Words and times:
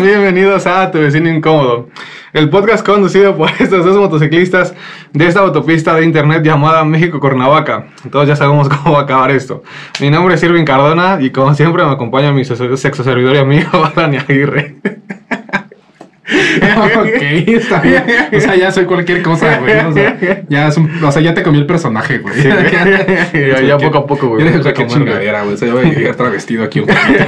Bienvenidos 0.02 0.66
a 0.66 0.90
Tu 0.90 0.98
Vecino 0.98 1.28
Incómodo, 1.28 1.90
el 2.32 2.48
podcast 2.48 2.86
conducido 2.86 3.36
por 3.36 3.50
estos 3.58 3.84
dos 3.84 3.96
motociclistas 3.98 4.74
de 5.12 5.26
esta 5.26 5.40
autopista 5.40 5.94
de 5.94 6.04
internet 6.04 6.42
llamada 6.42 6.84
México-Cuernavaca. 6.84 7.88
Todos 8.10 8.26
ya 8.26 8.34
sabemos 8.34 8.68
cómo 8.82 8.92
va 8.94 9.00
a 9.00 9.02
acabar 9.02 9.30
esto. 9.30 9.62
Mi 10.00 10.08
nombre 10.08 10.36
es 10.36 10.42
Irving 10.42 10.64
Cardona 10.64 11.18
y 11.20 11.30
como 11.30 11.54
siempre 11.54 11.84
me 11.84 11.90
acompaña 11.90 12.32
mi 12.32 12.44
sexo 12.44 13.04
servidor 13.04 13.34
y 13.34 13.38
amigo 13.38 13.90
Dani 13.94 14.16
Aguirre. 14.16 14.76
ok, 16.30 17.22
está 17.48 17.80
bien. 17.80 18.04
O 18.34 18.40
sea, 18.40 18.56
ya 18.56 18.70
soy 18.70 18.86
cualquier 18.86 19.22
cosa, 19.22 19.58
güey. 19.58 19.78
O 19.80 19.92
sea, 19.92 20.18
ya, 20.48 20.68
es 20.68 20.76
un, 20.78 21.04
o 21.04 21.12
sea, 21.12 21.20
ya 21.20 21.34
te 21.34 21.42
cambió 21.42 21.60
el 21.60 21.66
personaje, 21.66 22.18
güey. 22.18 22.40
Sí, 22.40 22.48
ya, 22.48 23.60
ya, 23.60 23.76
poco 23.76 23.98
a 23.98 24.06
poco, 24.06 24.28
güey. 24.28 24.44
Ya 24.62 24.72
qué 24.72 24.86
chingadera, 24.86 25.42
güey. 25.42 25.54
O 25.54 25.56
sea, 25.58 25.68
ya 25.68 25.74
voy 25.74 25.86
a 25.86 25.92
llegar 25.92 26.14
travestido 26.14 26.64
aquí 26.64 26.80
un 26.80 26.86
poquito. 26.86 27.26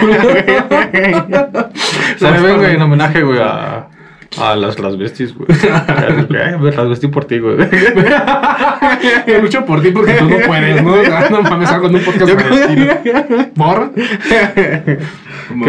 ¿Sabes, 2.18 2.56
güey? 2.56 2.74
En 2.74 2.82
homenaje, 2.82 3.22
güey, 3.22 3.38
a... 3.40 3.88
A 4.40 4.56
las, 4.56 4.78
las 4.78 4.96
besties, 4.96 5.34
güey. 5.34 5.46
las 6.76 6.88
vestí 6.88 7.08
por 7.08 7.26
ti, 7.26 7.38
güey. 7.38 7.56
Yo 9.26 9.42
lucho 9.42 9.64
por 9.66 9.82
ti 9.82 9.90
porque 9.90 10.14
tú 10.14 10.28
no 10.28 10.36
puedes, 10.46 10.82
¿no? 10.82 10.96
No 11.30 11.42
mames, 11.42 11.70
hago 11.70 11.88
en 11.88 11.96
un 11.96 12.00
podcast 12.02 12.32
¿Por? 13.54 13.92
¿Qué 13.94 14.98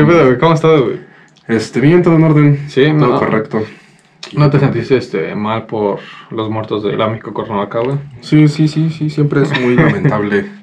pedo, 0.06 0.26
güey? 0.26 0.38
¿Cómo 0.38 0.52
has 0.54 0.60
estado, 0.60 0.86
güey? 0.86 1.00
Este, 1.48 1.82
bien, 1.82 2.04
todo 2.04 2.16
en 2.16 2.24
orden. 2.24 2.60
Sí, 2.70 2.86
todo 2.86 3.08
no, 3.08 3.20
correcto. 3.20 3.64
¿No 4.34 4.50
te 4.50 4.60
sentiste 4.60 4.98
este, 4.98 5.36
mal 5.36 5.66
por 5.66 6.00
los 6.32 6.50
muertos 6.50 6.84
de 6.84 6.96
Lámico 6.96 7.34
Cuernavaca, 7.34 7.80
güey? 7.80 7.98
Sí, 8.22 8.48
sí, 8.48 8.70
sí, 8.70 8.90
sí, 8.90 9.10
siempre 9.10 9.42
es 9.42 9.60
muy 9.60 9.76
lamentable. 9.76 10.63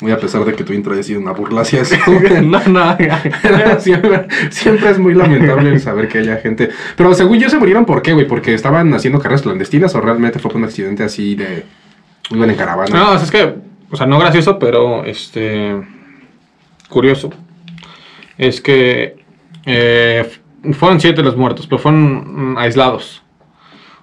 Muy 0.00 0.12
a 0.12 0.18
pesar 0.18 0.44
de 0.44 0.54
que 0.54 0.62
tu 0.62 0.72
intro 0.72 0.92
haya 0.92 1.02
sido 1.02 1.20
una 1.20 1.32
burla 1.32 1.62
hacia 1.62 1.82
eso. 1.82 1.96
no, 2.42 2.60
no. 2.68 2.96
siempre, 3.80 4.28
siempre, 4.50 4.90
es 4.90 4.98
muy 4.98 5.14
lamentable 5.14 5.76
saber 5.80 6.06
que 6.06 6.18
haya 6.18 6.36
gente. 6.36 6.68
Pero 6.96 7.14
según 7.14 7.40
yo 7.40 7.50
se 7.50 7.58
murieron, 7.58 7.84
¿por 7.84 8.00
qué, 8.00 8.12
güey? 8.12 8.26
¿Porque 8.26 8.54
estaban 8.54 8.94
haciendo 8.94 9.18
carreras 9.18 9.42
clandestinas 9.42 9.94
o 9.96 10.00
realmente 10.00 10.38
fue 10.38 10.52
por 10.52 10.58
un 10.58 10.64
accidente 10.64 11.02
así 11.02 11.34
de. 11.34 11.64
Muy 12.30 12.48
en 12.48 12.54
caravana? 12.54 12.96
No, 12.96 13.14
es 13.16 13.30
que. 13.30 13.54
O 13.90 13.96
sea, 13.96 14.06
no 14.06 14.20
gracioso, 14.20 14.58
pero 14.58 15.04
este. 15.04 15.74
Curioso. 16.88 17.30
Es 18.36 18.60
que 18.60 19.16
eh, 19.66 20.30
fueron 20.74 21.00
siete 21.00 21.22
los 21.22 21.36
muertos, 21.36 21.66
pero 21.66 21.80
fueron 21.80 22.52
mm, 22.52 22.58
aislados. 22.58 23.22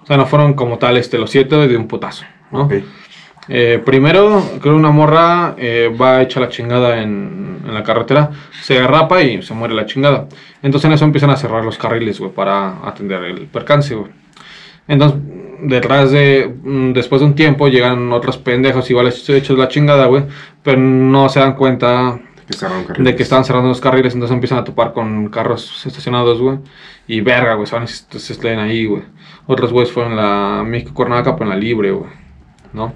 O 0.02 0.06
sea, 0.06 0.18
no 0.18 0.26
fueron 0.26 0.52
como 0.52 0.76
tal 0.76 0.98
este, 0.98 1.16
los 1.16 1.30
siete 1.30 1.56
de 1.56 1.76
un 1.76 1.88
putazo. 1.88 2.26
¿no? 2.52 2.68
Eh, 3.48 3.80
primero, 3.84 4.42
creo 4.60 4.74
una 4.76 4.90
morra 4.90 5.54
eh, 5.56 5.94
va 6.00 6.22
hecha 6.22 6.40
la 6.40 6.48
chingada 6.48 7.02
en, 7.02 7.60
en, 7.64 7.74
la 7.74 7.82
carretera, 7.82 8.30
se 8.62 8.74
derrapa 8.74 9.22
y 9.22 9.42
se 9.42 9.54
muere 9.54 9.74
la 9.74 9.86
chingada. 9.86 10.28
Entonces 10.62 10.86
en 10.86 10.94
eso 10.94 11.04
empiezan 11.04 11.30
a 11.30 11.36
cerrar 11.36 11.64
los 11.64 11.78
carriles, 11.78 12.18
güey, 12.18 12.32
para 12.32 12.86
atender 12.86 13.22
el 13.24 13.46
percance, 13.46 13.94
güey. 13.94 14.10
Entonces, 14.88 15.20
detrás 15.62 16.10
de, 16.10 16.54
mm, 16.62 16.92
después 16.92 17.20
de 17.20 17.26
un 17.26 17.34
tiempo, 17.34 17.68
llegan 17.68 18.12
otros 18.12 18.38
pendejos 18.38 18.88
igual 18.90 19.08
hechos 19.08 19.58
la 19.58 19.68
chingada, 19.68 20.06
güey, 20.06 20.24
pero 20.62 20.78
no 20.78 21.28
se 21.28 21.40
dan 21.40 21.54
cuenta 21.54 22.20
de 22.98 23.16
que 23.16 23.22
estaban 23.24 23.44
cerrando 23.44 23.68
los 23.68 23.80
carriles, 23.80 24.14
entonces 24.14 24.34
empiezan 24.34 24.58
a 24.58 24.64
topar 24.64 24.92
con 24.92 25.28
carros 25.28 25.84
estacionados, 25.84 26.40
güey. 26.40 26.58
Y 27.08 27.20
verga, 27.20 27.54
güey, 27.54 27.66
se 27.66 27.76
y 27.76 28.18
se 28.20 28.32
estén 28.32 28.58
ahí, 28.60 28.86
güey. 28.86 29.02
Otros 29.46 29.72
güeyes 29.72 29.92
fueron 29.92 30.12
en 30.12 30.18
la 30.18 30.62
México 30.64 30.94
Cuernavaca, 30.94 31.34
pero 31.34 31.44
en 31.44 31.50
la 31.50 31.56
Libre, 31.56 31.90
güey. 31.90 32.10
¿No? 32.72 32.92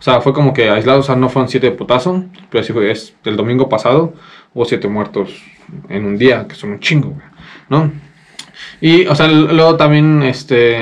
O 0.00 0.02
sea, 0.02 0.22
fue 0.22 0.32
como 0.32 0.54
que 0.54 0.70
aislados, 0.70 1.04
o 1.04 1.06
sea, 1.06 1.16
no 1.16 1.28
fueron 1.28 1.50
siete 1.50 1.70
de 1.70 1.76
putazo, 1.76 2.24
pero 2.48 2.64
sí 2.64 2.72
fue, 2.72 2.90
es 2.90 3.14
el 3.24 3.36
domingo 3.36 3.68
pasado 3.68 4.14
hubo 4.54 4.64
siete 4.64 4.88
muertos 4.88 5.42
en 5.88 6.04
un 6.04 6.18
día, 6.18 6.46
que 6.48 6.54
son 6.54 6.70
un 6.70 6.80
chingo, 6.80 7.10
güey. 7.10 7.26
¿No? 7.68 7.92
Y, 8.80 9.06
o 9.06 9.14
sea, 9.14 9.28
luego 9.28 9.76
también, 9.76 10.22
este... 10.22 10.78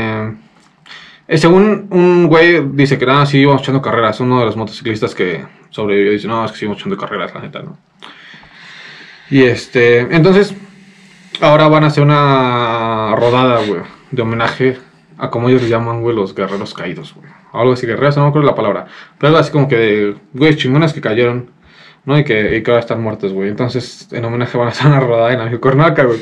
Eh, 1.27 1.37
según 1.37 1.89
un 1.91 2.27
güey 2.27 2.67
dice 2.73 2.97
que 2.97 3.05
nada, 3.05 3.27
sí 3.27 3.39
íbamos 3.39 3.61
echando 3.61 3.83
carreras, 3.83 4.19
uno 4.21 4.41
de 4.41 4.47
los 4.47 4.57
motociclistas 4.57 5.15
que 5.15 5.45
sobrevivió 5.69 6.13
dice, 6.13 6.27
no, 6.27 6.45
es 6.45 6.53
que 6.53 6.59
sí 6.59 6.65
íbamos 6.65 6.81
echando 6.81 6.97
carreras, 6.97 7.35
la 7.35 7.43
neta, 7.43 7.61
¿no? 7.61 7.77
Y 9.31 9.43
este, 9.43 10.01
entonces, 10.15 10.55
ahora 11.43 11.69
van 11.69 11.85
a 11.85 11.89
hacer 11.89 12.03
una 12.03 13.15
rodada, 13.15 13.63
güey, 13.67 13.83
de 14.11 14.23
homenaje 14.23 14.79
a 15.19 15.29
como 15.29 15.51
ellos 15.51 15.63
le 15.63 15.69
llaman, 15.69 16.01
güey, 16.01 16.17
los 16.17 16.35
guerreros 16.35 16.73
caídos, 16.73 17.13
güey. 17.15 17.29
Algo 17.53 17.73
así, 17.73 17.87
guerreros, 17.87 18.17
no 18.17 18.25
me 18.25 18.29
acuerdo 18.29 18.47
la 18.47 18.55
palabra. 18.55 18.87
Pero 19.19 19.29
algo 19.29 19.39
así 19.39 19.51
como 19.51 19.69
que 19.69 19.77
de, 19.77 20.17
güey, 20.33 20.57
chingones 20.57 20.93
que 20.93 21.01
cayeron, 21.01 21.51
¿no? 22.05 22.19
Y 22.19 22.25
que, 22.25 22.57
y 22.57 22.63
que 22.63 22.71
ahora 22.71 22.81
están 22.81 23.03
muertos, 23.03 23.33
güey. 23.33 23.49
Entonces, 23.49 24.09
en 24.13 24.25
homenaje 24.25 24.57
van 24.59 24.69
a 24.69 24.71
hacer 24.71 24.87
una 24.87 25.01
rodada 25.01 25.33
en 25.33 25.39
la 25.39 25.61
Cornaca, 25.61 26.05
güey. 26.05 26.21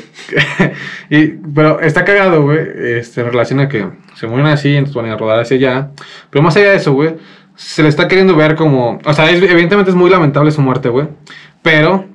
pero 1.55 1.79
está 1.79 2.05
cagado, 2.05 2.43
güey, 2.43 2.59
este, 2.99 3.21
en 3.21 3.27
relación 3.27 3.59
a 3.59 3.69
que 3.69 3.87
se 4.15 4.27
mueren 4.27 4.47
así, 4.47 4.75
entonces 4.75 4.95
van 4.95 5.11
a 5.11 5.17
rodar 5.17 5.39
hacia 5.39 5.57
allá. 5.57 5.91
Pero 6.29 6.43
más 6.43 6.55
allá 6.57 6.71
de 6.71 6.77
eso, 6.77 6.93
güey, 6.93 7.15
se 7.55 7.83
le 7.83 7.89
está 7.89 8.07
queriendo 8.07 8.35
ver 8.35 8.55
como, 8.55 8.99
o 9.03 9.13
sea, 9.13 9.29
evidentemente 9.31 9.89
es 9.89 9.95
muy 9.95 10.09
lamentable 10.09 10.51
su 10.51 10.61
muerte, 10.61 10.89
güey. 10.89 11.07
Pero 11.61 12.05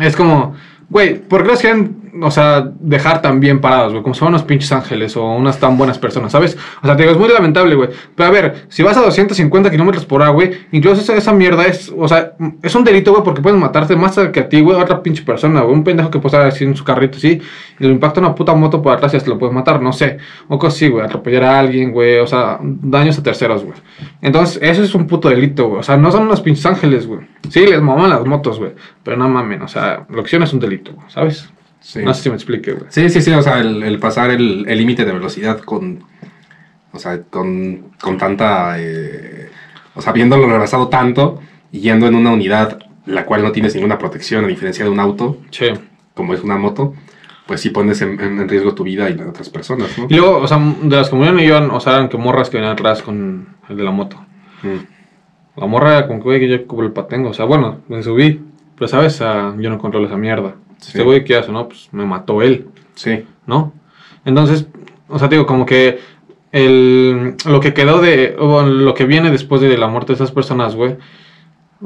es 0.00 0.16
como, 0.16 0.54
güey, 0.88 1.18
¿por 1.18 1.42
qué 1.42 1.48
los 1.48 1.60
quieren 1.60 1.97
o 2.22 2.30
sea, 2.30 2.70
dejar 2.80 3.22
tan 3.22 3.40
bien 3.40 3.60
parados, 3.60 3.92
güey, 3.92 4.02
como 4.02 4.14
son 4.14 4.28
unos 4.28 4.42
pinches 4.42 4.72
ángeles 4.72 5.16
o 5.16 5.24
unas 5.24 5.58
tan 5.58 5.76
buenas 5.76 5.98
personas, 5.98 6.32
¿sabes? 6.32 6.56
O 6.82 6.86
sea, 6.86 6.96
te 6.96 7.02
digo, 7.02 7.12
es 7.12 7.18
muy 7.18 7.28
lamentable, 7.28 7.74
güey. 7.74 7.90
Pero 8.14 8.28
a 8.28 8.32
ver, 8.32 8.66
si 8.68 8.82
vas 8.82 8.96
a 8.96 9.02
250 9.02 9.70
kilómetros 9.70 10.04
por 10.04 10.22
hora, 10.22 10.30
güey, 10.30 10.52
incluso 10.72 11.00
esa, 11.00 11.16
esa, 11.16 11.32
mierda 11.32 11.66
es, 11.66 11.92
o 11.96 12.08
sea, 12.08 12.32
es 12.62 12.74
un 12.74 12.84
delito, 12.84 13.12
güey, 13.12 13.22
porque 13.22 13.42
puedes 13.42 13.58
matarte 13.58 13.96
más 13.96 14.18
que 14.32 14.40
a 14.40 14.48
ti, 14.48 14.60
güey, 14.60 14.78
a 14.78 14.82
otra 14.82 15.02
pinche 15.02 15.22
persona, 15.22 15.60
güey. 15.60 15.74
Un 15.74 15.84
pendejo 15.84 16.10
que 16.10 16.18
puede 16.18 16.36
estar 16.36 16.46
así 16.46 16.64
en 16.64 16.76
su 16.76 16.84
carrito, 16.84 17.18
sí, 17.18 17.40
y 17.78 17.84
le 17.84 17.90
impacta 17.90 18.20
una 18.20 18.34
puta 18.34 18.54
moto 18.54 18.82
por 18.82 18.92
atrás 18.92 19.14
y 19.14 19.16
hasta 19.16 19.30
lo 19.30 19.38
puedes 19.38 19.54
matar, 19.54 19.80
no 19.82 19.92
sé. 19.92 20.18
O 20.48 20.58
cosas 20.58 20.76
así, 20.76 20.88
güey, 20.88 21.04
atropellar 21.04 21.44
a 21.44 21.58
alguien, 21.60 21.92
güey, 21.92 22.18
o 22.18 22.26
sea, 22.26 22.58
daños 22.60 23.18
a 23.18 23.22
terceros, 23.22 23.64
güey. 23.64 23.78
Entonces, 24.22 24.58
eso 24.62 24.82
es 24.82 24.94
un 24.94 25.06
puto 25.06 25.28
delito, 25.28 25.68
güey. 25.68 25.80
O 25.80 25.82
sea, 25.82 25.96
no 25.96 26.10
son 26.10 26.22
unos 26.22 26.40
pinches 26.40 26.66
ángeles, 26.66 27.06
güey. 27.06 27.20
Sí, 27.50 27.66
les 27.66 27.80
maman 27.80 28.10
las 28.10 28.24
motos, 28.26 28.58
güey, 28.58 28.72
pero 29.02 29.16
no 29.16 29.28
mamen, 29.28 29.62
o 29.62 29.68
sea, 29.68 30.06
lo 30.08 30.22
que 30.22 30.28
hicieron 30.28 30.44
es 30.46 30.52
un 30.52 30.60
delito, 30.60 30.92
güey, 30.92 31.08
¿sabes? 31.08 31.50
No 32.04 32.12
sé 32.12 32.22
si 32.22 32.28
me 32.28 32.34
explique, 32.34 32.72
güey. 32.72 32.86
Sí, 32.90 33.08
sí, 33.08 33.22
sí, 33.22 33.30
o 33.32 33.42
sea, 33.42 33.60
el, 33.60 33.98
pasar 33.98 34.30
el 34.30 34.64
límite 34.64 35.04
de 35.04 35.12
velocidad 35.12 35.60
con, 35.60 36.04
o 36.92 36.98
sea, 36.98 37.22
con, 37.22 37.92
con 38.00 38.18
tanta, 38.18 38.76
eh, 38.78 39.50
o 39.94 40.02
sea, 40.02 40.10
habiéndolo 40.10 40.46
rebasado 40.48 40.88
tanto 40.88 41.40
y 41.70 41.80
yendo 41.80 42.06
en 42.06 42.14
una 42.14 42.32
unidad 42.32 42.78
la 43.06 43.24
cual 43.24 43.42
no 43.42 43.52
tienes 43.52 43.74
ninguna 43.74 43.98
protección 43.98 44.44
a 44.44 44.48
diferencia 44.48 44.84
de 44.84 44.90
un 44.90 45.00
auto, 45.00 45.38
sí. 45.50 45.66
como 46.14 46.34
es 46.34 46.42
una 46.42 46.58
moto, 46.58 46.94
pues 47.46 47.60
sí 47.60 47.70
pones 47.70 48.02
en, 48.02 48.48
riesgo 48.48 48.74
tu 48.74 48.84
vida 48.84 49.08
y 49.08 49.14
la 49.14 49.24
de 49.24 49.30
otras 49.30 49.48
personas, 49.48 49.96
¿no? 49.96 50.06
Y 50.10 50.14
luego, 50.14 50.38
o 50.38 50.46
sea, 50.46 50.58
de 50.58 50.96
las 50.96 51.08
que 51.08 51.16
murieron 51.16 51.40
iban, 51.40 51.70
o 51.70 51.80
sea, 51.80 51.94
eran 51.94 52.08
que 52.08 52.18
morras 52.18 52.50
que 52.50 52.58
venían 52.58 52.74
atrás 52.74 53.02
con 53.02 53.48
el 53.68 53.76
de 53.76 53.82
la 53.82 53.90
moto. 53.90 54.18
Mm. 54.62 55.60
La 55.60 55.66
morra 55.66 56.06
con 56.06 56.18
que, 56.18 56.24
güey, 56.24 56.40
que 56.40 56.48
yo 56.48 56.66
como 56.66 56.82
el 56.82 56.92
patengo, 56.92 57.30
o 57.30 57.34
sea, 57.34 57.46
bueno, 57.46 57.80
me 57.88 58.02
subí, 58.02 58.40
pero 58.76 58.88
sabes, 58.88 59.18
yo 59.18 59.70
no 59.70 59.78
controlo 59.78 60.06
esa 60.06 60.16
mierda. 60.16 60.54
Este 60.80 61.02
güey, 61.02 61.24
¿qué 61.24 61.36
hace? 61.36 61.52
No, 61.52 61.68
pues 61.68 61.88
me 61.92 62.04
mató 62.04 62.42
él. 62.42 62.68
Sí. 62.94 63.24
¿No? 63.46 63.72
Entonces, 64.24 64.66
o 65.08 65.18
sea, 65.18 65.28
digo, 65.28 65.46
como 65.46 65.66
que 65.66 66.00
el, 66.52 67.34
lo 67.44 67.60
que 67.60 67.74
quedó 67.74 68.00
de, 68.00 68.36
lo 68.38 68.94
que 68.94 69.04
viene 69.04 69.30
después 69.30 69.60
de 69.60 69.76
la 69.76 69.88
muerte 69.88 70.12
de 70.12 70.14
esas 70.16 70.32
personas, 70.32 70.74
güey, 70.74 70.96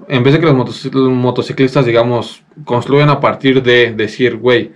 en 0.09 0.23
vez 0.23 0.35
de 0.35 0.41
que 0.41 0.47
los, 0.47 0.55
motociclistas, 0.95 1.85
digamos, 1.85 2.43
construyan 2.65 3.11
a 3.11 3.21
partir 3.21 3.63
de 3.63 3.93
decir, 3.93 4.37
güey, 4.37 4.73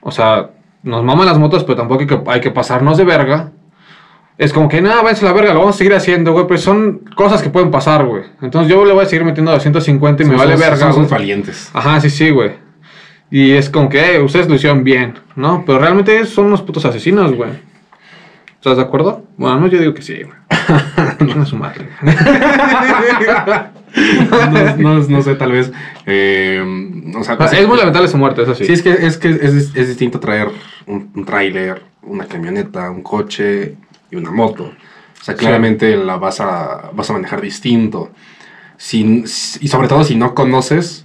o 0.00 0.10
sea, 0.10 0.50
nos 0.82 1.04
maman 1.04 1.26
las 1.26 1.38
motos, 1.38 1.64
pero 1.64 1.76
tampoco 1.76 2.00
hay 2.00 2.06
que, 2.06 2.20
hay 2.26 2.40
que 2.40 2.50
pasarnos 2.50 2.96
de 2.96 3.04
verga. 3.04 3.52
Es 4.36 4.52
como 4.52 4.68
que, 4.68 4.82
nada, 4.82 5.02
váyanse 5.02 5.24
a 5.24 5.28
la 5.28 5.34
verga, 5.34 5.52
lo 5.52 5.60
vamos 5.60 5.76
a 5.76 5.78
seguir 5.78 5.94
haciendo, 5.94 6.32
güey, 6.32 6.46
pero 6.46 6.58
son 6.58 7.02
cosas 7.14 7.42
que 7.42 7.50
pueden 7.50 7.70
pasar, 7.70 8.04
güey. 8.04 8.24
Entonces 8.42 8.70
yo 8.70 8.84
le 8.84 8.92
voy 8.92 9.04
a 9.04 9.08
seguir 9.08 9.24
metiendo 9.24 9.52
a 9.52 9.54
250 9.54 10.22
y 10.22 10.26
me 10.26 10.36
vale 10.36 10.56
verga. 10.56 10.92
Son 10.92 11.08
valientes. 11.08 11.70
Ajá, 11.72 12.00
sí, 12.00 12.10
sí, 12.10 12.30
güey. 12.30 12.63
Y 13.34 13.50
es 13.50 13.68
como 13.68 13.88
que, 13.88 14.20
ustedes 14.20 14.48
lo 14.48 14.54
hicieron 14.54 14.84
bien, 14.84 15.14
¿no? 15.34 15.64
Pero 15.66 15.80
realmente 15.80 16.24
son 16.24 16.46
unos 16.46 16.62
putos 16.62 16.84
asesinos, 16.84 17.34
güey. 17.34 17.50
¿Estás 18.54 18.76
de 18.76 18.84
acuerdo? 18.84 19.24
Bueno, 19.36 19.58
no, 19.58 19.66
yo 19.66 19.80
digo 19.80 19.92
que 19.92 20.02
sí, 20.02 20.22
güey. 20.22 20.36
no 21.34 21.42
es 21.42 21.48
su 21.48 21.56
madre. 21.56 21.88
no, 24.78 25.00
no, 25.00 25.20
sé, 25.20 25.34
tal 25.34 25.50
vez. 25.50 25.72
Eh, 26.06 26.62
o 27.18 27.24
sea, 27.24 27.34
es 27.34 27.66
muy 27.66 27.76
lamentable 27.76 28.06
su 28.06 28.18
muerte, 28.18 28.42
eso 28.42 28.54
sí. 28.54 28.66
Sí, 28.66 28.72
es 28.72 28.82
que 28.82 28.92
es, 28.92 29.18
que 29.18 29.30
es, 29.30 29.72
es 29.74 29.88
distinto 29.88 30.20
traer 30.20 30.50
un, 30.86 31.10
un 31.12 31.24
tráiler, 31.24 31.82
una 32.02 32.26
camioneta, 32.26 32.88
un 32.88 33.02
coche 33.02 33.74
y 34.12 34.14
una 34.14 34.30
moto. 34.30 34.62
O 35.20 35.24
sea, 35.24 35.34
claramente 35.34 35.96
la 35.96 36.18
vas 36.18 36.40
a, 36.40 36.92
vas 36.94 37.10
a 37.10 37.14
manejar 37.14 37.40
distinto. 37.40 38.12
Sin, 38.76 39.24
y 39.24 39.66
sobre 39.66 39.88
todo 39.88 40.04
si 40.04 40.14
no 40.14 40.36
conoces 40.36 41.03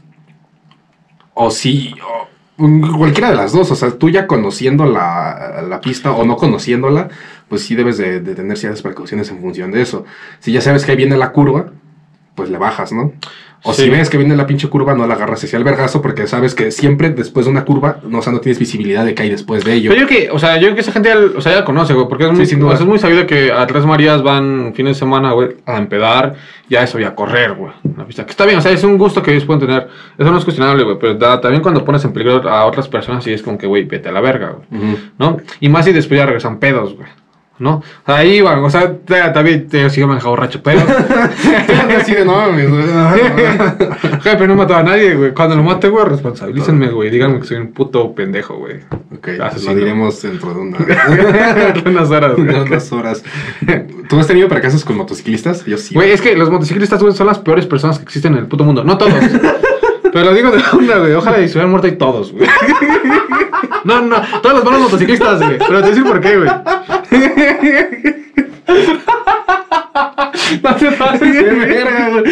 o 1.42 1.50
sí, 1.52 1.96
cualquiera 2.58 3.30
de 3.30 3.38
las 3.38 3.54
dos, 3.54 3.72
o 3.72 3.76
sea, 3.76 3.92
tú 3.92 4.10
ya 4.10 4.28
conociendo 4.28 4.86
la, 4.86 5.80
pista 5.82 6.12
o 6.12 6.26
no 6.26 6.36
conociéndola, 6.36 7.08
pues 7.48 7.64
sí 7.64 7.76
debes 7.76 7.98
de, 7.98 8.20
tener 8.20 8.58
ciertas 8.58 8.82
precauciones 8.82 9.30
en 9.30 9.40
función 9.40 9.72
de 9.72 9.82
eso. 9.82 10.04
Si 10.40 10.52
ya 10.52 10.60
sabes 10.60 10.84
que 10.84 10.92
ahí 10.92 10.98
viene 10.98 11.16
la 11.16 11.32
curva, 11.32 11.72
pues 12.40 12.50
le 12.50 12.58
bajas, 12.58 12.94
¿no? 12.94 13.12
O 13.64 13.74
Sí. 13.74 13.84
si 13.84 13.90
ves 13.90 14.10
que 14.10 14.18
viene 14.18 14.38
la 14.38 14.48
pinche 14.48 14.70
curva, 14.70 14.94
no 14.94 15.06
la 15.06 15.16
agarras 15.16 15.44
hacia 15.44 15.58
el 15.58 15.66
vergazo 15.66 16.02
porque 16.02 16.28
sabes 16.28 16.56
que 16.56 16.72
siempre 16.72 17.10
después 17.10 17.46
de 17.46 17.52
una 17.52 17.66
curva, 17.66 17.98
no, 18.08 18.20
o 18.20 18.22
sea, 18.22 18.32
no 18.32 18.40
tienes 18.40 18.58
visibilidad 18.58 19.04
de 19.04 19.14
que 19.14 19.24
hay 19.24 19.30
después 19.30 19.66
de 19.66 19.74
ello. 19.74 19.90
Pero 19.90 20.04
yo 20.04 20.08
que, 20.08 20.30
o 20.32 20.40
sea, 20.40 20.56
yo 20.56 20.62
creo 20.68 20.76
que 20.76 20.80
esa 20.80 20.94
gente 20.94 21.10
ya, 21.10 21.18
o 21.38 21.42
sea, 21.42 21.52
ya 21.52 21.60
la 21.60 21.66
conoce, 21.66 21.94
güey, 21.94 22.08
porque 22.08 22.24
es 22.26 22.32
muy, 22.32 22.46
sin 22.46 22.62
duda. 22.62 22.76
es 22.76 22.86
muy 22.86 23.00
sabido 23.00 23.28
que 23.28 23.52
a 23.52 23.68
Tres 23.68 23.86
Marías 23.86 24.24
van 24.24 24.72
fines 24.76 24.96
de 24.96 25.00
semana, 25.00 25.34
güey, 25.34 25.58
a 25.66 25.76
empedar, 25.78 26.36
ya 26.70 26.84
eso, 26.84 27.02
y 27.02 27.04
a 27.04 27.14
correr, 27.14 27.52
güey, 27.56 27.74
en 27.84 27.96
la 27.98 28.06
pista. 28.06 28.24
Que 28.24 28.32
está 28.32 28.46
bien, 28.46 28.60
o 28.60 28.62
sea, 28.62 28.72
es 28.72 28.84
un 28.86 28.98
gusto 28.98 29.22
que 29.22 29.32
ellos 29.32 29.44
pueden 29.44 29.60
tener, 29.60 29.90
eso 30.18 30.32
no 30.32 30.38
es 30.38 30.46
cuestionable, 30.46 30.84
güey, 30.86 30.98
pero 30.98 31.16
da- 31.16 31.42
también 31.42 31.62
cuando 31.62 31.84
pones 31.84 32.06
en 32.06 32.14
peligro 32.14 32.50
a 32.50 32.64
otras 32.66 32.88
personas, 32.88 33.26
sí 33.26 33.34
es 33.34 33.44
como 33.44 33.58
que, 33.58 33.68
güey, 33.68 33.84
vete 33.84 34.08
a 34.08 34.14
la 34.14 34.22
verga, 34.22 34.52
güey. 34.70 34.86
¿no? 35.18 35.36
Y 35.60 35.68
más 35.68 35.84
si 35.84 35.92
después 35.92 36.18
ya 36.18 36.26
regresan 36.26 36.60
pedos, 36.60 36.96
güey, 36.96 37.10
¿no? 37.60 37.76
O 37.76 37.84
sea, 38.06 38.16
ahí 38.18 38.42
van, 38.42 38.64
o 38.64 38.70
sea, 38.70 38.98
también 39.34 39.68
te 39.68 39.90
sigo 39.90 40.08
manejado 40.08 40.32
borracho, 40.32 40.62
pero... 40.64 40.80
Así 42.00 42.14
de 42.14 42.26
no, 42.26 42.36
mames, 42.36 42.70
güey. 42.70 42.84
Pero 44.24 44.48
no 44.48 44.56
mató 44.56 44.76
a 44.76 44.84
nadie, 44.84 45.16
güey. 45.16 45.34
Cuando 45.34 45.56
lo 45.56 45.64
mate, 45.64 45.90
güey, 45.90 46.06
responsabilícenme, 46.06 46.90
güey. 46.90 47.10
Díganme 47.10 47.40
que 47.40 47.46
soy 47.48 47.58
un 47.58 47.74
puto 47.74 48.14
pendejo, 48.14 48.56
güey. 48.56 48.78
Ok, 49.16 49.30
Asesino. 49.42 49.74
lo 49.74 49.80
diremos 49.80 50.22
dentro 50.22 50.54
de 50.54 50.60
una, 50.60 50.78
Unas 51.86 52.10
horas, 52.10 52.36
güey. 52.36 52.48
unas 52.48 52.92
horas. 52.92 53.24
¿Tú 54.08 54.20
has 54.20 54.28
tenido 54.28 54.48
fracasos 54.48 54.86
con 54.86 54.98
motociclistas? 54.98 55.66
Yo 55.66 55.78
sí. 55.78 55.96
Güey, 55.96 56.12
es 56.12 56.22
que 56.22 56.36
los 56.36 56.50
motociclistas, 56.50 57.02
güey, 57.02 57.14
son 57.14 57.28
las 57.28 57.40
peores 57.40 57.66
personas 57.66 57.98
que 57.98 58.04
existen 58.04 58.34
en 58.34 58.40
el 58.40 58.48
puto 58.48 58.64
mundo. 58.64 58.84
No 58.84 58.98
todos. 58.98 59.14
Pero 60.12 60.26
lo 60.26 60.34
digo 60.34 60.52
de 60.52 60.62
onda, 60.74 61.00
güey. 61.00 61.14
Ojalá 61.14 61.40
y 61.42 61.48
se 61.48 61.54
hubieran 61.54 61.72
muerto 61.72 61.88
ahí 61.88 61.96
todos, 61.98 62.32
güey. 62.32 62.48
No, 63.90 64.02
no, 64.02 64.22
todos 64.42 64.56
los 64.56 64.64
buenos 64.64 64.82
motociclistas, 64.84 65.42
güey. 65.42 65.58
Pero 65.58 65.68
te 65.68 65.74
voy 65.74 65.84
a 65.84 65.88
decir 65.88 66.04
por 66.04 66.22
qué, 66.22 66.38
güey. 66.38 66.50
no 70.64 70.76
te 70.76 70.92
pases 70.94 71.34
de 71.34 71.44
verga, 71.44 72.10
güey. 72.10 72.24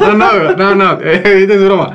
No, 0.00 0.12
no, 0.14 0.26
güey. 0.30 0.56
No, 0.56 0.74
no. 0.74 0.98
Eh, 1.02 1.46
es 1.48 1.64
broma. 1.64 1.94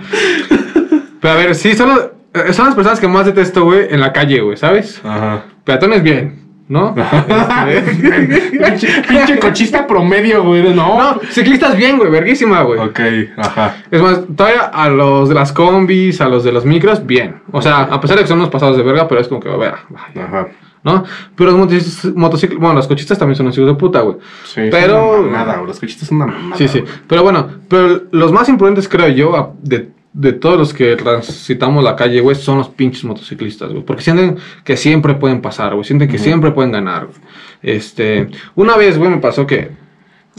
Pero 1.22 1.34
a 1.34 1.38
ver, 1.38 1.56
sí, 1.56 1.74
son, 1.76 1.90
los- 1.90 2.10
eh, 2.34 2.54
son 2.54 2.66
las 2.68 2.76
personas 2.76 3.00
que 3.00 3.08
más 3.08 3.26
detesto, 3.26 3.64
güey, 3.64 3.88
en 3.90 4.00
la 4.02 4.12
calle, 4.14 4.42
güey, 4.42 4.58
¿sabes? 4.58 5.00
Ajá. 5.04 5.44
Peatones 5.64 6.04
bien, 6.04 6.43
¿no? 6.68 6.96
Este, 7.68 8.50
pinche, 8.58 8.88
pinche 9.08 9.40
cochista 9.40 9.86
promedio, 9.88 10.44
güey. 10.44 10.64
No. 10.74 10.98
No, 10.98 11.20
ciclistas 11.30 11.76
bien, 11.76 11.98
güey, 11.98 12.10
verguísima, 12.12 12.62
güey. 12.64 12.80
Ok, 12.80 13.00
ajá. 13.38 13.76
Es 13.92 14.02
más, 14.02 14.22
todavía 14.36 14.62
a 14.66 14.90
los 14.90 15.30
de 15.30 15.36
las 15.36 15.52
combis, 15.54 16.20
a 16.22 16.28
los 16.30 16.44
de 16.44 16.52
los 16.52 16.66
micros, 16.66 17.06
bien. 17.06 17.42
O 17.52 17.62
sea, 17.62 17.82
a 17.84 18.00
pesar 18.02 18.18
de 18.18 18.24
que 18.24 18.28
son 18.28 18.38
unos 18.40 18.50
pasados 18.50 18.78
de 18.78 18.84
verga, 18.84 19.08
pero 19.08 19.22
es 19.22 19.28
como 19.28 19.40
que, 19.40 19.50
vea, 19.50 19.76
vaya, 19.90 20.26
Ajá. 20.26 20.48
¿no? 20.84 21.04
Pero 21.36 21.52
los 21.52 21.60
motociclistas, 21.60 22.58
bueno, 22.60 22.76
los 22.76 22.88
cochistas 22.88 23.18
también 23.18 23.36
son 23.38 23.46
unos 23.46 23.58
hijos 23.58 23.70
de 23.70 23.76
puta, 23.76 24.02
güey. 24.02 24.18
Sí, 24.44 24.62
Pero- 24.70 25.24
güey. 25.30 25.66
Los 25.68 25.80
cochitos 25.80 26.08
son 26.08 26.18
una 26.18 26.28
mamada. 26.28 26.58
Sí, 26.58 26.68
sí. 26.68 26.84
Pero 27.08 27.24
bueno, 27.24 27.48
pero 27.70 28.02
los 28.12 28.32
más 28.32 28.50
imprudentes, 28.50 28.88
creo 28.90 29.08
yo, 29.10 29.36
a- 29.36 29.52
de, 29.62 29.90
de 30.14 30.32
todos 30.34 30.58
los 30.58 30.74
que 30.74 30.96
transitamos 30.96 31.84
la 31.84 31.96
calle, 31.96 32.22
güey, 32.22 32.36
son 32.36 32.60
los 32.60 32.70
pinches 32.70 33.04
motociclistas, 33.04 33.72
güey. 33.72 33.84
Porque 33.84 34.04
sienten 34.04 34.38
que 34.64 34.78
siempre 34.78 35.16
pueden 35.16 35.42
pasar, 35.42 35.74
güey. 35.74 35.84
Sienten 35.84 36.08
que 36.08 36.20
siempre 36.20 36.52
pueden 36.52 36.72
ganar, 36.72 37.08
güey. 37.08 37.18
Este, 37.62 38.30
una 38.56 38.78
vez, 38.78 38.98
güey, 38.98 39.10
me 39.10 39.18
pasó 39.18 39.48
que... 39.48 39.72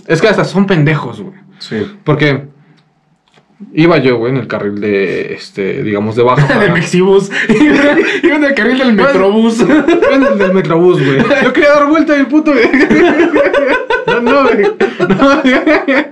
Es 0.07 0.21
que 0.21 0.29
hasta 0.29 0.45
son 0.45 0.67
pendejos, 0.67 1.21
güey. 1.21 1.35
Sí. 1.59 1.87
Porque 2.05 2.45
iba 3.73 3.99
yo, 3.99 4.19
güey, 4.19 4.33
en 4.33 4.39
el 4.39 4.47
carril 4.47 4.81
de, 4.81 5.35
este, 5.35 5.83
digamos, 5.83 6.15
de 6.15 6.23
baja. 6.23 6.59
De 6.61 6.71
Mexibus. 6.71 7.31
Iba 8.23 8.37
en 8.37 8.45
el 8.45 8.55
carril 8.55 8.79
del 8.79 8.93
Metrobús. 8.93 9.61
En 9.61 10.23
el 10.23 10.39
del 10.39 10.53
Metrobús, 10.53 11.05
güey. 11.05 11.19
Yo 11.43 11.53
quería 11.53 11.71
dar 11.71 11.89
vuelta 11.89 12.17
y 12.17 12.21
el 12.21 12.27
puto. 12.27 12.53
No, 14.07 14.21
no, 14.21 14.43
güey. 14.43 14.63
No, 15.09 15.41
Y 15.45 15.51
güey. 15.51 16.05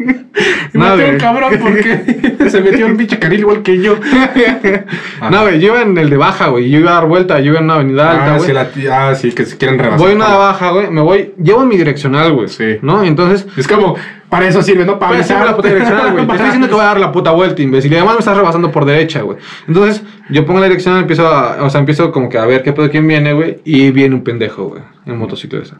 No, 0.73 0.94
un 0.94 1.19
cabrón 1.19 1.55
porque 1.61 2.50
se 2.50 2.61
metió 2.61 2.87
un 2.87 2.97
pinche 2.97 3.19
carril 3.19 3.41
igual 3.41 3.62
que 3.62 3.81
yo. 3.81 3.97
No, 5.31 5.43
güey, 5.43 5.61
yo 5.61 5.69
iba 5.69 5.83
en 5.83 5.97
el 5.99 6.11
de 6.11 6.17
baja, 6.17 6.49
güey. 6.49 6.69
Yo 6.71 6.81
iba 6.81 6.91
a 6.91 6.94
dar 6.94 7.06
vuelta, 7.06 7.39
yo 7.41 7.53
iba 7.53 7.59
en 7.59 7.65
una 7.65 7.75
avenida 7.75 8.11
alta, 8.11 8.35
Ah, 8.35 8.39
güey. 8.39 8.53
la 8.53 8.69
ah, 9.09 9.15
sí, 9.15 9.33
que 9.33 9.44
se 9.44 9.56
quieren 9.56 9.79
rebasar. 9.79 10.00
Voy 10.00 10.12
en 10.12 10.17
una 10.17 10.35
baja, 10.37 10.71
güey. 10.71 10.91
Me 10.91 11.00
voy. 11.00 11.35
Llevo 11.43 11.65
mi 11.65 11.77
direccional, 11.77 12.33
güey. 12.33 12.49
Sí. 12.49 12.79
¿No? 12.83 13.05
Entonces. 13.05 13.47
Es 13.56 13.69
como, 13.69 13.97
para 14.29 14.49
eso 14.49 14.62
sirve, 14.62 14.85
¿no? 14.85 14.99
Para 14.99 15.17
avisar. 15.17 15.44
la 15.44 15.55
puta 15.55 15.69
direccional, 15.69 16.12
güey. 16.12 16.27
Te 16.27 16.33
estoy 16.33 16.47
diciendo 16.47 16.69
que 16.69 16.75
voy 16.75 16.83
a 16.83 16.87
dar 16.87 17.00
la 17.00 17.12
puta 17.12 17.31
vuelta, 17.31 17.62
imbécil. 17.62 17.93
Y 17.93 17.97
además 17.97 18.15
me 18.15 18.21
estás 18.21 18.37
rebasando 18.37 18.71
por 18.71 18.85
derecha, 18.85 19.21
güey. 19.23 19.39
Entonces, 19.69 20.03
yo 20.31 20.44
pongo 20.47 20.61
la 20.61 20.67
direccional, 20.67 21.03
empiezo 21.03 21.27
a, 21.29 21.62
o 21.62 21.71
sea, 21.71 21.81
empiezo 21.81 22.11
como 22.11 22.29
que 22.29 22.39
a 22.39 22.47
ver 22.47 22.62
qué 22.62 22.73
pedo 22.73 22.91
quién 22.91 23.06
viene, 23.06 23.33
güey. 23.33 23.59
Y 23.65 23.91
viene 23.91 24.15
un 24.15 24.25
pendejo, 24.25 24.65
güey, 24.65 24.83
en 25.06 25.19
motocicleta. 25.19 25.77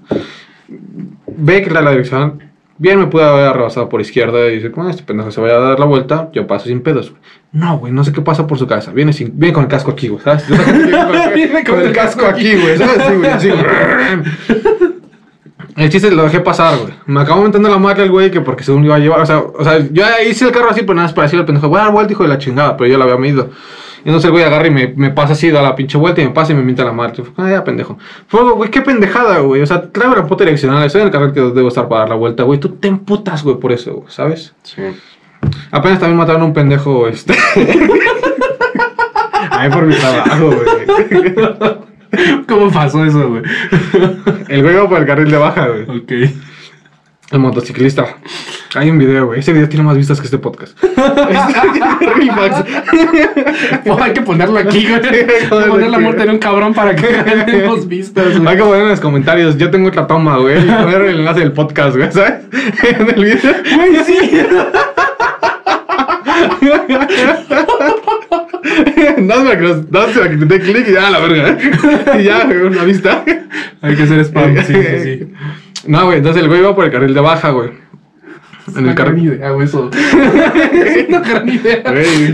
Ve 1.37 1.63
que 1.63 1.71
la, 1.71 1.83
la 1.83 1.91
direccional. 1.91 2.35
Bien, 2.79 2.99
me 2.99 3.07
pude 3.07 3.23
haber 3.23 3.53
rebasado 3.53 3.89
por 3.89 4.01
izquierda 4.01 4.49
y 4.49 4.57
dice, 4.57 4.73
como 4.73 4.89
este 4.89 5.05
pendejo 5.05 5.31
se 5.31 5.41
vaya 5.41 5.55
a 5.55 5.61
dar 5.61 5.79
la 5.79 5.87
vuelta, 5.87 6.31
yo 6.33 6.47
paso 6.47 6.67
sin 6.67 6.83
pedos, 6.83 7.11
güey. 7.11 7.23
No, 7.53 7.79
güey, 7.79 7.93
no 7.93 8.03
sé 8.03 8.13
qué 8.13 8.23
pasa 8.23 8.47
por 8.47 8.59
su 8.59 8.67
casa. 8.67 8.93
Viene, 8.93 9.13
sin, 9.13 9.39
viene 9.39 9.53
con 9.53 9.65
el 9.65 9.69
casco 9.69 9.93
aquí, 9.93 10.09
güey, 10.09 10.23
¿sabes? 10.23 10.45
Viene 11.35 11.63
con 11.65 11.81
el 11.81 11.93
casco 11.93 12.27
aquí, 12.27 12.55
güey, 12.57 12.77
¿sabes? 12.77 13.07
Sí, 13.07 13.15
güey, 13.15 13.31
así, 13.31 13.51
güey. 13.51 13.65
El 15.77 15.91
chiste 15.91 16.11
lo 16.11 16.25
dejé 16.25 16.41
pasar, 16.41 16.79
güey. 16.79 16.93
Me 17.07 17.21
acabó 17.21 17.43
metiendo 17.43 17.69
la 17.69 17.79
madre 17.79 18.05
el 18.05 18.11
güey 18.11 18.31
que 18.31 18.41
porque 18.41 18.65
según 18.65 18.85
iba 18.85 18.97
a 18.97 18.99
llevar, 18.99 19.21
o 19.21 19.27
sea, 19.27 19.39
o 19.39 19.65
sea, 19.65 19.79
yo 19.91 20.05
hice 20.29 20.47
el 20.47 20.53
carro 20.53 20.71
así, 20.71 20.81
pero 20.81 20.95
nada 20.95 21.07
más 21.07 21.15
para 21.15 21.27
decirle 21.27 21.43
al 21.43 21.47
pendejo, 21.47 21.69
voy 21.69 21.79
a 21.79 21.85
dar 21.85 21.93
vuelta, 21.93 22.13
hijo 22.13 22.23
de 22.25 22.29
la 22.29 22.39
chingada, 22.39 22.77
pero 22.77 22.91
yo 22.91 22.99
lo 22.99 23.05
había 23.05 23.17
medido. 23.17 23.51
Y 24.05 24.09
entonces 24.09 24.25
el 24.27 24.33
güey 24.33 24.43
agarra 24.45 24.67
y 24.67 24.71
me, 24.71 24.89
me 24.97 25.11
pasa 25.11 25.35
así, 25.35 25.51
da 25.51 25.63
la 25.63 25.77
pinche 25.77 25.97
vuelta 25.97 26.21
y 26.21 26.25
me 26.25 26.31
pasa 26.33 26.53
y 26.53 26.57
me 26.57 26.63
mienta 26.63 26.85
la 26.85 26.93
madre. 26.93 27.15
Yo, 27.19 27.25
Ah, 27.37 27.49
ya, 27.51 27.63
pendejo. 27.65 27.99
Fue, 28.27 28.43
güey, 28.53 28.71
qué 28.71 28.81
pendejada, 28.81 29.39
güey. 29.39 29.63
O 29.63 29.67
sea, 29.67 29.91
tráeme 29.93 30.17
la 30.17 30.27
puta 30.27 30.45
direccional. 30.45 30.85
Estoy 30.85 31.03
en 31.03 31.07
el 31.09 31.13
carril 31.13 31.33
que 31.33 31.41
debo 31.41 31.69
estar 31.69 31.87
para 31.89 32.01
dar 32.01 32.09
la 32.11 32.15
vuelta, 32.17 32.43
güey. 32.43 32.59
Tú 32.59 32.71
te 32.71 32.89
emputas, 32.89 33.45
güey, 33.45 33.57
por 33.59 33.71
eso, 33.73 33.93
güey, 33.95 34.11
¿sabes? 34.11 34.55
Sí. 34.65 34.83
Apenas 35.71 35.99
también 36.01 36.19
mataron 36.19 36.43
a 36.43 36.45
un 36.47 36.53
pendejo, 36.53 37.07
este. 37.09 37.35
Ahí 39.51 39.71
por 39.71 39.85
mi 39.87 39.95
trabajo, 39.95 40.51
güey. 40.51 42.45
¿Cómo 42.49 42.71
pasó 42.71 43.05
eso, 43.05 43.29
güey? 43.29 43.43
El 44.49 44.63
güey 44.63 44.75
iba 44.75 44.89
por 44.89 44.99
el 45.01 45.07
carril 45.07 45.31
de 45.31 45.37
baja, 45.39 45.69
güey. 45.69 45.83
Ok. 45.99 46.13
El 47.33 47.39
motociclista. 47.39 48.17
Hay 48.75 48.91
un 48.91 48.99
video, 48.99 49.27
güey. 49.27 49.41
Ese 49.41 49.53
video 49.53 49.69
tiene 49.69 49.85
más 49.85 49.97
vistas 49.97 50.21
que 50.21 50.27
este 50.27 50.39
podcast. 50.39 50.77
Hay 54.01 54.13
que 54.13 54.21
ponerlo 54.21 54.59
aquí, 54.59 54.87
güey. 54.87 54.95
Hay 55.05 55.27
que 55.27 55.49
poner 55.67 55.91
la 55.91 55.99
muerte 55.99 56.25
de 56.25 56.31
un 56.31 56.39
cabrón 56.39 56.75
para 56.75 56.95
que 56.95 57.07
ganemos 57.27 57.89
vistas, 57.89 58.37
güey. 58.39 58.49
Hay 58.49 58.57
que 58.57 58.63
poner 58.63 58.83
en 58.83 58.89
los 58.91 59.01
comentarios. 59.01 59.57
Yo 59.57 59.71
tengo 59.71 59.89
otra 59.89 60.07
toma, 60.07 60.37
güey. 60.39 60.59
Y 60.59 60.71
poner 60.71 61.01
el 61.03 61.21
enlace 61.21 61.41
del 61.41 61.53
podcast, 61.53 61.97
güey, 61.97 62.13
¿sabes? 62.13 62.35
En 62.83 63.09
el 63.09 63.25
video. 63.25 63.55
Güey, 63.77 64.05
sí. 64.05 64.19
Nada 69.19 69.45
para 69.45 69.59
que 69.59 69.65
nos- 69.65 69.87
para 69.87 70.31
que 70.31 70.37
te 70.37 70.45
dé 70.45 70.61
clic 70.61 70.89
y 70.89 70.93
ya, 70.93 71.11
la 71.11 71.19
verga. 71.21 71.59
Y 72.19 72.23
ya, 72.25 72.47
una 72.67 72.85
vista. 72.85 73.25
Hay 73.81 73.97
que 73.97 74.03
hacer 74.03 74.21
spam, 74.25 74.57
sí, 74.67 74.75
sí, 74.75 74.99
sí. 75.03 75.33
No, 75.87 76.07
güey. 76.07 76.19
Entonces 76.19 76.43
el 76.43 76.49
güey 76.49 76.61
iba 76.61 76.75
por 76.75 76.85
el 76.85 76.93
carril 76.93 77.15
de 77.15 77.21
baja, 77.21 77.51
güey. 77.51 77.71
En 78.77 78.89
el 78.89 78.95
carril. 78.95 79.35
idea, 79.35 79.51
güey, 79.51 79.67
eso. 79.67 79.91
Es 79.93 81.09
una 81.09 81.21
gran 81.21 81.49
idea. 81.49 81.83
Güey, 81.91 82.33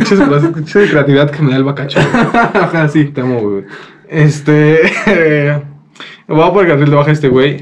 pinche 0.53 0.79
de 0.81 0.89
creatividad 0.91 1.31
que 1.31 1.43
me 1.43 1.51
da 1.53 1.57
el 1.57 1.65
bacacho. 1.65 1.99
Ajá, 2.01 2.89
sí. 2.93 3.05
Te 3.07 3.23
amo, 3.23 3.41
güey. 3.41 3.65
Este. 4.09 4.83
va 6.31 6.53
por 6.53 6.65
el 6.65 6.71
carril 6.71 6.91
de 6.91 6.97
baja 6.97 7.11
este 7.11 7.29
güey. 7.29 7.61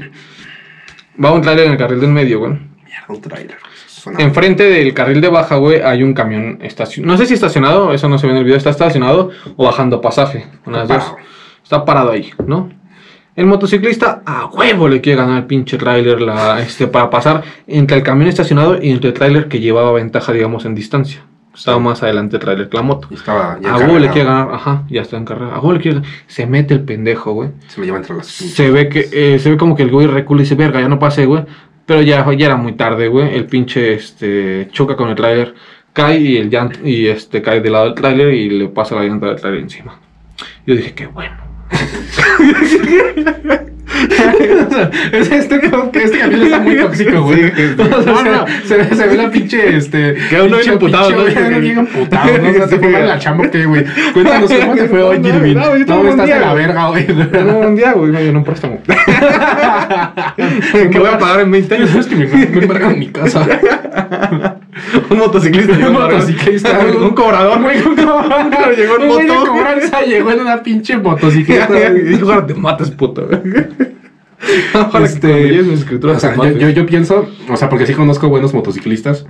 Va 1.23 1.31
un 1.31 1.41
trailer 1.41 1.65
en 1.67 1.71
el 1.73 1.77
carril 1.77 1.99
del 2.01 2.11
medio, 2.11 2.39
güey. 2.39 2.51
Mierda, 2.51 3.05
un 3.07 3.21
trailer. 3.21 3.57
Suena- 3.87 4.19
Enfrente 4.21 4.63
del 4.63 4.93
carril 4.93 5.21
de 5.21 5.29
baja, 5.29 5.55
güey, 5.55 5.81
hay 5.81 6.03
un 6.03 6.13
camión 6.13 6.59
estacionado. 6.61 7.13
No 7.13 7.17
sé 7.17 7.25
si 7.25 7.33
estacionado, 7.33 7.93
eso 7.93 8.07
no 8.09 8.17
se 8.19 8.27
ve 8.27 8.33
en 8.33 8.39
el 8.39 8.43
video. 8.43 8.57
Está 8.57 8.69
estacionado 8.69 9.31
o 9.55 9.65
bajando 9.65 9.99
pasaje. 10.01 10.45
Una 10.65 10.83
de 10.83 10.87
las 10.89 11.09
dos. 11.09 11.15
Está 11.63 11.83
parado 11.85 12.11
ahí, 12.11 12.31
¿no? 12.45 12.69
El 13.37 13.45
motociclista 13.45 14.23
a 14.25 14.47
huevo 14.47 14.89
le 14.89 14.99
quiere 14.99 15.21
ganar 15.21 15.37
al 15.37 15.45
pinche 15.47 15.77
trailer 15.77 16.19
la, 16.21 16.59
este, 16.59 16.87
para 16.87 17.09
pasar 17.09 17.43
entre 17.67 17.95
el 17.97 18.03
camión 18.03 18.27
estacionado 18.27 18.81
y 18.81 18.89
entre 18.89 19.09
el 19.09 19.13
trailer 19.13 19.47
que 19.47 19.59
llevaba 19.59 19.91
ventaja, 19.93 20.33
digamos, 20.33 20.65
en 20.65 20.75
distancia. 20.75 21.21
Estaba 21.55 21.77
Sí. 21.77 21.83
más 21.83 22.03
adelante 22.03 22.35
el 22.35 22.41
trailer 22.41 22.67
que 22.67 22.77
la 22.77 22.83
moto. 22.83 23.07
Estaba 23.11 23.57
ya 23.61 23.73
A 23.73 23.77
huevo 23.77 23.97
le 23.99 24.09
quiere 24.09 24.27
ganar, 24.27 24.53
ajá, 24.53 24.83
ya 24.89 25.01
está 25.01 25.17
en 25.17 25.25
carrera. 25.25 25.53
A 25.55 25.59
huevo 25.59 25.73
le 25.73 25.79
quiere 25.79 25.97
ganar. 25.99 26.11
Se 26.27 26.45
mete 26.45 26.73
el 26.73 26.81
pendejo, 26.81 27.31
güey. 27.33 27.49
Se 27.67 27.79
lo 27.79 27.85
lleva 27.85 27.97
entre 27.97 28.15
las 28.15 28.25
pinches. 28.37 28.55
Se 28.55 28.69
ve 28.71 28.89
que, 28.89 29.07
eh, 29.11 29.39
se 29.39 29.51
ve 29.51 29.57
como 29.57 29.75
que 29.75 29.83
el 29.83 29.91
güey 29.91 30.07
recula 30.07 30.41
y 30.41 30.43
dice, 30.43 30.55
verga, 30.55 30.81
ya 30.81 30.89
no 30.89 30.99
pasé, 30.99 31.25
güey. 31.25 31.45
Pero 31.85 32.01
ya, 32.01 32.25
ya 32.33 32.45
era 32.47 32.57
muy 32.57 32.73
tarde, 32.73 33.07
güey. 33.07 33.35
El 33.35 33.45
pinche, 33.45 33.93
este, 33.93 34.67
choca 34.71 34.95
con 34.95 35.09
el 35.09 35.15
tráiler, 35.15 35.53
cae 35.93 36.19
y 36.19 36.37
el 36.37 36.49
llant- 36.49 36.83
y 36.85 37.07
este, 37.07 37.41
cae 37.41 37.61
del 37.61 37.71
lado 37.73 37.85
del 37.85 37.93
tráiler 37.95 38.33
y 38.33 38.49
le 38.49 38.67
pasa 38.67 38.95
la 38.95 39.03
llanta 39.03 39.27
del 39.27 39.35
tráiler 39.37 39.61
encima. 39.61 39.99
Yo 40.65 40.75
dije, 40.75 40.93
qué 40.93 41.05
bueno. 41.07 41.37
Es 45.11 45.31
este, 45.31 45.59
que 45.59 46.03
este 46.03 46.19
camión 46.19 46.43
está 46.43 46.59
muy 46.59 46.75
tóxico, 46.75 47.21
güey. 47.23 47.51
Sí. 47.51 47.75
O 47.77 48.03
sea, 48.03 48.13
No, 48.13 48.23
no. 48.23 48.45
Se, 48.65 48.77
ve, 48.77 48.95
se 48.95 49.07
ve 49.07 49.17
la 49.17 49.31
pinche, 49.31 49.77
este... 49.77 50.15
Queda 50.29 50.43
uno 50.43 50.57
bien 50.57 50.73
emputado, 50.73 51.11
¿no? 51.11 51.25
Queda 51.25 51.47
uno 51.47 51.59
bien 51.59 51.77
emputado, 51.79 52.37
¿no? 52.37 52.49
O 52.49 52.53
sea, 52.53 52.67
te 52.67 52.77
güey. 52.77 52.91
la 52.91 53.19
chamba, 53.19 53.49
¿qué, 53.49 53.65
güey? 53.65 53.85
Cuéntanos 54.13 54.51
cómo 54.51 54.75
te 54.75 54.87
fue 54.87 55.01
hoy, 55.03 55.17
Irving. 55.17 55.55
no, 55.55 55.77
yo 55.77 56.09
estás 56.09 56.27
de 56.27 56.39
la 56.39 56.53
verga, 56.53 56.87
güey. 56.89 57.07
No, 57.07 57.59
un 57.59 57.75
día, 57.75 57.93
güey, 57.93 58.11
me 58.11 58.19
dieron 58.21 58.37
un 58.37 58.43
préstamo. 58.43 58.79
que 60.71 60.99
voy 60.99 61.09
a 61.09 61.17
pagar 61.17 61.41
en 61.41 61.51
20 61.51 61.75
años. 61.75 61.95
Es 61.95 62.07
que 62.07 62.15
me, 62.15 62.25
me 62.27 62.61
embargan 62.61 62.91
en 62.93 62.99
mi 62.99 63.07
casa. 63.07 63.47
un 65.09 65.17
motociclista. 65.17 65.73
Un 65.73 65.79
llegó 65.79 65.91
motociclista, 65.91 66.79
un, 66.97 67.03
un 67.03 67.09
cobrador, 67.15 67.61
güey. 67.61 67.81
Un 67.85 67.95
cobrador. 67.95 68.75
llegó 68.75 68.99
en 68.99 69.07
moto. 69.07 69.49
cobranza 69.51 70.01
llegó 70.01 70.31
en 70.31 70.39
una 70.41 70.63
pinche 70.63 70.97
motocicleta. 70.97 71.89
Y 71.89 72.01
dijo, 72.01 72.31
ahora 72.31 72.45
te 72.45 72.53
matas, 72.53 72.91
puto. 72.91 73.27
Ojalá 74.73 75.05
Este, 75.05 75.59
escrituras 75.73 76.17
O 76.17 76.19
sea, 76.19 76.35
yo, 76.35 76.57
yo, 76.57 76.69
yo 76.69 76.85
pienso, 76.85 77.27
o 77.49 77.57
sea, 77.57 77.69
porque 77.69 77.87
sí 77.87 77.93
conozco 77.93 78.29
buenos 78.29 78.53
motociclistas, 78.53 79.25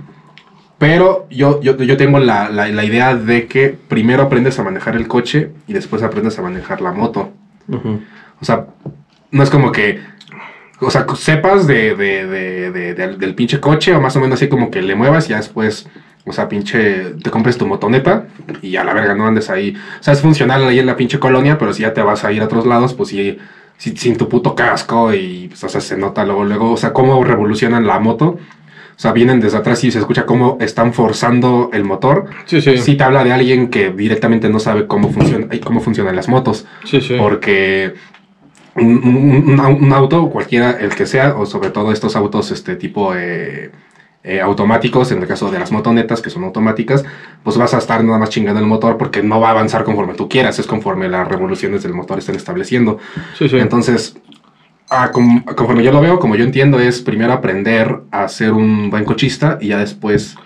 pero 0.76 1.26
yo, 1.30 1.60
yo, 1.62 1.76
yo 1.76 1.96
tengo 1.96 2.18
la, 2.18 2.50
la, 2.50 2.68
la 2.68 2.84
idea 2.84 3.16
de 3.16 3.46
que 3.46 3.74
primero 3.88 4.22
aprendes 4.22 4.58
a 4.58 4.62
manejar 4.62 4.96
el 4.96 5.08
coche 5.08 5.50
y 5.66 5.72
después 5.72 6.02
aprendes 6.02 6.38
a 6.38 6.42
manejar 6.42 6.82
la 6.82 6.92
moto. 6.92 7.30
O 8.40 8.44
sea, 8.44 8.66
no 9.30 9.42
es 9.42 9.50
como 9.50 9.72
que, 9.72 10.00
o 10.80 10.90
sea, 10.90 11.06
sepas 11.16 11.66
de, 11.66 11.94
de, 11.94 12.26
de, 12.26 12.70
de- 12.72 12.94
del- 12.94 13.18
del 13.18 13.34
pinche 13.34 13.60
coche 13.60 13.94
o 13.94 14.00
más 14.00 14.14
o 14.16 14.20
menos 14.20 14.34
así 14.38 14.48
como 14.48 14.70
que 14.70 14.82
le 14.82 14.94
muevas 14.94 15.26
y 15.26 15.30
ya 15.30 15.36
después, 15.38 15.88
o 16.24 16.32
sea, 16.32 16.48
pinche, 16.48 17.14
te 17.22 17.30
compres 17.30 17.58
tu 17.58 17.66
motoneta 17.66 18.26
y 18.62 18.76
a 18.76 18.84
la 18.84 18.92
verga 18.94 19.14
no 19.14 19.26
andes 19.26 19.50
ahí. 19.50 19.74
O 20.00 20.02
sea, 20.02 20.12
es 20.14 20.20
funcional 20.20 20.66
ahí 20.66 20.78
en 20.78 20.86
la 20.86 20.96
pinche 20.96 21.18
colonia, 21.18 21.58
pero 21.58 21.72
si 21.72 21.82
ya 21.82 21.92
te 21.94 22.02
vas 22.02 22.24
a 22.24 22.32
ir 22.32 22.42
a 22.42 22.44
otros 22.44 22.66
lados, 22.66 22.94
pues 22.94 23.08
sí, 23.08 23.38
sin 23.76 24.16
tu 24.16 24.28
puto 24.28 24.54
casco 24.54 25.14
y, 25.14 25.48
pues, 25.48 25.62
o 25.64 25.68
sea, 25.68 25.80
se 25.80 25.96
nota 25.96 26.24
luego, 26.24 26.44
luego, 26.44 26.72
o 26.72 26.76
sea, 26.76 26.92
cómo 26.92 27.22
revolucionan 27.24 27.86
la 27.86 27.98
moto. 27.98 28.38
O 28.96 29.00
sea, 29.00 29.12
vienen 29.12 29.38
desde 29.38 29.58
atrás 29.58 29.84
y 29.84 29.92
se 29.92 30.00
escucha 30.00 30.26
cómo 30.26 30.58
están 30.60 30.92
forzando 30.92 31.70
el 31.72 31.84
motor. 31.84 32.26
Sí, 32.46 32.60
sí. 32.60 32.76
Sí 32.78 32.96
te 32.96 33.04
habla 33.04 33.22
de 33.22 33.30
alguien 33.32 33.68
que 33.68 33.90
directamente 33.90 34.48
no 34.48 34.58
sabe 34.58 34.88
cómo, 34.88 35.12
funciona, 35.12 35.46
cómo 35.64 35.80
funcionan 35.80 36.16
las 36.16 36.28
motos. 36.28 36.66
Sí, 36.84 37.00
sí. 37.00 37.14
Porque 37.16 37.94
un, 38.80 39.02
un- 39.04 39.50
un 39.52 39.58
au- 39.60 39.78
un 39.80 39.92
auto, 39.92 40.30
cualquiera 40.30 40.72
el 40.72 40.94
que 40.94 41.06
sea, 41.06 41.36
o 41.36 41.46
sobre 41.46 41.70
todo 41.70 41.92
estos 41.92 42.16
autos 42.16 42.50
este 42.50 42.76
tipo 42.76 43.14
eh, 43.14 43.70
eh, 44.24 44.40
automáticos, 44.40 45.10
en 45.12 45.22
el 45.22 45.28
caso 45.28 45.50
de 45.50 45.58
las 45.58 45.70
motonetas 45.72 46.20
que 46.20 46.30
son 46.30 46.44
automáticas, 46.44 47.04
pues 47.44 47.56
vas 47.56 47.72
a 47.74 47.78
estar 47.78 48.02
nada 48.04 48.18
más 48.18 48.30
chingando 48.30 48.60
el 48.60 48.66
motor 48.66 48.98
porque 48.98 49.22
no 49.22 49.40
va 49.40 49.48
a 49.48 49.50
avanzar 49.52 49.84
conforme 49.84 50.14
tú 50.14 50.28
quieras, 50.28 50.58
es 50.58 50.66
conforme 50.66 51.08
las 51.08 51.26
revoluciones 51.28 51.82
del 51.82 51.94
motor 51.94 52.18
estén 52.18 52.34
estableciendo. 52.36 52.98
Sí, 53.38 53.48
sí. 53.48 53.56
Entonces, 53.58 54.16
ah, 54.90 55.10
com- 55.12 55.44
conforme 55.44 55.82
yo 55.84 55.92
lo 55.92 56.00
veo, 56.00 56.18
como 56.18 56.34
yo 56.36 56.44
entiendo, 56.44 56.78
es 56.80 57.00
primero 57.00 57.32
aprender 57.32 58.00
a 58.10 58.28
ser 58.28 58.52
un 58.52 58.90
buen 58.90 59.04
cochista 59.04 59.58
y 59.60 59.68
ya 59.68 59.78
después 59.78 60.36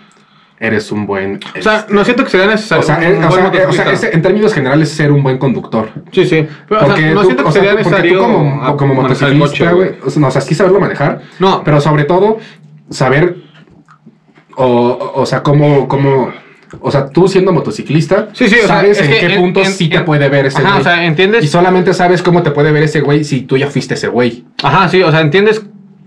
eres 0.63 0.91
un 0.93 1.05
buen... 1.05 1.39
o 1.59 1.61
sea, 1.61 1.79
este, 1.79 1.93
no 1.93 2.05
siento 2.05 2.23
que 2.23 2.29
sería 2.29 2.47
necesario. 2.47 2.81
o 2.83 2.85
sea, 2.85 2.97
un 2.97 3.03
eh, 3.03 3.17
o 3.27 3.31
sea, 3.73 3.85
eh, 3.89 3.93
o 3.93 3.95
sea, 3.97 4.09
en 4.11 4.21
términos 4.21 4.53
generales, 4.53 4.89
ser 4.89 5.11
un 5.11 5.21
buen 5.21 5.37
conductor. 5.37 5.89
Sí, 6.11 6.25
sí. 6.25 6.47
Pero, 6.69 6.81
o 6.81 6.85
sea, 6.85 6.87
Porque 6.95 7.05
no 7.11 7.19
tú- 7.21 7.25
siento 7.25 7.43
que 7.43 7.51
sea, 7.51 7.61
sería 7.61 7.71
tú 7.71 7.77
necesario 7.89 8.19
como, 8.19 8.77
como 8.77 8.93
motociclista, 8.95 9.71
güey, 9.73 9.91
o 10.05 10.09
sea, 10.09 10.21
no, 10.21 10.27
o 10.27 10.31
sea, 10.31 10.41
sí 10.41 10.55
saberlo 10.55 10.79
manejar, 10.79 11.21
No, 11.39 11.63
pero 11.65 11.81
sobre 11.81 12.05
todo 12.05 12.37
saber, 12.89 13.35
o, 14.55 15.11
o, 15.15 15.25
sea, 15.25 15.43
cómo, 15.43 15.87
cómo, 15.87 16.31
o 16.79 16.91
sea, 16.91 17.09
tú 17.09 17.27
siendo 17.27 17.51
motociclista, 17.51 18.29
Sí, 18.33 18.47
sí, 18.47 18.55
o 18.55 18.59
sea, 18.59 18.67
sabes 18.67 18.99
es 18.99 19.07
en 19.07 19.11
qué 19.27 19.33
en- 19.35 19.41
puntos 19.41 19.67
en- 19.67 19.73
sí 19.73 19.89
te 19.89 19.97
en- 19.97 20.05
puede 20.05 20.29
ver 20.29 20.45
ese 20.45 20.59
Ajá, 20.59 20.69
güey. 20.69 20.81
o 20.81 20.83
sea, 20.83 21.05
¿entiendes? 21.05 21.43
y 21.43 21.47
solamente 21.47 21.93
sabes 21.93 22.21
cómo 22.21 22.41
te 22.43 22.51
puede 22.51 22.71
ver 22.71 22.83
ese 22.83 23.01
güey 23.01 23.23
si 23.23 23.41
tú 23.41 23.57
ya 23.57 23.67
fuiste 23.67 23.95
ese 23.95 24.07
güey. 24.07 24.45
Ajá, 24.63 24.87
sí, 24.89 25.01
o 25.03 25.11
sea, 25.11 25.21
entiendes 25.21 25.61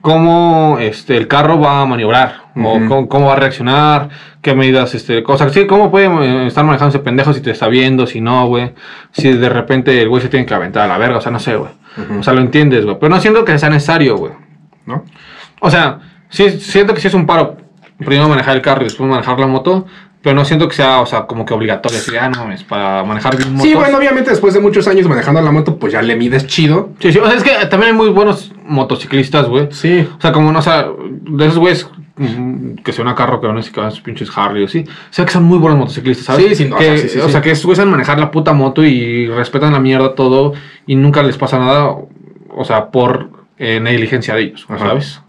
cómo 0.07 0.77
este, 0.79 1.17
el 1.17 1.27
carro 1.27 1.59
va 1.59 1.81
a 1.81 1.85
maniobrar, 1.85 2.43
o 2.55 2.75
cómo, 2.87 3.09
cómo 3.09 3.27
va 3.27 3.33
a 3.33 3.37
reaccionar, 3.41 4.09
qué 4.41 4.55
medidas, 4.55 4.95
este, 4.95 5.25
cosas. 5.25 5.53
Sí, 5.53 5.67
cómo 5.67 5.91
puede 5.91 6.07
eh, 6.07 6.47
estar 6.47 6.65
manejando 6.65 6.91
ese 6.91 7.01
pendejo 7.01 7.33
si 7.33 7.41
te 7.41 7.51
está 7.51 7.67
viendo, 7.67 8.07
si 8.07 8.21
no, 8.21 8.47
güey. 8.47 8.71
Si 9.11 9.33
de 9.33 9.49
repente 9.49 10.01
el 10.01 10.09
güey 10.09 10.23
se 10.23 10.29
tiene 10.29 10.47
que 10.47 10.55
aventar 10.55 10.85
a 10.85 10.87
la 10.87 10.97
verga, 10.97 11.19
o 11.19 11.21
sea, 11.21 11.33
no 11.33 11.41
sé, 11.41 11.57
güey. 11.57 11.73
O 12.21 12.23
sea, 12.23 12.35
lo 12.35 12.41
entiendes, 12.41 12.85
güey. 12.85 12.97
Pero 13.01 13.11
no 13.13 13.21
siento 13.21 13.45
que 13.45 13.59
sea 13.59 13.69
necesario, 13.69 14.17
güey. 14.17 14.33
¿No? 14.85 15.03
O 15.61 15.73
sea, 15.73 15.99
sí, 16.29 16.51
siento 16.51 16.95
que 16.95 17.01
sí 17.01 17.09
es 17.09 17.15
un 17.15 17.27
paro. 17.27 17.57
Primero 17.99 18.29
manejar 18.29 18.55
el 18.55 18.63
carro 18.63 18.83
y 18.83 18.85
después 18.85 19.11
manejar 19.11 19.41
la 19.41 19.49
moto. 19.49 19.87
Pero 20.27 20.35
no 20.35 20.45
siento 20.45 20.67
que 20.69 20.75
sea, 20.75 21.03
o 21.03 21.07
sea, 21.07 21.21
como 21.21 21.45
que 21.47 21.55
obligatorio. 21.55 22.01
Así, 22.01 22.11
ah, 22.17 22.29
no 22.29 22.41
mames, 22.41 22.65
para 22.65 23.05
manejar 23.05 23.37
bien 23.37 23.53
motos. 23.53 23.69
Sí, 23.69 23.77
bueno, 23.77 23.97
obviamente 23.97 24.31
después 24.31 24.55
de 24.55 24.59
muchos 24.59 24.89
años 24.89 25.07
manejando 25.07 25.41
la 25.41 25.53
moto, 25.53 25.79
pues 25.79 25.93
ya 25.93 26.03
le 26.03 26.17
mides 26.17 26.49
chido. 26.49 26.91
Sí, 26.99 27.13
sí, 27.13 27.21
o 27.21 27.27
sea, 27.27 27.37
es 27.37 27.45
que 27.45 27.53
también 27.67 27.93
hay 27.93 27.97
muy 27.97 28.09
buenos 28.09 28.53
motociclistas, 28.65 29.49
güey. 29.49 29.69
Sí. 29.71 30.05
O 30.19 30.21
sea, 30.21 30.33
como 30.33 30.51
no, 30.51 30.59
o 30.59 30.63
sea, 30.63 30.89
de 31.09 31.47
esos 31.47 31.59
güeyes 31.59 31.89
mm, 32.17 32.79
que 32.83 32.93
se 32.93 33.05
van 33.05 33.13
a 33.13 33.15
carro, 33.15 33.41
que 33.41 33.47
van 33.47 33.57
así, 33.59 33.71
que 33.71 33.79
van 33.79 33.91
a 33.91 33.93
sus 33.93 34.01
pinches 34.01 34.29
Harley 34.37 34.65
o 34.65 34.67
así. 34.67 34.81
O 34.81 35.13
sea, 35.13 35.25
que 35.25 35.31
son 35.31 35.45
muy 35.45 35.59
buenos 35.59 35.79
motociclistas, 35.79 36.27
¿sabes? 36.27 36.59
Sí, 36.59 36.65
sí, 36.65 36.71
no, 36.71 36.75
o 36.75 36.81
sea, 36.81 36.99
sí, 36.99 37.09
sí, 37.09 37.19
o 37.21 37.27
sí. 37.27 37.31
sea, 37.31 37.41
que 37.41 37.55
saben 37.55 37.91
manejar 37.93 38.19
la 38.19 38.33
puta 38.33 38.53
moto 38.53 38.83
y 38.83 39.29
respetan 39.29 39.75
la 39.75 39.79
mierda 39.79 40.17
todo 40.17 40.55
y 40.89 40.97
nunca 40.97 41.23
les 41.23 41.39
pasa 41.39 41.61
nada, 41.61 41.95
o 42.53 42.65
sea, 42.65 42.91
por 42.91 43.31
eh, 43.59 43.79
negligencia 43.79 44.35
de 44.35 44.43
ellos, 44.43 44.67
Ajá. 44.69 44.89
¿sabes? 44.89 45.21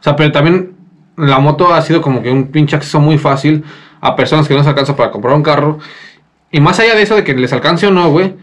O 0.00 0.02
sea, 0.02 0.16
pero 0.16 0.32
también 0.32 0.72
la 1.18 1.38
moto 1.40 1.74
ha 1.74 1.82
sido 1.82 2.00
como 2.00 2.22
que 2.22 2.30
un 2.30 2.46
pinche 2.48 2.74
acceso 2.74 3.00
muy 3.00 3.18
fácil 3.18 3.64
a 4.04 4.14
personas 4.16 4.46
que 4.46 4.54
no 4.54 4.58
les 4.60 4.66
alcanza 4.68 4.94
para 4.96 5.10
comprar 5.10 5.34
un 5.34 5.42
carro. 5.42 5.78
Y 6.50 6.60
más 6.60 6.78
allá 6.78 6.94
de 6.94 7.02
eso, 7.02 7.16
de 7.16 7.24
que 7.24 7.34
les 7.34 7.52
alcance 7.52 7.86
o 7.86 7.90
no, 7.90 8.10
güey, 8.10 8.34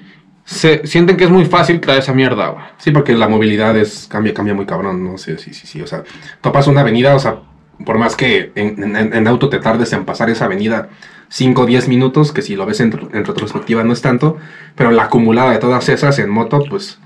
se 0.44 0.86
sienten 0.88 1.18
que 1.18 1.24
es 1.26 1.30
muy 1.30 1.46
fácil 1.46 1.80
traer 1.80 2.00
esa 2.00 2.14
mierda, 2.14 2.48
güey. 2.50 2.64
Sí, 2.78 2.92
porque 2.92 3.14
la 3.14 3.28
movilidad 3.30 3.78
es 3.78 4.08
cambia, 4.10 4.34
cambia 4.34 4.54
muy 4.54 4.66
cabrón, 4.66 5.04
¿no? 5.04 5.18
Sí, 5.18 5.34
sí, 5.38 5.54
sí, 5.54 5.68
sí. 5.68 5.82
O 5.82 5.88
sea, 5.88 6.04
topas 6.42 6.68
una 6.68 6.82
avenida, 6.82 7.16
o 7.16 7.20
sea, 7.20 7.38
por 7.86 7.98
más 7.98 8.16
que 8.16 8.52
en, 8.56 8.96
en- 8.96 9.14
en 9.14 9.28
auto 9.28 9.50
te 9.50 9.60
tardes 9.60 9.94
en 9.94 10.04
pasar 10.06 10.30
esa 10.30 10.46
avenida 10.46 10.90
5 11.30 11.62
o 11.62 11.66
10 11.66 11.88
minutos, 11.88 12.32
que 12.34 12.42
si 12.42 12.56
lo 12.56 12.66
ves 12.66 12.80
en, 12.82 12.92
tr- 12.92 13.10
en 13.14 13.24
retrospectiva 13.24 13.84
no 13.84 13.94
es 13.94 14.02
tanto, 14.02 14.38
pero 14.76 14.92
la 14.92 15.04
acumulada 15.04 15.52
de 15.52 15.60
todas 15.60 15.88
esas 15.90 16.20
en 16.20 16.30
moto, 16.30 16.64
pues 16.70 17.00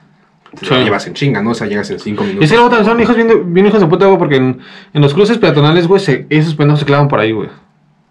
te 0.60 0.70
la 0.70 0.84
llevas 0.84 1.06
en 1.06 1.14
chinga, 1.14 1.42
¿no? 1.44 1.52
O 1.52 1.54
sea, 1.54 1.68
llegas 1.68 1.92
en 1.92 2.00
5 2.00 2.24
Y 2.24 2.28
minutos. 2.28 2.46
es 2.46 2.52
que 2.52 2.58
luego 2.58 2.84
son 2.84 3.00
hijos 3.02 3.16
bien, 3.16 3.54
bien 3.54 3.68
hijos 3.68 3.82
de 3.82 3.88
puta, 3.88 4.06
güey, 4.06 4.18
porque 4.18 4.38
en, 4.38 4.60
en 4.94 5.02
los 5.02 5.14
cruces 5.14 5.38
peatonales, 5.38 5.88
güey, 5.88 6.00
se- 6.02 6.26
esos 6.30 6.56
pendejos 6.56 6.80
se 6.80 6.86
clavan 6.86 7.10
por 7.10 7.20
ahí, 7.20 7.32
güey. 7.34 7.50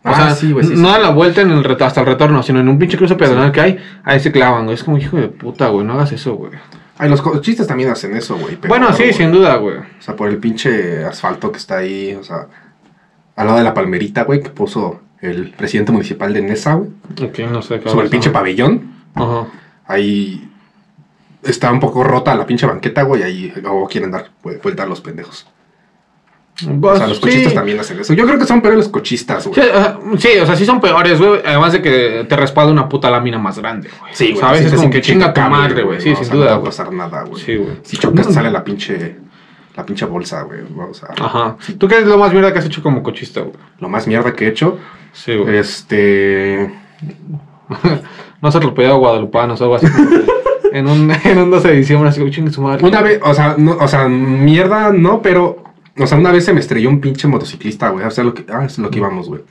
O 0.04 0.08
Ah, 0.10 0.14
sea, 0.14 0.34
sí, 0.34 0.52
güey, 0.52 0.66
sí, 0.66 0.74
no 0.76 0.88
sí. 0.90 0.94
a 0.94 0.98
la 0.98 1.10
vuelta 1.10 1.40
en 1.40 1.50
el 1.50 1.64
ret- 1.64 1.80
hasta 1.82 2.00
el 2.00 2.06
retorno, 2.06 2.42
sino 2.42 2.60
en 2.60 2.68
un 2.68 2.78
pinche 2.78 2.98
cruce 2.98 3.14
peatonal 3.14 3.50
que 3.52 3.60
hay, 3.62 3.78
ahí 4.04 4.20
se 4.20 4.30
clavan, 4.30 4.64
güey. 4.64 4.74
Es 4.74 4.84
como 4.84 4.98
hijo 4.98 5.16
de 5.16 5.28
puta, 5.28 5.68
güey, 5.68 5.86
no 5.86 5.94
hagas 5.94 6.12
eso, 6.12 6.34
güey. 6.34 6.52
Ay, 6.98 7.08
los 7.08 7.22
chistes 7.40 7.66
también 7.66 7.88
hacen 7.90 8.14
eso, 8.16 8.36
güey. 8.36 8.56
Bueno, 8.68 8.88
claro, 8.88 9.02
sí, 9.02 9.12
sin 9.14 9.32
duda, 9.32 9.56
güey. 9.56 9.78
O 9.78 9.84
sea, 10.00 10.14
por 10.14 10.28
el 10.28 10.36
pinche 10.38 11.04
asfalto 11.04 11.50
que 11.50 11.56
está 11.58 11.78
ahí, 11.78 12.14
o 12.14 12.22
sea, 12.22 12.46
al 13.34 13.46
lado 13.46 13.58
de 13.58 13.64
la 13.64 13.72
palmerita, 13.74 14.24
güey, 14.24 14.42
que 14.42 14.50
puso 14.50 15.00
el 15.20 15.52
presidente 15.52 15.90
municipal 15.90 16.32
de 16.34 16.42
Nesa, 16.42 16.74
güey, 16.74 16.90
Ok, 17.22 17.38
no 17.50 17.62
sé. 17.62 17.80
qué 17.80 17.88
sobre 17.88 18.04
el 18.04 18.10
pinche 18.10 18.28
ajá. 18.28 18.38
pabellón. 18.40 18.92
Ajá. 19.14 19.46
Ahí 19.86 20.48
está 21.42 21.72
un 21.72 21.80
poco 21.80 22.04
rota 22.04 22.34
la 22.34 22.46
pinche 22.46 22.66
banqueta, 22.66 23.02
güey. 23.02 23.22
Ahí 23.22 23.52
luego 23.60 23.88
quieren 23.88 24.10
dar 24.10 24.26
vu- 24.42 24.60
vuelta 24.62 24.82
a 24.82 24.86
los 24.86 25.00
pendejos. 25.00 25.46
O 26.54 26.80
Pues, 26.80 26.98
sea, 26.98 27.06
los 27.08 27.16
sí. 27.16 27.22
cochistas 27.22 27.54
también 27.54 27.80
hacen 27.80 27.98
eso. 27.98 28.14
Yo 28.14 28.24
creo 28.26 28.38
que 28.38 28.46
son 28.46 28.60
peores 28.60 28.78
los 28.78 28.88
cochistas, 28.88 29.46
güey. 29.46 29.60
sea, 29.60 29.98
sí, 30.18 30.28
o 30.40 30.46
sea, 30.46 30.54
sí 30.54 30.64
son 30.64 30.80
peores, 30.80 31.20
güey. 31.20 31.40
Además 31.44 31.72
de 31.72 31.82
que 31.82 32.26
te 32.28 32.36
respalda 32.36 32.70
una 32.72 32.88
puta 32.88 33.10
lámina 33.10 33.38
más 33.38 33.58
grande, 33.58 33.90
güey. 34.00 34.12
Sí, 34.14 34.28
güey. 34.30 34.40
¿Sabes? 34.40 34.60
sí, 34.60 34.66
Es 34.66 34.74
como 34.74 34.90
que 34.90 35.00
chinga 35.00 35.32
tu 35.34 35.40
madre, 35.40 35.82
güey. 35.82 36.00
Sí, 36.00 36.10
no, 36.10 36.14
o 36.14 36.16
sin 36.18 36.24
sea, 36.26 36.34
No 36.34 36.40
duda, 36.40 36.48
te 36.50 36.54
va 36.54 36.60
a 36.60 36.64
pasar 36.64 36.92
nada, 36.92 37.22
güey. 37.24 37.42
Sí, 37.42 37.56
güey. 37.56 37.76
Si 37.82 37.96
chocas, 37.96 38.32
sale 38.32 38.50
la 38.52 38.62
pinche, 38.64 39.16
la 39.76 39.84
pinche 39.84 40.04
bolsa, 40.06 40.42
güey. 40.42 40.60
O 40.88 40.94
sea, 40.94 41.08
Ajá. 41.20 41.56
¿Tú 41.76 41.88
qué 41.88 41.98
es 41.98 42.06
lo 42.06 42.18
más 42.18 42.32
mierda 42.32 42.52
que 42.52 42.60
has 42.60 42.66
hecho 42.66 42.82
como 42.82 43.02
cochista, 43.02 43.40
güey? 43.40 43.54
lo 43.80 43.88
más 43.88 44.06
mierda 44.06 44.32
que 44.32 44.44
he 44.46 44.48
hecho, 44.48 44.78
Sí, 45.12 45.34
güey. 45.36 45.56
este... 45.56 46.72
no 48.40 48.50
se 48.52 48.58
atropellado 48.58 48.98
guadalupanos 48.98 49.60
o 49.60 49.64
algo 49.64 49.76
así. 49.76 49.86
en, 50.72 50.86
un, 50.86 51.10
en 51.24 51.38
un 51.38 51.50
12 51.50 51.68
de 51.68 51.74
diciembre, 51.76 52.08
así 52.10 52.20
como 52.20 52.30
chingue 52.32 52.52
su 52.52 52.62
madre. 52.62 52.86
Una 52.86 53.00
vez, 53.02 53.20
o 53.24 53.34
sea, 53.34 53.54
no, 53.58 53.72
o 53.72 53.88
sea, 53.88 54.06
mierda 54.08 54.92
no, 54.92 55.22
pero, 55.22 55.62
o 55.96 56.06
sea, 56.06 56.18
una 56.18 56.32
vez 56.32 56.44
se 56.44 56.52
me 56.52 56.60
estrelló 56.60 56.88
un 56.88 57.00
pinche 57.00 57.28
motociclista, 57.28 57.88
güey. 57.90 58.04
O 58.04 58.10
sea, 58.10 58.24
lo 58.24 58.34
que, 58.34 58.44
ah, 58.52 58.64
es 58.64 58.78
lo 58.78 58.90
que 58.90 58.98
íbamos, 58.98 59.28
güey. 59.28 59.42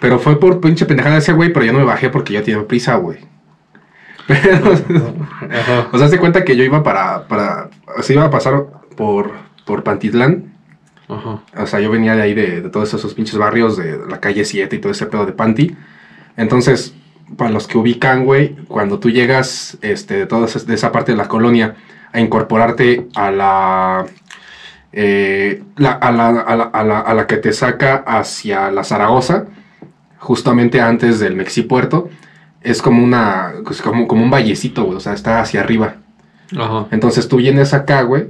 Pero 0.00 0.18
fue 0.18 0.38
por 0.38 0.60
pinche 0.60 0.86
pendejada 0.86 1.14
de 1.14 1.20
ese 1.20 1.32
güey, 1.32 1.52
pero 1.52 1.64
yo 1.64 1.72
no 1.72 1.78
me 1.78 1.84
bajé 1.84 2.10
porque 2.10 2.34
ya 2.34 2.42
tenía 2.42 2.66
prisa, 2.66 2.96
güey. 2.96 3.18
Pero, 4.26 4.74
Ajá. 4.74 5.88
o 5.90 5.98
sea, 5.98 6.08
se 6.08 6.18
cuenta 6.18 6.44
que 6.44 6.54
yo 6.54 6.62
iba 6.62 6.82
para, 6.82 7.26
para, 7.28 7.70
o 7.96 8.02
sea, 8.02 8.14
iba 8.14 8.24
a 8.26 8.30
pasar 8.30 8.66
por, 8.94 9.32
por 9.64 9.82
Pantitlán. 9.82 10.52
Ajá. 11.08 11.40
O 11.56 11.66
sea, 11.66 11.80
yo 11.80 11.90
venía 11.90 12.14
de 12.14 12.22
ahí, 12.22 12.34
de, 12.34 12.60
de 12.60 12.68
todos 12.68 12.92
esos 12.92 13.14
pinches 13.14 13.38
barrios, 13.38 13.78
de 13.78 13.98
la 14.06 14.20
calle 14.20 14.44
7 14.44 14.76
y 14.76 14.78
todo 14.78 14.92
ese 14.92 15.06
pedo 15.06 15.24
de 15.24 15.32
Panti. 15.32 15.74
Entonces, 16.36 16.94
para 17.36 17.50
los 17.50 17.66
que 17.66 17.78
ubican, 17.78 18.24
güey, 18.24 18.54
cuando 18.68 18.98
tú 18.98 19.10
llegas 19.10 19.78
este, 19.80 20.14
de 20.14 20.26
toda 20.26 20.46
esa, 20.46 20.58
de 20.60 20.74
esa 20.74 20.92
parte 20.92 21.12
de 21.12 21.18
la 21.18 21.28
colonia 21.28 21.76
a 22.12 22.20
incorporarte 22.20 23.06
a 23.14 23.30
la, 23.30 24.06
eh, 24.92 25.62
la- 25.76 25.92
a, 25.92 26.10
la, 26.12 26.28
a, 26.28 26.56
la, 26.56 26.64
a 26.64 26.84
la- 26.84 27.00
a 27.00 27.14
la 27.14 27.26
que 27.26 27.36
te 27.36 27.52
saca 27.52 27.96
hacia 28.06 28.70
la 28.70 28.84
Zaragoza, 28.84 29.44
justamente 30.18 30.80
antes 30.80 31.20
del 31.20 31.36
Mexipuerto, 31.36 32.08
es 32.62 32.82
como 32.82 33.02
una, 33.04 33.52
pues, 33.64 33.80
como, 33.82 34.08
como 34.08 34.22
un 34.24 34.30
vallecito, 34.30 34.84
güey, 34.84 34.96
o 34.96 35.00
sea, 35.00 35.12
está 35.12 35.40
hacia 35.40 35.60
arriba. 35.60 35.94
Ajá. 36.58 36.86
Entonces 36.90 37.28
tú 37.28 37.36
vienes 37.36 37.72
acá, 37.74 38.02
güey, 38.02 38.26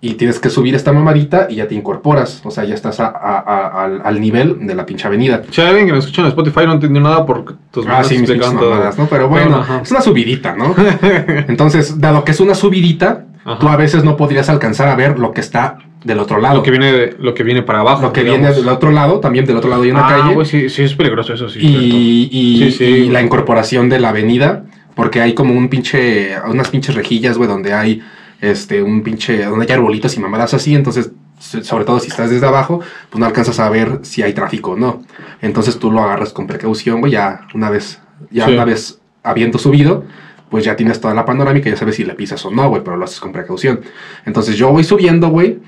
y 0.00 0.14
tienes 0.14 0.38
que 0.38 0.50
subir 0.50 0.74
esta 0.74 0.92
mamadita 0.92 1.46
y 1.48 1.56
ya 1.56 1.66
te 1.66 1.74
incorporas. 1.74 2.42
O 2.44 2.50
sea, 2.50 2.64
ya 2.64 2.74
estás 2.74 3.00
al, 3.00 4.02
al 4.04 4.20
nivel 4.20 4.66
de 4.66 4.74
la 4.74 4.84
pinche 4.84 5.06
avenida. 5.08 5.42
Si 5.50 5.62
hay 5.62 5.68
alguien 5.68 5.86
que 5.86 5.92
nos 5.94 6.04
escucha 6.04 6.20
en 6.20 6.28
Spotify 6.28 6.66
no 6.66 6.74
entendió 6.74 7.00
nada 7.00 7.24
por 7.24 7.56
tus 7.70 7.86
Ah, 7.88 8.04
sí, 8.04 8.18
mis 8.18 8.28
mamadas, 8.38 8.98
¿no? 8.98 9.06
Pero 9.06 9.28
bueno, 9.30 9.46
Bueno, 9.48 9.62
ajá. 9.62 9.80
es 9.82 9.90
una 9.90 10.02
subidita, 10.02 10.54
¿no? 10.54 10.74
Entonces, 11.48 11.98
dado 12.00 12.22
que 12.22 12.32
es 12.32 12.40
una 12.40 12.54
subidita, 12.54 13.24
Ajá. 13.46 13.58
tú 13.58 13.68
a 13.68 13.76
veces 13.76 14.04
no 14.04 14.16
podrías 14.18 14.50
alcanzar 14.50 14.88
a 14.88 14.94
ver 14.94 15.18
lo 15.18 15.32
que 15.32 15.40
está 15.40 15.78
del 16.04 16.18
otro 16.20 16.38
lado. 16.40 16.56
Lo 16.56 16.62
que 16.62 16.70
viene, 16.70 16.92
de- 16.92 17.16
lo 17.18 17.34
que 17.34 17.42
viene 17.42 17.62
para 17.62 17.80
abajo. 17.80 18.02
Lo 18.02 18.12
que 18.12 18.20
digamos. 18.22 18.40
viene 18.42 18.54
del 18.54 18.68
otro 18.68 18.90
lado, 18.92 19.20
también 19.20 19.44
del 19.46 19.56
otro 19.56 19.70
lado 19.70 19.82
hay 19.82 19.90
una 19.90 20.06
ah, 20.06 20.10
calle. 20.34 20.44
sí, 20.44 20.68
sí, 20.68 20.82
es 20.82 20.94
peligroso 20.94 21.32
eso, 21.34 21.48
sí. 21.48 21.58
y, 21.60 22.28
y- 22.30 22.58
Sí, 22.70 22.70
sí. 22.72 22.84
y 22.84 23.08
la 23.08 23.22
incorporación 23.22 23.88
de 23.88 23.98
la 24.00 24.10
avenida, 24.10 24.64
porque 24.94 25.20
hay 25.20 25.34
como 25.34 25.54
un 25.54 25.68
pinche, 25.68 26.34
unas 26.48 26.68
pinches 26.68 26.94
rejillas, 26.94 27.36
güey, 27.38 27.48
donde 27.48 27.72
hay 27.72 28.02
este, 28.40 28.82
un 28.82 29.02
pinche, 29.02 29.44
donde 29.44 29.64
hay 29.66 29.72
arbolitos 29.72 30.16
y 30.16 30.20
mamadas 30.20 30.52
así, 30.54 30.74
entonces, 30.74 31.10
so- 31.38 31.64
sobre 31.64 31.84
todo 31.86 31.98
si 32.00 32.08
estás 32.08 32.28
desde 32.30 32.46
abajo, 32.46 32.80
pues 33.10 33.18
no 33.18 33.24
alcanzas 33.26 33.58
a 33.58 33.68
ver 33.70 34.00
si 34.02 34.22
hay 34.22 34.34
tráfico 34.34 34.72
o 34.72 34.76
no. 34.76 35.02
Entonces 35.40 35.78
tú 35.78 35.90
lo 35.90 36.02
agarras 36.02 36.32
con 36.34 36.46
precaución, 36.46 37.00
güey, 37.00 37.12
ya 37.12 37.46
una 37.54 37.70
vez, 37.70 38.00
ya 38.30 38.46
una 38.48 38.64
vez 38.66 39.00
habiendo 39.22 39.58
subido, 39.58 40.04
pues 40.50 40.64
ya 40.64 40.76
tienes 40.76 41.00
toda 41.00 41.14
la 41.14 41.24
panorámica, 41.24 41.70
ya 41.70 41.76
sabes 41.76 41.96
si 41.96 42.04
le 42.04 42.14
pisas 42.14 42.44
o 42.44 42.50
no, 42.50 42.68
güey, 42.68 42.82
pero 42.84 42.96
lo 42.98 43.04
haces 43.06 43.18
con 43.18 43.32
precaución. 43.32 43.80
Entonces 44.26 44.56
yo 44.56 44.70
voy 44.70 44.84
subiendo, 44.84 45.28
güey, 45.28 45.58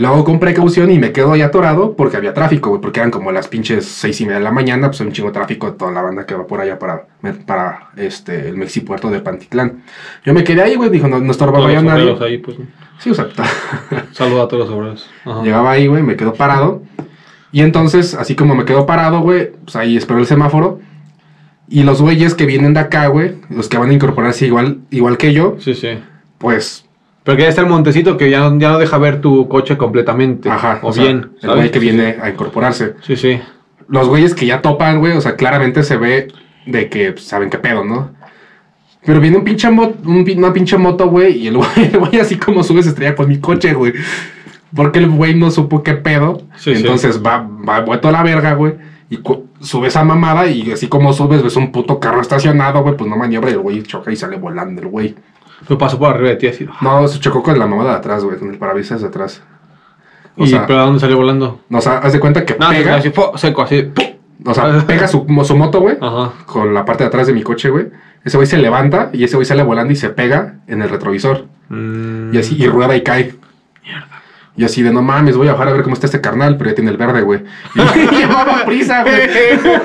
lo 0.00 0.08
hago 0.08 0.24
con 0.24 0.38
precaución 0.40 0.90
y 0.90 0.98
me 0.98 1.12
quedo 1.12 1.32
ahí 1.32 1.42
atorado 1.42 1.94
porque 1.94 2.16
había 2.16 2.32
tráfico, 2.32 2.70
güey, 2.70 2.80
porque 2.80 3.00
eran 3.00 3.10
como 3.10 3.32
las 3.32 3.48
pinches 3.48 3.84
seis 3.86 4.20
y 4.20 4.24
media 4.24 4.38
de 4.38 4.44
la 4.44 4.50
mañana, 4.50 4.88
pues 4.88 5.00
hay 5.00 5.08
un 5.08 5.12
chingo 5.12 5.28
de 5.28 5.34
tráfico 5.34 5.70
de 5.70 5.76
toda 5.76 5.92
la 5.92 6.00
banda 6.02 6.24
que 6.24 6.34
va 6.34 6.46
por 6.46 6.60
allá 6.60 6.78
para, 6.78 7.06
para 7.46 7.90
este, 7.96 8.48
el 8.48 8.56
Mexipuerto 8.56 9.10
de 9.10 9.20
Pantitlán. 9.20 9.82
Yo 10.24 10.32
me 10.32 10.42
quedé 10.42 10.62
ahí, 10.62 10.76
güey, 10.76 10.88
dijo, 10.90 11.06
no, 11.06 11.20
no 11.20 11.30
estorbaba 11.30 11.70
ya 11.70 11.82
nadie. 11.82 12.16
ahí, 12.20 12.38
pues. 12.38 12.56
Sí, 12.98 13.10
o 13.10 13.14
sea, 13.14 13.28
Saluda 14.12 14.44
a 14.44 14.48
todos 14.48 14.68
los 14.68 14.76
obreros. 14.78 15.10
Ajá. 15.24 15.42
llegaba 15.42 15.70
ahí, 15.70 15.86
güey, 15.86 16.02
me 16.02 16.16
quedo 16.16 16.32
parado. 16.34 16.82
Y 17.52 17.62
entonces, 17.62 18.14
así 18.14 18.34
como 18.34 18.54
me 18.54 18.64
quedo 18.64 18.86
parado, 18.86 19.20
güey, 19.20 19.52
pues 19.64 19.76
ahí 19.76 19.96
espero 19.96 20.20
el 20.20 20.26
semáforo. 20.26 20.80
Y 21.68 21.82
los 21.84 22.00
güeyes 22.02 22.34
que 22.34 22.46
vienen 22.46 22.74
de 22.74 22.80
acá, 22.80 23.06
güey, 23.08 23.34
los 23.48 23.68
que 23.68 23.78
van 23.78 23.90
a 23.90 23.92
incorporarse 23.92 24.46
igual, 24.46 24.78
igual 24.90 25.18
que 25.18 25.32
yo, 25.32 25.56
Sí, 25.60 25.74
sí. 25.74 25.98
pues 26.38 26.84
Pero 27.30 27.36
que 27.36 27.42
ya 27.44 27.48
está 27.48 27.60
el 27.62 27.68
montecito 27.68 28.16
que 28.16 28.28
ya, 28.30 28.40
no- 28.40 28.58
ya 28.58 28.70
no 28.70 28.78
deja 28.78 28.98
ver 28.98 29.20
tu 29.20 29.46
coche 29.48 29.76
completamente. 29.76 30.50
Ajá, 30.50 30.80
O, 30.82 30.92
sea, 30.92 31.04
bien. 31.04 31.30
El 31.42 31.50
güey 31.54 31.70
que 31.70 31.78
viene 31.78 32.16
a 32.20 32.28
incorporarse. 32.30 32.94
Sí, 33.02 33.14
sí. 33.16 33.40
Los 33.88 34.08
güeyes 34.08 34.34
que 34.34 34.46
ya 34.46 34.62
topan, 34.62 34.98
güey, 34.98 35.12
o 35.16 35.20
sea, 35.20 35.36
claramente 35.36 35.82
se 35.84 35.96
ve 35.96 36.28
de 36.66 36.88
que 36.88 37.12
pues, 37.12 37.24
saben 37.24 37.48
qué 37.50 37.58
pedo, 37.58 37.84
¿no? 37.84 38.10
Pero 39.04 39.20
viene 39.20 39.36
un 39.38 39.44
pinche 39.44 39.70
mo- 39.70 39.94
un 40.04 40.24
pin- 40.24 40.38
una 40.38 40.52
pinche 40.52 40.76
moto, 40.76 41.08
güey, 41.08 41.38
y 41.38 41.46
el 41.48 41.56
güey, 41.56 41.68
el 41.92 41.98
güey 41.98 42.18
así 42.20 42.36
como 42.36 42.62
sube 42.64 42.82
se 42.82 42.88
estrella 42.90 43.14
con 43.14 43.28
mi 43.28 43.38
coche, 43.38 43.72
güey. 43.74 43.92
Porque 44.74 44.98
el 44.98 45.08
güey 45.08 45.34
no 45.34 45.50
supo 45.50 45.82
qué 45.82 45.94
pedo. 45.94 46.42
Sí, 46.56 46.74
sí. 46.74 46.80
entonces 46.80 47.22
va, 47.24 47.38
va 47.68 47.80
vuelto 47.80 48.08
a 48.08 48.12
la 48.12 48.22
verga, 48.22 48.54
güey. 48.54 48.74
Y 49.08 49.18
sube 49.60 49.88
esa 49.88 50.04
mamada 50.04 50.46
y 50.46 50.70
así 50.70 50.86
como 50.86 51.12
subes, 51.12 51.42
ves 51.42 51.56
un 51.56 51.72
puto 51.72 51.98
carro 51.98 52.20
estacionado, 52.20 52.82
güey, 52.82 52.96
pues 52.96 53.10
no 53.10 53.16
maniobra 53.16 53.50
y 53.50 53.54
el 53.54 53.58
güey 53.58 53.82
choca 53.82 54.12
y 54.12 54.16
sale 54.16 54.36
volando 54.36 54.80
el 54.82 54.88
güey. 54.88 55.14
Me 55.68 55.76
pasó 55.76 55.98
por 55.98 56.10
arriba 56.14 56.30
de 56.30 56.36
ti 56.36 56.46
así. 56.48 56.66
No, 56.80 57.06
se 57.08 57.18
chocó 57.20 57.42
con 57.42 57.58
la 57.58 57.66
mamada 57.66 57.90
de 57.92 57.96
atrás, 57.98 58.24
güey, 58.24 58.38
con 58.38 58.50
el 58.50 58.58
parabrisas 58.58 59.00
de 59.02 59.08
atrás. 59.08 59.42
O 60.36 60.44
¿Y 60.44 60.48
sea, 60.48 60.66
pero 60.66 60.80
a 60.80 60.84
dónde 60.84 61.00
salió 61.00 61.16
volando? 61.16 61.60
no, 61.68 61.78
o 61.78 61.80
sea, 61.80 61.98
haz 61.98 62.12
de 62.12 62.20
cuenta 62.20 62.44
que 62.44 62.56
No, 62.58 62.70
pega, 62.70 62.96
así, 62.96 63.12
seco, 63.36 63.62
así. 63.62 63.82
¡pum! 63.82 64.04
o 64.46 64.54
sea, 64.54 64.84
pega 64.86 65.06
su, 65.06 65.26
su 65.44 65.56
moto, 65.56 65.80
güey. 65.80 65.96
Ajá. 66.00 66.32
con 66.46 66.72
la 66.72 66.84
parte 66.84 67.04
de 67.04 67.08
atrás 67.08 67.26
de 67.26 67.32
mi 67.34 67.42
coche, 67.42 67.68
güey. 67.68 67.88
Ese 68.24 68.36
güey 68.36 68.46
se 68.46 68.56
levanta 68.58 69.10
y 69.12 69.24
ese 69.24 69.36
güey 69.36 69.44
sale 69.46 69.62
volando 69.62 69.92
y 69.92 69.96
se 69.96 70.08
pega 70.10 70.56
en 70.66 70.82
el 70.82 70.88
retrovisor. 70.88 71.46
Mm. 71.68 72.34
Y 72.34 72.38
así, 72.38 72.56
y 72.58 72.66
rueda 72.66 72.96
y 72.96 73.02
cae. 73.02 73.34
Y 74.56 74.64
así 74.64 74.82
de 74.82 74.92
no 74.92 75.00
mames, 75.02 75.36
voy 75.36 75.48
a 75.48 75.52
bajar 75.52 75.68
a 75.68 75.72
ver 75.72 75.82
cómo 75.82 75.94
está 75.94 76.06
este 76.06 76.20
carnal, 76.20 76.56
pero 76.58 76.70
ya 76.70 76.74
tiene 76.76 76.90
el 76.90 76.96
verde, 76.96 77.22
güey. 77.22 77.40
Y 77.74 78.16
llevaba 78.16 78.64
prisa, 78.66 79.02
güey. 79.02 79.20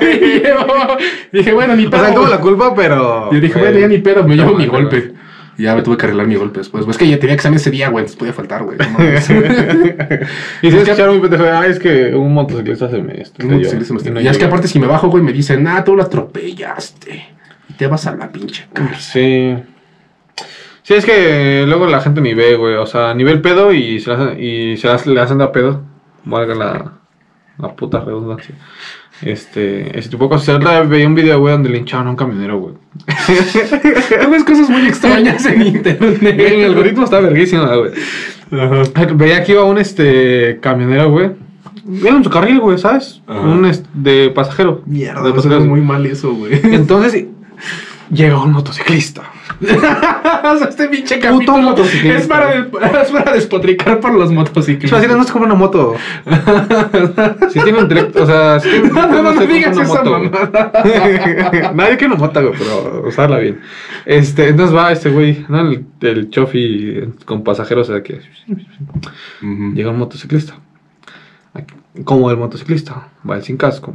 Y 0.00 0.40
llevaba- 0.40 0.96
Dije, 1.32 1.52
bueno, 1.54 1.74
ni 1.76 1.86
O 1.86 1.90
pedo. 1.90 2.00
sea, 2.00 2.08
él 2.10 2.14
tuvo 2.14 2.26
la 2.26 2.40
culpa, 2.40 2.74
pero. 2.74 3.28
Y 3.32 3.40
dije, 3.40 3.58
bueno, 3.58 3.78
ya 3.78 3.88
ni 3.88 3.98
pedo, 3.98 4.24
me 4.24 4.36
llevo 4.36 4.54
mi 4.54 4.66
golpe. 4.66 5.12
Y 5.58 5.62
ya 5.62 5.74
me 5.74 5.82
tuve 5.82 5.96
que 5.96 6.04
arreglar 6.06 6.26
mi 6.26 6.34
golpe 6.34 6.58
después. 6.58 6.84
Pues 6.84 6.96
es 6.96 6.98
que 6.98 7.08
ya 7.08 7.18
tenía 7.18 7.34
examen 7.34 7.56
ese 7.56 7.70
día, 7.70 7.88
güey, 7.88 8.02
entonces 8.02 8.18
podía 8.18 8.32
faltar, 8.34 8.62
güey. 8.64 8.76
No. 8.78 8.84
Y 10.62 10.70
si 10.70 10.76
escucharon 10.76 11.16
un 11.16 11.22
pendejo, 11.22 11.44
ah, 11.44 11.66
es 11.66 11.78
que 11.78 12.14
un 12.14 12.34
motociclista 12.34 12.88
se 12.90 12.98
me 12.98 13.22
Un 13.42 13.50
motociclista 13.52 13.94
me 13.94 13.98
estrelló. 13.98 14.18
está- 14.18 14.22
Y 14.22 14.28
es 14.28 14.38
que 14.38 14.44
aparte 14.44 14.68
si 14.68 14.78
me 14.78 14.86
bajo, 14.86 15.08
güey, 15.08 15.22
me 15.22 15.32
dicen, 15.32 15.66
ah, 15.66 15.82
tú 15.84 15.96
lo 15.96 16.02
atropellaste. 16.02 17.24
Y 17.68 17.72
te 17.74 17.86
vas 17.86 18.06
a 18.06 18.14
la 18.16 18.30
pinche 18.30 18.66
cara. 18.72 18.98
Sí. 18.98 19.56
Sí, 20.82 20.94
es 20.94 21.04
que 21.04 21.64
luego 21.66 21.86
la 21.86 22.00
gente 22.00 22.20
ni 22.20 22.34
ve, 22.34 22.54
güey. 22.56 22.74
O 22.74 22.86
sea, 22.86 23.12
ni 23.14 23.24
ve 23.24 23.32
el 23.32 23.40
pedo 23.40 23.72
y 23.72 23.98
se, 24.00 24.10
la 24.16 24.38
y 24.38 24.76
se 24.76 24.86
las- 24.88 25.06
le 25.06 25.20
hacen 25.20 25.40
a 25.40 25.50
pedo. 25.52 25.82
Valga 26.24 26.54
la, 26.54 26.92
la 27.58 27.74
puta 27.74 28.00
redundancia. 28.00 28.54
Este, 29.22 29.98
ese 29.98 30.08
tipo 30.10 30.24
de 30.24 30.30
cosas. 30.30 30.56
Otra 30.56 30.82
veía 30.82 31.06
un 31.06 31.14
video, 31.14 31.40
güey, 31.40 31.52
donde 31.52 31.70
lincharon 31.70 32.06
a 32.08 32.10
un 32.10 32.16
camionero, 32.16 32.58
güey. 32.58 32.74
Tú 33.06 34.30
ves 34.30 34.44
cosas 34.44 34.68
muy 34.68 34.86
extrañas 34.86 35.46
en 35.46 35.62
internet. 35.66 36.38
El 36.38 36.64
algoritmo 36.64 37.04
está 37.04 37.20
verguísimo, 37.20 37.64
güey. 37.66 37.92
Veía 39.14 39.42
que 39.42 39.52
iba 39.52 39.64
un 39.64 39.78
este 39.78 40.58
camionero, 40.60 41.10
güey. 41.10 41.30
Iba 41.88 42.10
en 42.10 42.24
su 42.24 42.30
carril, 42.30 42.60
güey, 42.60 42.78
¿sabes? 42.78 43.22
Ajá. 43.26 43.40
Un 43.40 43.70
de 43.94 44.30
pasajero. 44.30 44.82
Mierda, 44.86 45.22
de 45.22 45.40
suena 45.40 45.60
muy 45.60 45.80
mal 45.80 46.04
eso, 46.04 46.34
güey. 46.34 46.60
Entonces, 46.64 47.24
llega 48.10 48.42
un 48.42 48.52
motociclista. 48.52 49.22
O 49.62 50.58
sea, 50.58 50.68
este 50.68 50.88
pinche 50.88 51.16
Puto 51.16 51.28
capítulo 51.28 51.58
motociclista. 51.58 52.18
es 52.18 52.26
para, 52.26 52.54
es 53.02 53.10
para 53.10 53.32
despotricar 53.32 54.00
por 54.00 54.12
los 54.12 54.30
O 54.30 54.32
motociclistas. 54.32 55.00
sea, 55.00 55.08
si 55.08 55.14
no 55.14 55.24
se 55.24 55.32
compra 55.32 55.50
una 55.50 55.58
moto. 55.58 55.94
si 57.50 57.60
tiene 57.60 57.80
intelecto, 57.80 58.22
o 58.22 58.26
sea, 58.26 58.60
si 58.60 58.68
tiene 58.70 58.88
No, 58.90 59.06
no, 59.06 59.22
no, 59.22 59.38
se 59.38 59.46
digas 59.46 59.76
esa 59.76 60.04
mamada. 60.04 60.72
Nadie 61.74 61.96
que 61.96 62.08
no 62.08 62.16
mota, 62.16 62.40
güey, 62.40 62.54
pero 62.58 63.08
usarla 63.08 63.38
bien. 63.38 63.60
Este, 64.04 64.48
entonces 64.48 64.76
va 64.76 64.92
este 64.92 65.10
güey, 65.10 65.44
¿no? 65.48 65.60
El, 65.60 65.86
el 66.00 66.30
chofi 66.30 67.00
con 67.24 67.42
pasajeros, 67.42 67.88
o 67.88 67.92
sea, 67.92 68.02
que 68.02 68.20
llega 69.74 69.90
un 69.90 69.98
motociclista. 69.98 70.54
Como 72.04 72.30
el 72.30 72.36
motociclista, 72.36 73.08
va 73.28 73.40
sin 73.40 73.56
casco. 73.56 73.94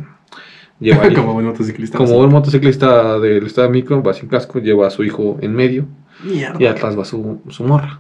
Como 1.16 1.34
buen 1.34 1.46
motociclista. 1.46 1.98
como 1.98 2.18
un 2.18 2.32
motociclista 2.32 3.20
del 3.20 3.46
estado 3.46 3.68
de 3.68 3.74
Micro, 3.74 4.02
va 4.02 4.14
sin 4.14 4.28
casco, 4.28 4.60
lleva 4.60 4.88
a 4.88 4.90
su 4.90 5.04
hijo 5.04 5.38
en 5.42 5.54
medio 5.54 5.86
Mierda. 6.24 6.58
y 6.60 6.66
atrás 6.66 6.98
va 6.98 7.06
su, 7.06 7.40
su 7.50 7.64
morra. 7.64 8.00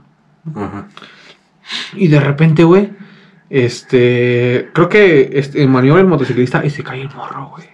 Ajá. 0.55 0.87
Y 1.95 2.07
de 2.07 2.19
repente, 2.19 2.63
güey, 2.63 2.89
este, 3.49 4.69
creo 4.73 4.89
que 4.89 5.29
este, 5.33 5.65
maniobra 5.67 6.01
el 6.01 6.07
motociclista 6.07 6.65
y 6.65 6.69
se 6.71 6.83
cae 6.83 7.01
el 7.01 7.09
morro, 7.15 7.51
güey. 7.55 7.69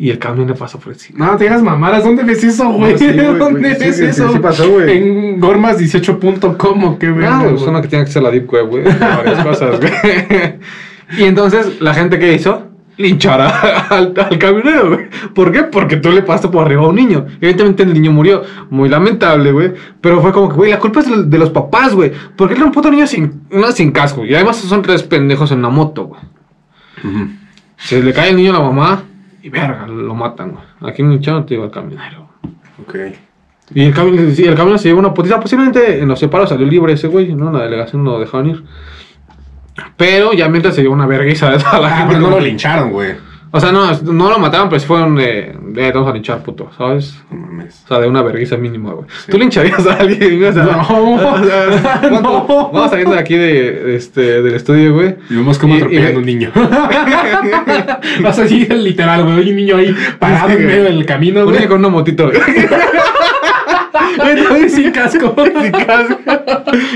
Y 0.00 0.10
el 0.10 0.18
camión 0.20 0.46
le 0.46 0.54
pasa 0.54 0.78
por 0.78 0.92
encima. 0.92 1.26
No, 1.26 1.36
te 1.36 1.42
digas 1.44 1.60
mamadas. 1.60 2.04
¿Dónde 2.04 2.22
ves 2.22 2.44
eso, 2.44 2.70
güey? 2.70 2.92
No, 2.92 2.98
sí, 2.98 3.04
güey, 3.12 3.36
¿Dónde 3.36 3.60
güey, 3.60 3.74
sí, 3.74 3.80
ves 3.84 3.96
sí, 3.96 4.02
sí, 4.04 4.08
eso? 4.10 4.32
sí 4.32 4.38
pasó, 4.38 4.70
güey. 4.70 4.96
En 4.96 5.40
gormas18.com, 5.40 6.84
¿o 6.84 6.98
qué, 7.00 7.10
verga, 7.10 7.30
No, 7.38 7.42
güey? 7.42 7.54
es 7.56 7.62
una 7.62 7.82
que 7.82 7.88
tiene 7.88 8.04
que 8.04 8.12
ser 8.12 8.22
la 8.22 8.30
Deep 8.30 8.48
Web, 8.48 8.66
güey. 8.68 8.84
Varias 8.84 9.44
cosas, 9.44 9.80
güey. 9.80 9.92
Y 11.18 11.24
entonces, 11.24 11.80
la 11.80 11.94
gente 11.94 12.18
que 12.20 12.32
hizo, 12.34 12.67
linchar 12.98 13.40
a- 13.40 13.48
al, 13.90 14.12
al 14.16 14.38
camionero, 14.38 14.88
güey. 14.88 15.08
¿Por 15.34 15.50
qué? 15.52 15.62
Porque 15.62 15.96
tú 15.96 16.10
le 16.10 16.22
pasaste 16.22 16.48
por 16.48 16.66
arriba 16.66 16.82
a 16.84 16.88
un 16.88 16.96
niño. 16.96 17.24
Evidentemente 17.40 17.82
el 17.84 17.94
niño 17.94 18.12
murió. 18.12 18.42
Muy 18.70 18.88
lamentable, 18.90 19.50
güey. 19.52 19.72
Pero 20.00 20.20
fue 20.20 20.32
como 20.32 20.48
que, 20.50 20.54
güey, 20.56 20.70
la 20.70 20.78
culpa 20.78 21.00
es 21.00 21.30
de 21.30 21.38
los- 21.38 21.50
papás, 21.50 21.94
güey. 21.94 22.12
Porque 22.36 22.54
era 22.54 22.64
un 22.64 22.72
puto 22.72 22.90
niño 22.90 23.06
sin, 23.06 23.42
no, 23.50 23.72
sin 23.72 23.90
casco. 23.92 24.24
Y 24.26 24.34
además 24.34 24.56
son 24.58 24.82
tres 24.82 25.02
pendejos 25.02 25.50
en 25.52 25.60
una 25.60 25.70
moto, 25.70 26.04
güey. 26.04 26.20
Se 27.76 28.02
le 28.02 28.12
cae 28.12 28.30
el 28.30 28.36
niño 28.36 28.50
a 28.50 28.54
la 28.58 28.60
mamá 28.64 29.02
y 29.42 29.48
verga, 29.50 29.86
lo 29.86 30.14
matan, 30.14 30.50
güey. 30.52 30.92
Aquí 30.92 31.02
en 31.02 31.12
el 31.12 31.20
chano 31.20 31.44
te 31.44 31.54
digo 31.54 31.64
el 31.64 31.70
camionero. 31.70 32.28
Ok. 32.82 32.96
Y 33.74 33.82
el 33.84 33.92
camión, 33.94 34.32
sí, 34.34 34.44
el 34.44 34.54
camión 34.54 34.78
se 34.78 34.88
llevó 34.88 35.00
una 35.00 35.14
putiza. 35.14 35.38
Posiblemente 35.40 36.00
en 36.00 36.08
los 36.08 36.18
separos 36.18 36.48
salió 36.48 36.66
libre 36.66 36.94
ese 36.94 37.06
güey, 37.06 37.34
¿no? 37.34 37.48
En 37.48 37.52
la 37.54 37.62
delegación 37.64 38.02
lo 38.02 38.18
dejaron 38.18 38.48
ir. 38.50 38.64
Pero 39.96 40.32
ya 40.32 40.48
mientras 40.48 40.74
se 40.74 40.82
llevó 40.82 40.94
una 40.94 41.06
vergüenza 41.06 41.50
de 41.50 41.58
toda 41.58 41.80
la 41.80 41.88
Ah, 41.88 41.90
gente. 41.98 42.08
pero 42.08 42.20
no 42.20 42.24
como- 42.26 42.38
lo 42.38 42.44
lincharon, 42.46 42.90
güey. 42.92 43.28
O 43.50 43.58
sea, 43.60 43.72
no, 43.72 43.90
no 44.02 44.28
lo 44.28 44.38
mataron, 44.38 44.68
pero 44.68 44.78
sí 44.78 44.86
fueron 44.86 45.16
de. 45.16 45.56
de 45.68 45.90
vamos 45.92 46.10
a 46.10 46.12
linchar, 46.12 46.42
puto, 46.42 46.70
¿sabes? 46.76 47.14
No 47.30 47.38
mames. 47.38 47.80
O 47.86 47.88
sea, 47.88 47.98
de 47.98 48.06
una 48.06 48.20
vergüenza 48.20 48.58
mínima, 48.58 48.92
güey. 48.92 49.06
¿Tú 49.30 49.38
lincharías 49.38 49.86
a 49.86 49.94
alguien? 49.94 50.44
O 50.44 50.52
sea, 50.52 50.64
No. 50.64 51.14
o 51.14 51.44
sea, 51.44 51.98
¿cuánto- 52.10 52.20
No. 52.20 52.70
Vamos 52.74 52.90
saliendo 52.90 53.14
de 53.14 53.20
aquí 53.20 53.36
de, 53.36 53.72
de 53.72 53.96
este, 53.96 54.42
del 54.42 54.54
estudio, 54.54 54.92
güey. 54.92 55.16
Y 55.30 55.36
vemos 55.36 55.58
cómo 55.58 55.74
Y- 55.74 55.78
atropellan 55.78 56.12
y- 56.12 56.14
a 56.14 56.18
un 56.18 56.26
niño. 56.26 56.50
Vas 58.22 58.38
así, 58.38 58.66
literal, 58.66 59.24
güey. 59.24 59.36
Hay 59.38 59.48
un 59.50 59.56
niño 59.56 59.76
ahí 59.78 59.96
parado 60.18 60.48
Sí, 60.50 60.56
en 60.56 60.66
medio 60.66 60.84
del 60.84 61.06
camino, 61.06 61.40
Un 61.40 61.46
güey. 61.46 61.56
niño 61.58 61.68
con 61.70 61.78
una 61.78 61.88
motito, 61.88 62.26
güey. 62.30 62.38
Güey, 64.50 64.68
sin 64.68 64.90
casco. 64.90 65.34
Sin 65.62 65.72
casco. 65.72 66.18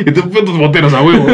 y 0.04 0.10
tú 0.10 0.28
putos 0.30 0.58
boteros 0.58 0.92
a 0.92 1.00
huevo. 1.02 1.26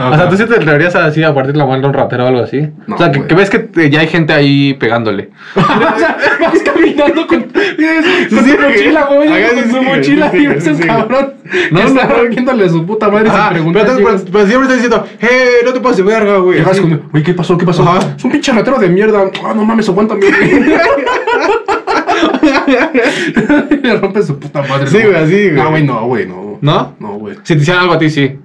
O 0.00 0.14
sea, 0.16 0.28
tú 0.28 0.36
sí 0.36 0.44
te 0.46 0.54
atreverías 0.54 0.94
a 0.94 1.06
así 1.06 1.22
a 1.24 1.34
partir 1.34 1.56
la 1.56 1.66
mano 1.66 1.86
a 1.86 1.88
un 1.88 1.94
ratero 1.94 2.24
o 2.24 2.28
algo 2.28 2.40
así. 2.42 2.68
No, 2.86 2.94
o 2.94 2.98
sea, 2.98 3.10
que, 3.10 3.26
que 3.26 3.34
ves 3.34 3.50
que 3.50 3.58
te- 3.58 3.90
ya 3.90 4.00
hay 4.00 4.06
gente 4.06 4.32
ahí 4.32 4.74
pegándole. 4.74 5.30
o 5.56 5.60
sea, 5.98 6.16
vas 6.40 6.62
caminando 6.64 7.26
con, 7.26 7.42
con 7.42 7.52
Sí, 7.52 8.28
tu 8.28 8.36
mochila, 8.62 9.04
güey. 9.06 9.28
Con 9.28 9.64
su 9.64 9.70
sí, 9.78 9.84
mochila 9.84 10.30
sí, 10.30 10.36
y 10.38 10.46
ves 10.46 10.66
un 10.66 10.76
sí. 10.76 10.82
cabrón. 10.84 11.34
No, 11.72 11.80
No, 11.80 11.86
está 11.88 12.06
no. 12.44 12.62
a 12.62 12.68
su 12.68 12.86
puta 12.86 13.08
madre 13.08 13.28
Ah, 13.32 13.50
sin 13.54 13.72
pero, 13.72 13.72
preguntar. 13.72 13.96
pero- 13.96 14.24
pero 14.32 14.46
siempre 14.46 14.68
estás 14.72 14.82
diciendo, 14.82 15.06
¡eh! 15.20 15.50
No 15.64 15.72
te 15.72 15.80
pases 15.80 15.96
de 15.98 16.02
verga, 16.04 16.36
güey. 16.38 16.58
Llegas 16.58 16.72
así. 16.72 16.80
con, 16.82 17.02
oye, 17.12 17.22
¿qué 17.24 17.34
pasó? 17.34 17.58
¿Qué 17.58 17.66
pasó? 17.66 17.82
Ajá. 17.82 18.14
Es 18.16 18.24
un 18.24 18.30
pinche 18.30 18.52
ratero 18.52 18.78
de 18.78 18.88
mierda. 18.88 19.24
Ah, 19.44 19.52
no 19.56 19.64
mames, 19.64 19.88
aguántame. 19.88 20.20
Le 23.82 23.96
rompe 23.96 24.22
su 24.22 24.38
puta 24.38 24.62
madre. 24.62 24.86
Sí, 24.86 24.98
güey, 25.02 25.14
así, 25.16 25.50
güey. 25.50 25.54
No, 25.54 25.70
güey, 25.70 25.84
no, 25.84 26.06
güey, 26.06 26.26
no. 26.26 26.58
¿No? 26.60 26.94
No, 26.98 27.08
güey. 27.18 27.36
Si 27.42 27.54
te 27.54 27.60
hicieran 27.62 27.82
algo 27.82 27.94
a 27.94 27.98
ti, 27.98 28.10
sí. 28.10 28.38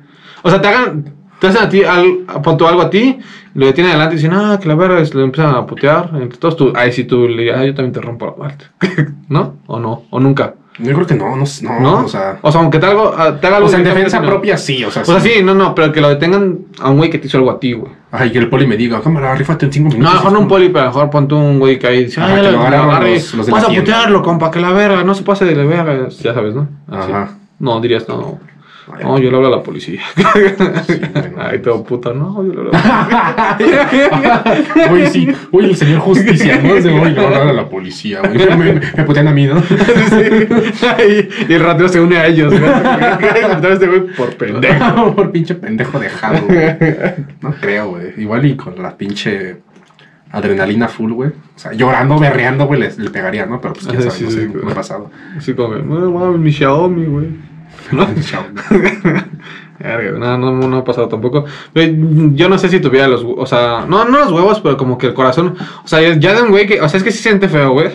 O 0.44 0.50
sea, 0.50 0.62
te 0.62 0.68
hagan, 0.68 1.06
te 1.40 1.48
hacen 1.48 1.64
a 1.64 1.70
ti, 1.70 1.84
al, 1.84 2.20
pon 2.44 2.58
tú 2.58 2.68
algo 2.68 2.82
a 2.84 2.90
ti, 2.90 3.18
lo 3.56 3.66
detienen 3.66 3.92
adelante 3.92 4.16
y 4.16 4.18
dicen, 4.18 4.34
ah, 4.34 4.60
que 4.62 4.68
la 4.68 4.76
verga, 4.76 5.00
es- 5.00 5.14
le 5.16 5.24
empiezan 5.24 5.56
a 5.56 5.66
putear. 5.66 6.12
Entre 6.14 6.38
todos 6.38 6.56
tú, 6.56 6.74
ahí 6.76 6.92
sí 6.92 7.04
tú 7.06 7.28
le 7.28 7.54
ah, 7.54 7.66
yo 7.66 7.74
también 7.74 7.94
te 7.94 8.02
rompo 8.02 8.26
la 8.28 8.36
parte. 8.36 8.66
¿No? 9.30 9.56
¿O 9.68 9.80
no? 9.80 10.04
¿O 10.10 10.20
nunca? 10.20 10.54
Yo 10.80 10.92
creo 10.96 11.06
que 11.06 11.14
no, 11.14 11.36
no, 11.36 11.44
no, 11.62 11.80
¿No? 11.80 12.06
o 12.06 12.08
sea... 12.08 12.40
aunque 12.42 12.80
te, 12.80 12.88
algo, 12.88 13.14
ah, 13.16 13.40
te 13.40 13.46
haga 13.46 13.58
algo 13.58 13.68
O 13.68 13.70
sea, 13.70 13.78
en 13.78 13.86
defensa 13.86 14.20
no. 14.20 14.28
propia 14.28 14.58
sí, 14.58 14.84
o 14.84 14.90
sea, 14.90 15.04
O 15.04 15.06
sea, 15.06 15.20
sí, 15.20 15.44
no, 15.44 15.54
no, 15.54 15.76
pero 15.76 15.92
que 15.92 16.02
lo 16.02 16.10
detengan 16.10 16.58
a 16.80 16.90
un 16.90 16.98
güey 16.98 17.12
que 17.12 17.20
te 17.20 17.28
hizo 17.28 17.38
algo 17.38 17.52
a 17.52 17.60
ti, 17.60 17.74
güey. 17.74 17.92
Ay, 18.12 18.32
que 18.32 18.40
el 18.40 18.50
poli 18.50 18.66
me 18.66 18.76
diga, 18.76 19.00
cámara, 19.00 19.36
rífate 19.36 19.68
en 19.68 19.72
cinco 19.74 19.90
minutos. 19.90 20.04
No, 20.06 20.10
lo 20.10 20.16
mejor 20.16 20.32
no 20.32 20.40
un 20.40 20.48
poli, 20.48 20.70
pero 20.70 20.86
lo 20.86 20.90
mejor 20.92 21.10
pon 21.12 21.28
tú 21.28 21.38
un 21.38 21.60
güey 21.60 21.78
que 21.78 21.86
ahí 21.86 22.06
dice, 22.06 22.22
Ajá, 22.22 22.34
ah, 22.34 22.36
que 22.38 22.44
ya 22.44 22.52
lo 22.52 22.58
lo 22.58 22.70
la 22.70 23.00
vas 23.52 23.64
a 23.64 23.68
putearlo, 23.68 24.24
compa, 24.24 24.50
que 24.50 24.60
la 24.60 24.72
verga, 24.72 25.04
no 25.04 25.14
se 25.14 25.22
pase 25.22 25.46
de 25.46 25.56
la 25.56 25.64
verga, 25.64 26.10
ya 26.10 26.34
sabes, 26.34 26.56
¿no? 26.56 26.68
Así. 26.88 27.12
Ajá. 27.12 27.38
No, 27.60 27.80
dirías, 27.80 28.08
no, 28.08 28.40
Ay, 28.92 29.04
no, 29.04 29.18
yo 29.18 29.30
le 29.30 29.38
hablo 29.38 29.48
a 29.48 29.58
la 29.58 29.64
policía. 29.64 30.02
bueno. 30.34 31.38
Ay, 31.38 31.60
todo 31.60 31.84
puto, 31.84 32.14
no, 32.14 32.44
yo 32.46 32.54
le 32.54 32.60
hablo 32.60 32.72
a 32.74 33.56
la 33.58 33.58
policía. 33.58 34.54
Oye, 34.92 35.10
sí, 35.10 35.28
oye, 35.52 35.70
el 35.70 35.76
señor 35.76 36.00
justicia, 36.00 36.62
¿no? 36.62 36.76
Ese 36.76 36.92
güey, 36.92 37.14
no, 37.14 37.28
a 37.28 37.54
la 37.54 37.70
policía, 37.70 38.20
güey. 38.22 38.38
Me, 38.58 38.74
me, 38.74 39.04
putean 39.04 39.28
a 39.28 39.32
mí, 39.32 39.46
¿no? 39.46 39.62
Sí. 39.64 41.30
y 41.48 41.54
el 41.54 41.62
ratero 41.62 41.88
se 41.88 42.00
une 42.00 42.18
a 42.18 42.28
ellos, 42.28 42.54
güey. 42.58 42.72
Este 43.72 43.88
por 43.88 44.36
pendejo. 44.36 45.16
Por 45.16 45.32
pinche 45.32 45.56
pendejo 45.56 46.00
dejado, 46.00 46.46
güey. 46.46 46.76
No 47.42 47.54
creo, 47.60 47.90
güey. 47.92 48.14
Igual 48.18 48.46
y 48.46 48.56
con 48.56 48.82
la 48.82 48.98
pinche 48.98 49.58
adrenalina 50.32 50.88
full, 50.88 51.12
güey. 51.12 51.30
O 51.30 51.60
sea, 51.60 51.74
llorando, 51.74 52.20
berreando, 52.20 52.66
güey, 52.66 52.80
le, 52.80 52.92
le 52.98 53.10
pegaría, 53.10 53.46
¿no? 53.46 53.62
Pero 53.62 53.76
pues 53.76 53.88
quién 53.88 54.02
sabe, 54.02 54.12
sí, 54.12 54.24
no 54.24 54.32
sí, 54.32 54.38
sé, 54.38 54.72
ha 54.72 54.74
pasado. 54.74 55.12
Así 55.38 55.54
como, 55.54 55.76
mi 56.38 56.52
Xiaomi, 56.52 57.06
güey. 57.06 57.53
¿No? 60.20 60.38
No, 60.38 60.38
no, 60.52 60.68
no 60.68 60.78
ha 60.78 60.84
pasado 60.84 61.08
tampoco. 61.08 61.46
Yo 62.34 62.48
no 62.50 62.58
sé 62.58 62.70
si 62.70 62.80
tuviera 62.80 63.08
los, 63.08 63.24
o 63.26 63.46
sea, 63.46 63.86
no, 63.88 64.06
no 64.06 64.20
los 64.20 64.32
huevos, 64.32 64.60
pero 64.62 64.78
como 64.78 64.98
que 64.98 65.08
el 65.08 65.14
corazón, 65.14 65.56
o 65.84 65.88
sea, 65.88 66.00
ya 66.16 66.34
de 66.34 66.42
un 66.44 66.50
güey 66.50 66.66
que, 66.68 66.80
o 66.82 66.88
sea, 66.88 66.98
es 66.98 67.04
que 67.04 67.12
sí 67.12 67.18
se 67.18 67.30
siente 67.30 67.50
feo, 67.50 67.72
güey. 67.72 67.90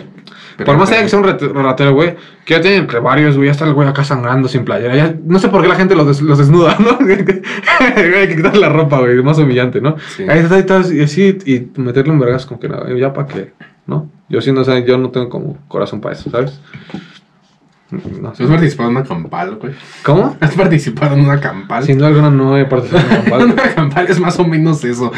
Pero 0.57 0.65
Por 0.73 0.77
más 0.77 0.91
allá 0.91 1.03
que 1.03 1.09
sea 1.09 1.19
un 1.19 1.25
rate- 1.25 1.47
ratero, 1.53 1.93
güey, 1.93 2.15
que 2.43 2.53
ya 2.53 2.59
tiene 2.59 2.75
entre 2.77 2.99
varios, 2.99 3.37
güey, 3.37 3.45
ya 3.47 3.53
está 3.53 3.65
el 3.65 3.73
güey 3.73 3.87
acá 3.87 4.03
sangrando 4.03 4.49
sin 4.49 4.65
playera. 4.65 4.93
Ya, 4.93 5.15
no 5.25 5.39
sé 5.39 5.47
por 5.47 5.61
qué 5.61 5.69
la 5.69 5.75
gente 5.75 5.95
los, 5.95 6.05
des- 6.05 6.21
los 6.21 6.37
desnuda, 6.37 6.75
¿no? 6.79 6.97
Hay 7.79 8.27
que 8.27 8.35
quitarle 8.35 8.59
la 8.59 8.67
ropa, 8.69 8.99
güey, 8.99 9.23
más 9.23 9.37
humillante, 9.37 9.79
¿no? 9.79 9.95
Sí. 10.17 10.25
Ahí 10.27 10.39
está, 10.39 10.55
ahí 10.55 10.59
está, 10.61 10.81
y 10.93 10.99
así, 11.01 11.37
y 11.45 11.79
meterle 11.79 12.11
un 12.11 12.19
vergas 12.19 12.45
como 12.45 12.59
que 12.59 12.67
nada, 12.67 12.85
ya 12.93 13.13
para 13.13 13.27
qué, 13.27 13.53
¿no? 13.87 14.09
Yo 14.27 14.41
sí, 14.41 14.51
no 14.51 14.65
sé, 14.65 14.83
yo 14.85 14.97
no 14.97 15.11
tengo 15.11 15.29
como 15.29 15.57
corazón 15.69 16.01
para 16.01 16.13
eso, 16.15 16.29
¿sabes? 16.29 16.59
No. 17.91 18.29
¿Has 18.29 18.37
participado 18.39 18.89
en 18.89 18.97
una 18.97 19.05
campal, 19.05 19.55
güey? 19.55 19.73
¿Cómo? 20.03 20.37
¿Has 20.39 20.53
participado 20.53 21.15
en 21.15 21.21
una 21.21 21.39
campal? 21.39 21.83
Sin 21.83 21.97
duda 21.97 22.09
alguna 22.09 22.29
no 22.29 22.55
he 22.57 22.65
participado 22.65 23.07
en 23.09 23.21
campal. 23.21 23.45
una 23.53 23.73
campal 23.73 24.05
es 24.07 24.19
más 24.19 24.39
o 24.39 24.45
menos 24.45 24.83
eso. 24.83 25.11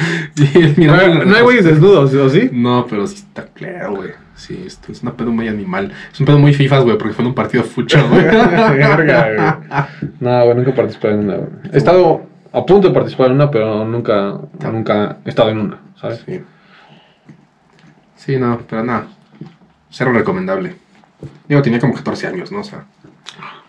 Mira, 0.77 1.07
No, 1.07 1.25
no 1.25 1.35
hay 1.35 1.41
güeyes 1.43 1.65
desnudos, 1.65 2.13
¿o 2.13 2.29
sí? 2.29 2.49
No, 2.53 2.85
pero 2.89 3.05
sí 3.07 3.15
está 3.15 3.45
claro, 3.47 3.95
güey. 3.95 4.11
Sí, 4.35 4.63
esto 4.65 4.91
es 4.91 5.03
un 5.03 5.11
pedo 5.11 5.31
muy 5.31 5.47
animal. 5.47 5.91
Es 6.11 6.19
un 6.19 6.25
pedo 6.25 6.39
muy 6.39 6.53
fifas, 6.53 6.83
güey, 6.83 6.97
porque 6.97 7.13
fue 7.13 7.23
en 7.23 7.29
un 7.29 7.35
partido 7.35 7.63
fucha, 7.63 8.01
güey. 8.09 8.25
No, 10.19 10.43
güey, 10.45 10.55
nunca 10.55 10.69
he 10.69 10.73
participado 10.73 11.13
en 11.13 11.19
una, 11.19 11.35
güey. 11.35 11.49
He 11.73 11.77
estado 11.77 12.25
a 12.53 12.65
punto 12.65 12.87
de 12.87 12.93
participar 12.93 13.27
en 13.27 13.33
una, 13.33 13.51
pero 13.51 13.85
nunca, 13.85 14.39
nunca 14.71 15.17
he 15.25 15.29
estado 15.29 15.49
en 15.49 15.57
una, 15.59 15.77
¿sabes? 15.99 16.23
Sí. 16.25 16.41
Sí, 18.15 18.37
no, 18.37 18.59
pero 18.69 18.83
nada. 18.83 19.07
Cero 19.89 20.11
recomendable. 20.13 20.75
Digo, 21.47 21.61
tenía 21.61 21.79
como 21.79 21.93
14 21.93 22.27
años, 22.27 22.51
¿no? 22.51 22.59
O 22.59 22.63
sea, 22.63 22.85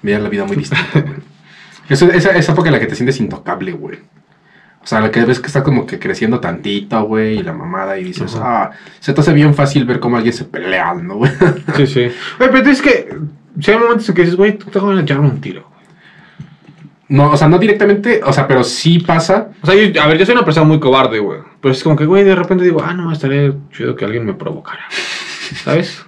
veía 0.02 0.18
la 0.18 0.28
vida 0.28 0.44
muy 0.44 0.56
distinta, 0.56 1.00
güey. 1.00 1.14
Eso- 1.88 2.10
esa, 2.12 2.30
esa 2.30 2.52
época 2.52 2.68
en 2.68 2.72
la 2.74 2.80
que 2.80 2.86
te 2.86 2.94
sientes 2.94 3.18
intocable, 3.20 3.72
güey. 3.72 3.98
O 4.82 4.86
sea, 4.86 5.00
la 5.00 5.10
que 5.10 5.24
ves 5.24 5.38
que 5.40 5.46
está 5.46 5.62
como 5.62 5.86
que 5.86 5.98
creciendo 5.98 6.40
tantito, 6.40 7.02
güey, 7.04 7.38
y 7.38 7.42
la 7.42 7.52
mamada, 7.52 7.98
y 7.98 8.04
dices, 8.04 8.34
Ajá. 8.34 8.62
ah, 8.64 8.70
se 8.98 9.12
te 9.12 9.20
hace 9.20 9.32
bien 9.32 9.54
fácil 9.54 9.84
ver 9.84 10.00
cómo 10.00 10.16
alguien 10.16 10.32
se 10.34 10.44
pelea, 10.44 10.94
¿no, 10.94 11.16
güey? 11.16 11.30
Sí, 11.76 11.86
sí. 11.86 12.08
Güey, 12.38 12.50
pero 12.50 12.68
es 12.70 12.82
que 12.82 13.08
si 13.60 13.70
hay 13.70 13.78
momentos 13.78 14.08
en 14.08 14.14
que 14.14 14.22
dices, 14.22 14.36
güey, 14.36 14.58
tú 14.58 14.70
te 14.70 14.78
van 14.80 14.98
a 14.98 15.02
echar 15.02 15.20
un 15.20 15.40
tiro. 15.40 15.62
güey. 15.68 15.86
No, 17.08 17.30
o 17.30 17.36
sea, 17.36 17.46
no 17.46 17.58
directamente, 17.58 18.22
o 18.24 18.32
sea, 18.32 18.48
pero 18.48 18.64
sí 18.64 18.98
pasa. 19.00 19.50
O 19.62 19.66
sea, 19.66 19.74
yo- 19.76 20.02
a 20.02 20.06
ver, 20.06 20.18
yo 20.18 20.24
soy 20.26 20.34
una 20.34 20.44
persona 20.44 20.66
muy 20.66 20.80
cobarde, 20.80 21.18
güey. 21.20 21.40
Pero 21.60 21.72
es 21.72 21.82
como 21.84 21.94
que, 21.94 22.06
güey, 22.06 22.24
de 22.24 22.34
repente 22.34 22.64
digo, 22.64 22.82
ah, 22.82 22.94
no, 22.94 23.12
estaría 23.12 23.52
chido 23.70 23.94
que 23.94 24.04
alguien 24.04 24.24
me 24.24 24.34
provocara. 24.34 24.84
¿Sabes? 25.62 26.01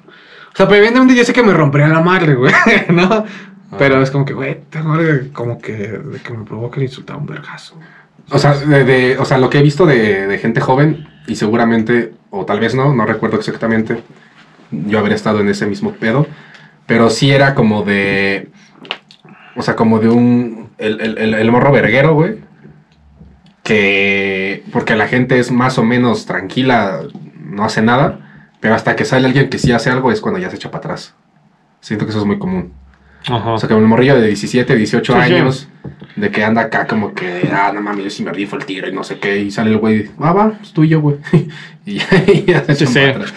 O 0.55 0.57
sea, 0.57 0.67
pero 0.67 0.77
evidentemente 0.77 1.17
yo 1.17 1.25
sé 1.25 1.33
que 1.33 1.43
me 1.43 1.53
rompería 1.53 1.88
la 1.88 2.01
madre, 2.01 2.35
güey, 2.35 2.53
¿no? 2.90 3.25
Pero 3.77 4.01
es 4.01 4.11
como 4.11 4.25
que, 4.25 4.35
güey, 4.35 4.61
como 5.33 5.59
que 5.59 5.73
de 5.73 6.21
que 6.21 6.33
me 6.33 6.45
provoque 6.45 6.79
el 6.79 6.85
insultar 6.85 7.17
a 7.17 7.19
un 7.19 7.27
vergazo. 7.27 7.77
O 8.31 8.38
sea, 8.38 8.55
de, 8.55 8.85
de- 8.85 9.19
o 9.19 9.25
sea, 9.25 9.38
lo 9.38 9.51
que 9.51 9.59
he 9.59 9.62
visto 9.62 9.85
de, 9.85 10.27
de 10.29 10.38
gente 10.38 10.61
joven, 10.61 11.09
y 11.27 11.35
seguramente, 11.37 12.14
o 12.31 12.45
tal 12.47 12.61
vez 12.61 12.75
no, 12.75 12.95
no 12.95 13.05
recuerdo 13.05 13.37
exactamente, 13.37 14.01
yo 14.71 14.99
haber 15.01 15.12
estado 15.12 15.40
en 15.40 15.49
ese 15.49 15.67
mismo 15.67 15.93
pedo, 15.93 16.27
pero 16.87 17.11
sí 17.11 17.33
era 17.33 17.55
como 17.55 17.83
de, 17.83 18.49
o 19.57 19.62
sea, 19.62 19.75
como 19.75 19.99
de 19.99 20.09
un, 20.09 20.71
el, 20.79 21.01
el, 21.01 21.19
el, 21.19 21.35
el 21.35 21.51
morro 21.51 21.73
verguero, 21.73 22.14
güey, 22.14 22.38
que, 23.62 24.62
porque 24.73 24.95
la 24.97 25.09
gente 25.09 25.38
es 25.38 25.51
más 25.51 25.79
o 25.79 25.85
menos 25.85 26.27
tranquila, 26.27 27.01
no 27.43 27.64
hace 27.64 27.83
nada, 27.83 28.24
pero 28.64 28.77
hasta 28.77 28.96
que 28.96 29.05
sale 29.05 29.27
alguien 29.27 29.50
que 29.50 29.59
sí 29.59 29.72
hace 29.72 29.90
algo 29.90 30.11
es 30.11 30.22
cuando 30.22 30.40
ya 30.40 30.48
se 30.48 30.57
echa 30.57 30.70
para 30.70 30.79
atrás. 30.79 31.14
Siento 31.83 32.07
que 32.07 32.12
eso 32.12 32.20
es 32.20 32.24
muy 32.24 32.38
común. 32.38 32.72
Ajá. 33.29 33.50
O 33.53 33.59
sea, 33.59 33.68
como 33.68 33.83
el 33.83 33.87
morrillo 33.87 34.18
de 34.18 34.27
17, 34.29 34.74
18 34.74 35.12
Sí, 35.12 35.18
sí. 35.18 35.35
años, 35.35 35.68
de 36.16 36.31
que 36.31 36.42
anda 36.42 36.62
acá 36.62 36.87
como 36.87 37.12
que, 37.12 37.46
ah, 37.53 37.72
no 37.74 37.83
mames, 37.83 38.05
yo 38.05 38.11
sí 38.11 38.22
me 38.24 38.33
rifo 38.33 38.57
el 38.57 38.64
tiro 38.64 38.88
y 38.88 38.92
no 38.94 39.05
sé 39.05 39.18
qué, 39.18 39.37
y 39.38 39.50
sale 39.50 39.70
el 39.70 39.77
güey, 39.77 40.11
ah, 40.18 40.33
va, 40.33 40.53
es 40.62 40.72
tuyo, 40.72 41.03
güey. 41.03 41.18
y 41.85 41.98
ya, 41.98 42.07
y 42.27 42.44
ya 42.46 42.64
se 42.64 42.74
Sí, 42.74 42.87
sí. 42.87 42.94
para 42.94 43.11
atrás. 43.11 43.35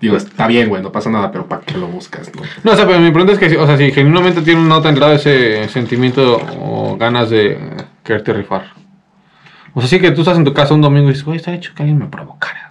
Digo, 0.00 0.16
está 0.16 0.46
bien, 0.46 0.70
güey, 0.70 0.82
no 0.82 0.90
pasa 0.90 1.10
nada, 1.10 1.30
pero 1.30 1.46
¿para 1.46 1.60
qué 1.60 1.76
lo 1.76 1.86
buscas? 1.88 2.32
No? 2.34 2.40
No, 2.64 2.72
o 2.72 2.76
sea, 2.76 2.86
pero 2.86 2.98
mi 2.98 3.10
pregunta 3.10 3.34
es 3.34 3.38
que, 3.38 3.58
o 3.58 3.66
sea, 3.66 3.76
si 3.76 3.92
genuinamente 3.92 4.40
tiene 4.40 4.62
no 4.62 4.80
tendrá 4.80 5.12
ese 5.12 5.68
sentimiento 5.68 6.40
o 6.62 6.96
ganas 6.96 7.28
de 7.28 7.58
quererte 8.04 8.32
rifar. 8.32 8.72
O 9.74 9.80
sea, 9.80 9.88
sí 9.90 10.00
que 10.00 10.12
tú 10.12 10.22
estás 10.22 10.38
en 10.38 10.44
tu 10.44 10.54
casa 10.54 10.72
un 10.72 10.80
domingo 10.80 11.08
y 11.08 11.10
dices, 11.10 11.26
güey, 11.26 11.36
está 11.36 11.52
hecho 11.52 11.74
que 11.74 11.82
alguien 11.82 11.98
me 11.98 12.06
provocara. 12.06 12.61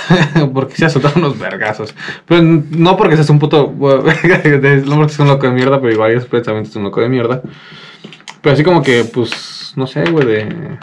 porque 0.54 0.76
se 0.76 0.90
soltado 0.90 1.14
unos 1.16 1.38
vergazos. 1.38 1.94
Pero 2.26 2.42
no 2.42 2.96
porque 2.96 3.16
seas 3.16 3.30
un 3.30 3.38
puto. 3.38 3.72
no 3.78 4.02
porque 4.02 5.08
seas 5.08 5.20
un 5.20 5.28
loco 5.28 5.46
de 5.46 5.52
mierda, 5.52 5.80
pero 5.80 5.92
igual 5.92 6.12
es 6.12 6.24
precisamente 6.26 6.70
es 6.70 6.76
un 6.76 6.84
loco 6.84 7.00
de 7.00 7.08
mierda. 7.08 7.42
Pero 8.40 8.54
así 8.54 8.64
como 8.64 8.82
que, 8.82 9.04
pues, 9.04 9.72
no 9.76 9.86
sé, 9.86 10.04
güey, 10.10 10.26
de, 10.26 10.78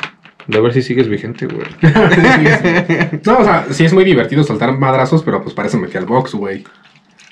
de 0.48 0.62
ver 0.62 0.74
si 0.74 0.82
sigues 0.82 1.08
vigente, 1.10 1.46
güey. 1.46 1.68
no, 3.26 3.40
o 3.40 3.44
sea, 3.44 3.66
sí 3.72 3.86
es 3.86 3.94
muy 3.94 4.04
divertido 4.04 4.44
soltar 4.44 4.72
madrazos, 4.78 5.24
pero 5.24 5.44
pues 5.44 5.54
para 5.54 5.68
eso 5.68 5.78
me 5.78 5.88
fui 5.88 5.98
al 5.98 6.06
box, 6.06 6.34
güey. 6.34 6.64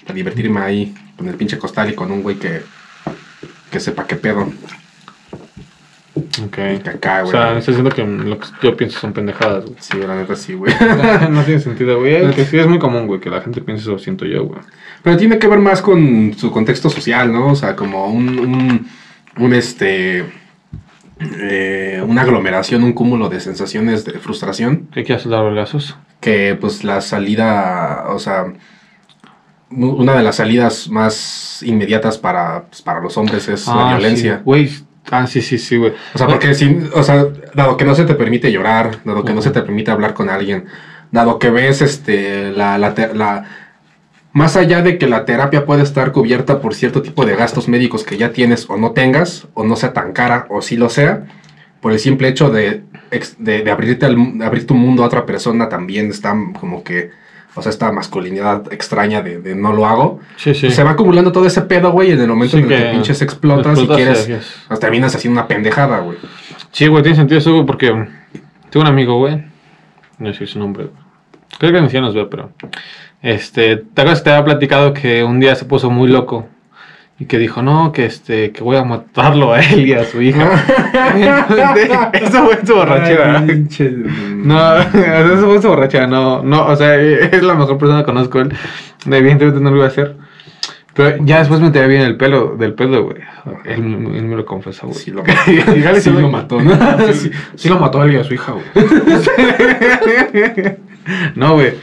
Para 0.03 0.15
divertirme 0.15 0.59
ahí, 0.59 0.95
con 1.15 1.27
el 1.27 1.35
pinche 1.35 1.57
costal 1.57 1.89
y 1.89 1.95
con 1.95 2.11
un 2.11 2.23
güey 2.23 2.37
que, 2.37 2.61
que 3.71 3.79
sepa 3.79 4.05
qué 4.05 4.15
pedo. 4.15 4.51
Ok. 6.43 6.58
O 7.23 7.27
sea, 7.27 7.58
estoy 7.58 7.75
diciendo 7.75 7.89
que 7.89 8.03
lo 8.06 8.39
que 8.39 8.47
yo 8.63 8.75
pienso 8.77 8.99
son 8.99 9.13
pendejadas, 9.13 9.65
güey. 9.65 9.75
Sí, 9.80 9.97
la 9.97 10.15
neta 10.15 10.36
sí, 10.36 10.53
güey. 10.53 10.73
no 11.30 11.43
tiene 11.43 11.60
sentido, 11.60 11.99
güey. 11.99 12.15
Es 12.15 12.36
Que 12.36 12.45
sí 12.45 12.58
es 12.58 12.67
muy 12.67 12.80
común, 12.80 13.08
güey, 13.08 13.19
que 13.19 13.30
la 13.30 13.41
gente 13.41 13.62
piense 13.62 13.84
eso, 13.84 13.97
siento 13.99 14.25
yo, 14.25 14.45
güey. 14.45 14.60
Pero 15.03 15.17
tiene 15.17 15.39
que 15.39 15.47
ver 15.47 15.60
más 15.60 15.82
con 15.82 16.34
su 16.38 16.51
contexto 16.51 16.89
social, 16.89 17.32
¿no? 17.32 17.47
O 17.51 17.56
sea, 17.56 17.75
como 17.75 18.08
un, 18.08 18.39
un, 18.39 18.88
un, 19.38 19.53
este, 19.53 20.25
eh, 21.19 22.03
una 22.06 22.21
aglomeración, 22.23 22.84
un 22.84 22.93
cúmulo 22.93 23.30
de 23.30 23.39
sensaciones 23.39 24.06
de 24.06 24.13
frustración, 24.19 24.88
¿Qué 24.93 25.03
quieres 25.03 25.27
dar 25.27 25.43
vergazos? 25.45 25.97
que 26.19 26.58
pues 26.60 26.84
la 26.84 27.01
salida, 27.01 28.06
o 28.10 28.19
sea, 28.19 28.45
una 29.69 30.15
de 30.15 30.23
las 30.23 30.38
salidas 30.38 30.89
más 30.89 31.62
inmediatas 31.63 32.17
para, 32.17 32.63
pues, 32.69 32.82
para 32.82 33.01
los 33.01 33.17
hombres 33.17 33.47
es 33.49 33.67
la 33.67 33.89
Ah, 33.91 33.97
violencia. 33.97 34.38
sí, 34.38 34.41
Güey, 34.45 34.69
ah, 35.12 35.28
sí, 35.28 35.41
sí, 35.41 35.58
sí, 35.58 35.78
güey. 35.78 35.93
O 36.13 36.17
sea, 36.17 36.28
porque 36.28 36.54
si, 36.54 36.80
o 36.93 37.04
sea, 37.04 37.26
dado 37.54 37.78
que 37.78 37.86
no 37.86 37.96
se 37.96 38.06
te 38.06 38.15
permite 38.15 38.52
llorar, 38.52 39.00
dado 39.04 39.24
que 39.26 39.34
no 39.34 39.41
se 39.41 39.52
te 39.52 39.62
permite 39.62 39.91
hablar 39.91 40.13
con 40.13 40.30
alguien, 40.30 40.65
dado 41.12 41.39
que 41.39 41.50
ves 41.50 41.82
este 41.82 42.52
la, 42.52 42.78
la, 42.78 42.93
la- 43.13 43.46
más 44.34 44.56
allá 44.56 44.82
de 44.82 44.98
que 44.98 45.08
la 45.08 45.26
terapia 45.26 45.65
puede 45.65 45.82
estar 45.84 46.12
cubierta 46.12 46.62
por 46.62 46.76
cierto 46.76 47.02
tipo 47.02 47.26
de 47.26 47.36
gastos 47.36 47.67
médicos 47.67 48.04
que 48.04 48.17
ya 48.17 48.32
tienes 48.34 48.70
o 48.70 48.78
no 48.78 48.91
tengas, 48.91 49.48
o 49.54 49.63
no 49.63 49.76
sea 49.76 49.93
tan 49.93 50.13
cara, 50.13 50.46
o 50.50 50.62
sí 50.62 50.78
lo 50.78 50.89
sea, 50.89 51.26
por 51.82 51.91
el 51.91 52.00
simple 52.00 52.28
hecho 52.28 52.50
de, 52.52 52.84
de, 53.39 53.63
de 53.63 53.72
abrirte 53.72 54.06
al 54.06 54.17
abrir 54.43 54.67
tu 54.67 54.76
mundo 54.76 55.04
a 55.04 55.08
otra 55.08 55.26
persona 55.26 55.70
también 55.70 56.10
está 56.12 56.36
como 56.60 56.84
que, 56.84 57.12
o 57.58 57.62
sea, 57.62 57.70
esta 57.72 57.91
masculinidad 57.91 58.72
extraña 58.72 59.22
de, 59.22 59.39
de 59.39 59.56
no 59.56 59.74
lo 59.74 59.86
hago. 59.86 60.20
Sí, 60.38 60.54
sí. 60.54 60.70
Se 60.72 60.84
va 60.84 60.91
acumulando 60.91 61.32
todo 61.32 61.46
ese 61.46 61.62
pedo, 61.63 61.91
güey, 61.91 62.12
en 62.12 62.22
el 62.22 62.28
momento 62.28 62.56
Sí, 62.58 62.63
en 62.63 62.72
el 62.72 62.78
que, 62.78 62.84
que 62.86 62.91
pinches 62.91 63.22
explotas, 63.22 63.78
y 63.78 63.82
explotas 63.82 63.93
y 63.93 64.04
quieres, 64.04 64.20
así 64.20 64.34
es. 64.34 64.56
hasta 64.70 64.80
terminas 64.80 65.15
haciendo 65.15 65.39
una 65.39 65.48
pendejada, 65.48 66.00
güey. 66.00 66.17
Sí, 66.72 66.88
güey, 66.88 67.02
tiene 67.04 67.17
sentido 67.17 67.39
eso, 67.39 67.54
güey, 67.54 67.65
porque 67.65 67.88
tengo 68.70 68.82
un 68.84 68.88
amigo, 68.88 69.17
güey. 69.17 69.43
No 70.20 70.34
sé 70.34 70.46
su 70.46 70.60
nombre. 70.60 70.86
güey. 70.86 71.08
Creo 71.60 71.72
que 71.74 71.82
ni 71.82 72.02
nos 72.02 72.13
ve, 72.13 72.26
pero. 72.30 72.52
Este, 73.22 73.78
¿te 73.78 74.02
acuerdas 74.02 74.20
que 74.20 74.26
te 74.26 74.30
había 74.32 74.46
platicado 74.46 74.93
que 74.93 75.24
un 75.24 75.39
día 75.39 75.56
se 75.56 75.65
puso 75.65 75.89
muy 75.89 76.08
loco? 76.08 76.48
Y 77.19 77.25
que 77.25 77.39
dijo, 77.39 77.63
no, 77.63 77.91
que 77.91 78.06
este, 78.06 78.51
que 78.51 78.63
voy 78.63 78.77
a 78.77 78.84
matarlo 78.84 79.51
a 79.53 79.60
él 79.60 79.88
y 79.88 79.93
a 79.93 80.06
su 80.06 80.21
hija. 80.21 80.43
eso 82.13 82.45
fue 82.45 82.60
su 82.63 82.75
borrachera. 82.75 83.41
no, 83.41 84.77
eso 84.77 85.47
fue 85.47 85.62
su 85.62 85.67
borrachera, 85.67 86.06
no, 86.06 86.43
no, 86.43 86.67
o 86.67 86.75
sea, 86.75 86.95
es 86.95 87.41
la 87.41 87.56
mejor 87.56 87.80
persona 87.80 88.01
que 88.01 88.06
conozco 88.06 88.39
él. 88.39 88.53
Evidentemente 89.06 89.60
no 89.60 89.71
lo 89.71 89.77
iba 89.77 89.86
a 89.86 89.89
hacer. 89.89 90.15
Pero 90.93 91.23
ya 91.23 91.39
después 91.39 91.60
me 91.60 91.67
enteré 91.67 91.88
bien 91.88 92.01
el 92.01 92.17
pelo, 92.17 92.56
del 92.58 92.73
pelo, 92.73 93.03
güey. 93.03 93.17
Él, 93.65 93.84
él 94.15 94.23
me 94.23 94.36
lo 94.36 94.45
confesó, 94.45 94.88
güey. 94.88 94.99
Sí 94.99 95.12
lo 95.12 95.23
mató. 95.23 96.01
sí 96.01 96.10
lo 96.10 96.30
mató, 96.30 96.62
¿no? 96.62 97.13
sí, 97.13 97.32
sí 97.56 97.69
lo 97.69 97.80
mató 97.80 98.01
a 98.01 98.06
él 98.06 98.13
y 98.13 98.17
a 98.17 98.23
su 98.23 98.34
hija, 98.34 98.53
güey. 98.53 98.65
no, 101.36 101.53
güey. 101.53 101.73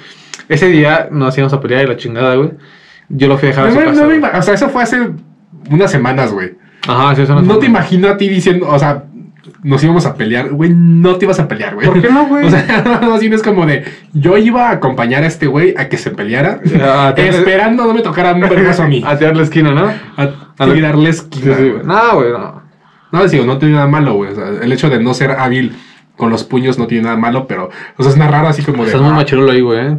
Ese 0.49 0.67
día 0.69 1.09
nos 1.11 1.37
íbamos 1.39 1.53
a 1.53 1.61
pelear 1.61 1.85
y 1.85 1.89
la 1.89 1.97
chingada, 1.97 2.35
güey. 2.35 2.51
Yo 3.09 3.29
lo 3.29 3.37
fui 3.39 3.49
a 3.49 3.51
dejar 3.51 3.67
a 3.67 3.71
su 3.71 3.75
No, 3.75 3.81
me- 3.81 3.87
casa, 3.87 4.01
no 4.03 4.09
me 4.09 4.19
güey. 4.19 4.31
ima- 4.33 4.39
o 4.39 4.43
sea, 4.43 4.55
eso 4.55 4.69
fue 4.69 4.83
hace 4.83 5.09
unas 5.71 5.91
semanas, 5.91 6.33
güey. 6.33 6.55
Ajá, 6.87 7.15
sí, 7.15 7.23
eso 7.23 7.35
no 7.35 7.43
No 7.43 7.59
te 7.59 7.67
imagino 7.67 8.09
a 8.09 8.17
ti 8.17 8.29
diciendo, 8.29 8.69
o 8.69 8.79
sea, 8.79 9.05
nos 9.63 9.83
íbamos 9.83 10.05
a 10.07 10.15
pelear, 10.15 10.51
güey, 10.51 10.71
no 10.75 11.17
te 11.17 11.25
ibas 11.27 11.39
a 11.41 11.49
pelear, 11.49 11.75
güey. 11.75 11.87
¿Por 11.87 12.01
qué 12.01 12.09
no, 12.11 12.27
güey? 12.27 12.45
O 12.47 12.51
sea, 12.51 13.19
bien 13.21 13.33
es 13.33 13.43
como 13.43 13.65
de, 13.67 13.85
yo 14.13 14.37
iba 14.39 14.69
a 14.69 14.73
acompañar 14.73 15.23
a 15.23 15.27
este 15.27 15.47
güey 15.47 15.75
a 15.77 15.89
que 15.89 15.97
se 15.97 16.11
peleara, 16.11 16.61
A 16.83 17.15
tirarle- 17.15 17.39
esperando 17.39 17.85
no 17.87 17.95
me 17.95 18.03
tocara 18.03 18.33
un 18.33 18.41
vergazo 18.41 18.83
a 18.83 18.89
mí. 18.89 19.03
A 19.07 19.17
tirar 19.17 19.37
la 19.37 19.43
esquina, 19.43 19.73
¿no? 19.73 19.91
A 20.17 20.67
tirarle 20.73 21.11
esquina, 21.11 21.55
Sí, 21.57 21.63
sí, 21.63 21.71
güey. 21.71 21.85
No, 21.85 22.15
güey, 22.17 22.33
no. 22.33 22.63
No, 23.13 23.27
digo, 23.29 23.45
no 23.45 23.59
tiene 23.59 23.75
nada 23.75 23.87
malo, 23.87 24.15
güey. 24.15 24.33
O 24.33 24.35
sea, 24.35 24.49
el 24.63 24.73
hecho 24.73 24.91
de 24.91 24.99
no 25.03 25.15
ser 25.15 25.31
hábil 25.33 25.77
con 26.17 26.31
los 26.31 26.45
puños 26.45 26.79
no 26.79 26.87
tiene 26.87 27.05
nada 27.05 27.17
malo, 27.17 27.47
pero, 27.49 27.71
o 27.97 28.03
sea, 28.03 28.11
es 28.11 28.17
una 28.17 28.29
rara 28.29 28.51
así 28.51 28.63
como 28.63 28.83
de. 28.85 28.91
Estás 28.91 29.03
muy 29.03 29.11
ah, 29.11 29.15
machirulo 29.15 29.51
ahí, 29.51 29.61
güey. 29.61 29.81
¿eh? 29.87 29.97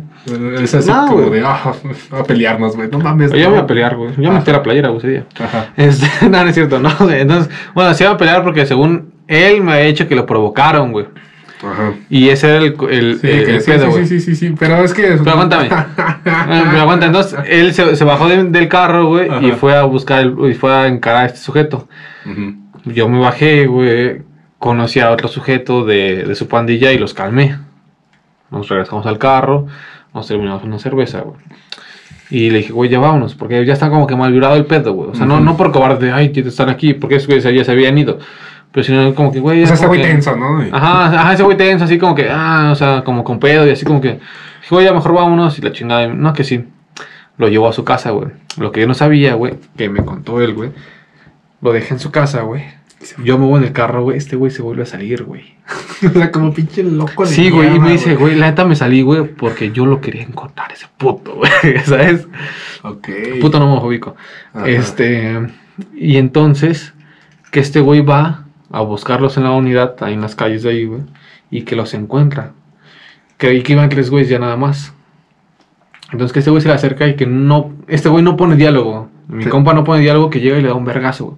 Es 0.61 0.73
así 0.73 0.89
No, 0.89 1.07
como 1.07 1.29
de, 1.29 1.41
ah, 1.45 1.73
a 2.11 2.23
pelearnos, 2.23 2.75
güey. 2.75 2.89
No 2.89 2.99
mames. 2.99 3.31
Yo 3.33 3.43
no. 3.45 3.49
voy 3.51 3.59
a 3.59 3.67
pelear, 3.67 3.95
güey. 3.97 4.11
Yo 4.17 4.31
me 4.31 4.37
metí 4.39 4.49
a 4.49 4.53
la 4.53 4.63
playera, 4.63 4.87
güey, 4.89 4.99
ese 4.99 5.09
día. 5.09 5.25
Ajá. 5.39 5.67
Este, 5.75 6.07
no, 6.29 6.43
no 6.43 6.49
es 6.49 6.55
cierto, 6.55 6.79
no. 6.79 6.89
güey. 6.99 7.21
Entonces, 7.21 7.53
bueno, 7.73 7.93
se 7.93 8.03
iba 8.05 8.13
a 8.13 8.17
pelear 8.17 8.43
porque 8.43 8.65
según 8.65 9.13
él 9.27 9.61
me 9.61 9.73
ha 9.73 9.81
hecho 9.81 10.07
que 10.07 10.15
lo 10.15 10.25
provocaron, 10.25 10.91
güey. 10.93 11.05
Ajá. 11.63 11.93
Y 12.09 12.29
ese 12.29 12.47
era 12.49 12.57
el, 12.59 12.75
el, 12.89 13.19
Sí, 13.19 13.27
el- 13.27 13.49
el 13.49 13.61
sí, 13.61 13.71
pedo, 13.71 13.91
sí, 13.93 14.05
sí, 14.05 14.19
sí, 14.19 14.35
sí, 14.35 14.55
pero 14.59 14.83
es 14.83 14.93
que... 14.93 15.17
Pero 15.17 15.31
aguántame. 15.31 15.69
Ah, 16.27 16.67
Pero 16.69 16.81
aguanta, 16.81 17.05
entonces 17.05 17.37
él 17.47 17.73
se, 17.73 17.95
se 17.95 18.03
bajó 18.03 18.27
de- 18.27 18.43
del 18.45 18.67
carro, 18.67 19.07
güey, 19.07 19.29
y 19.47 19.51
fue 19.51 19.75
a 19.75 19.83
buscar, 19.83 20.21
el- 20.21 20.35
y 20.49 20.53
fue 20.53 20.71
a 20.73 20.87
encarar 20.87 21.23
a 21.23 21.25
este 21.27 21.39
sujeto. 21.39 21.87
Ujú. 22.25 22.55
Yo 22.85 23.07
me 23.07 23.19
bajé, 23.19 23.67
güey, 23.67 24.21
conocí 24.65 24.99
a 24.99 25.11
otro 25.11 25.27
sujeto 25.27 25.85
de, 25.85 26.23
de 26.23 26.33
su 26.33 26.47
pandilla 26.47 26.91
y 26.91 26.97
los 26.97 27.13
calmé. 27.13 27.55
Nos 28.49 28.67
regresamos 28.67 29.05
al 29.05 29.19
carro, 29.19 29.67
nos 30.11 30.27
terminamos 30.27 30.63
una 30.63 30.79
cerveza, 30.79 31.21
güey. 31.21 31.37
Y 32.31 32.49
le 32.49 32.57
dije, 32.57 32.73
güey, 32.73 32.89
ya 32.89 32.97
vámonos, 32.99 33.35
porque 33.35 33.63
ya 33.63 33.73
está 33.73 33.91
como 33.91 34.07
que 34.07 34.15
mal 34.15 34.31
vibrado 34.31 34.55
el 34.55 34.65
pedo, 34.65 34.93
güey. 34.93 35.11
O 35.11 35.15
sea, 35.15 35.27
no, 35.27 35.39
no 35.39 35.55
por 35.55 35.71
cobarde, 35.71 36.11
ay, 36.11 36.31
que 36.31 36.39
están 36.39 36.69
aquí, 36.69 36.95
porque 36.95 37.17
esos 37.17 37.27
güeyes 37.27 37.43
ya 37.43 37.63
se 37.63 37.71
habían 37.71 37.95
ido. 37.95 38.17
Pero 38.71 38.83
sino 38.83 39.13
como 39.13 39.31
que, 39.31 39.39
güey, 39.39 39.61
O 39.63 39.67
sea, 39.67 39.87
muy 39.87 39.99
que- 39.99 40.05
tenso, 40.05 40.35
¿no? 40.35 40.59
Ajá, 40.71 41.05
ajá, 41.05 41.33
ese 41.33 41.43
güey 41.43 41.55
tenso, 41.57 41.85
así 41.85 41.99
como 41.99 42.15
que, 42.15 42.27
ah, 42.31 42.69
o 42.71 42.75
sea, 42.75 43.03
como 43.03 43.23
con 43.23 43.39
pedo 43.39 43.67
y 43.67 43.69
así 43.69 43.85
como 43.85 44.01
que, 44.01 44.13
dije, 44.13 44.69
güey, 44.71 44.83
ya 44.85 44.93
mejor 44.93 45.13
vámonos 45.13 45.59
y 45.59 45.61
la 45.61 45.71
chingada, 45.71 46.07
no, 46.07 46.33
que 46.33 46.43
sí. 46.43 46.65
Lo 47.37 47.47
llevó 47.49 47.67
a 47.69 47.73
su 47.73 47.83
casa, 47.83 48.09
güey. 48.09 48.29
Lo 48.57 48.71
que 48.71 48.81
yo 48.81 48.87
no 48.87 48.95
sabía, 48.95 49.35
güey, 49.35 49.53
que 49.77 49.89
me 49.89 50.03
contó 50.03 50.41
él, 50.41 50.55
güey. 50.55 50.71
Lo 51.61 51.71
dejé 51.71 51.93
en 51.93 51.99
su 51.99 52.09
casa, 52.09 52.41
güey. 52.41 52.63
Yo 53.23 53.37
me 53.37 53.45
voy 53.45 53.59
en 53.59 53.67
el 53.67 53.73
carro, 53.73 54.03
güey. 54.03 54.17
Este 54.17 54.35
güey 54.35 54.51
se 54.51 54.61
vuelve 54.61 54.83
a 54.83 54.85
salir, 54.85 55.23
güey. 55.23 55.55
O 56.05 56.09
sea, 56.09 56.29
como 56.31 56.53
pinche 56.53 56.83
loco 56.83 57.25
Sí, 57.25 57.49
güey. 57.49 57.75
Y 57.75 57.79
me 57.79 57.91
dice, 57.91 58.15
güey, 58.15 58.35
la 58.35 58.47
neta 58.49 58.65
me 58.65 58.75
salí, 58.75 59.01
güey, 59.01 59.23
porque 59.23 59.71
yo 59.71 59.85
lo 59.85 60.01
quería 60.01 60.23
encontrar, 60.23 60.71
ese 60.71 60.87
puto, 60.97 61.35
güey. 61.35 61.51
¿Sabes? 61.85 62.27
Ok. 62.83 63.07
Puto 63.41 63.59
no 63.59 63.65
homofóbico. 63.71 64.15
Ajá. 64.53 64.67
Este. 64.67 65.47
Y 65.95 66.17
entonces, 66.17 66.93
que 67.51 67.59
este 67.61 67.79
güey 67.79 68.01
va 68.01 68.45
a 68.71 68.81
buscarlos 68.81 69.37
en 69.37 69.43
la 69.43 69.51
unidad, 69.51 69.95
ahí 70.01 70.13
en 70.13 70.21
las 70.21 70.35
calles 70.35 70.63
de 70.63 70.69
ahí, 70.71 70.85
güey. 70.85 71.01
Y 71.49 71.61
que 71.61 71.75
los 71.75 71.93
encuentra. 71.93 72.51
Creí 73.37 73.63
que 73.63 73.73
iban 73.73 73.89
tres 73.89 74.09
güeyes 74.09 74.29
ya 74.29 74.39
nada 74.39 74.57
más. 74.57 74.93
Entonces 76.11 76.33
que 76.33 76.39
este 76.39 76.51
güey 76.51 76.61
se 76.61 76.67
le 76.67 76.73
acerca 76.73 77.07
y 77.07 77.15
que 77.15 77.25
no. 77.25 77.73
Este 77.87 78.09
güey 78.09 78.23
no 78.23 78.35
pone 78.37 78.55
diálogo. 78.55 79.09
Mi 79.27 79.43
Sí. 79.43 79.49
compa 79.49 79.73
no 79.73 79.83
pone 79.83 80.01
diálogo, 80.01 80.29
que 80.29 80.39
llega 80.39 80.57
y 80.57 80.61
le 80.61 80.67
da 80.67 80.75
un 80.75 80.85
vergazo, 80.85 81.25
güey. 81.25 81.37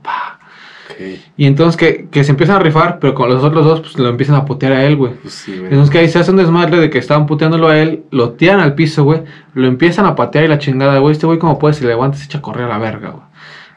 Y 1.37 1.45
entonces 1.45 1.77
que, 1.77 2.07
que 2.09 2.23
se 2.23 2.31
empiezan 2.31 2.57
a 2.57 2.59
rifar, 2.59 2.99
pero 2.99 3.13
con 3.13 3.29
los 3.29 3.43
otros 3.43 3.65
dos, 3.65 3.81
pues 3.81 3.97
lo 3.97 4.09
empiezan 4.09 4.35
a 4.35 4.45
putear 4.45 4.73
a 4.73 4.85
él, 4.85 4.95
güey. 4.95 5.13
Pues 5.21 5.33
sí, 5.33 5.51
güey. 5.57 5.65
Entonces 5.65 5.89
que 5.89 5.99
ahí 5.99 6.07
se 6.07 6.19
hace 6.19 6.31
un 6.31 6.37
desmadre 6.37 6.79
de 6.79 6.89
que 6.89 6.97
estaban 6.97 7.25
puteándolo 7.25 7.67
a 7.67 7.77
él, 7.79 8.03
lo 8.11 8.31
tiran 8.31 8.59
al 8.59 8.75
piso, 8.75 9.03
güey, 9.03 9.21
lo 9.53 9.67
empiezan 9.67 10.05
a 10.05 10.15
patear 10.15 10.45
y 10.45 10.47
la 10.47 10.59
chingada, 10.59 10.99
güey. 10.99 11.13
Este 11.13 11.25
güey 11.25 11.39
como 11.39 11.59
puede 11.59 11.73
se 11.73 11.85
levanta 11.85 12.17
y 12.17 12.19
se 12.19 12.25
echa 12.25 12.39
a 12.39 12.41
correr 12.41 12.65
a 12.65 12.69
la 12.69 12.77
verga, 12.77 13.09
güey. 13.09 13.23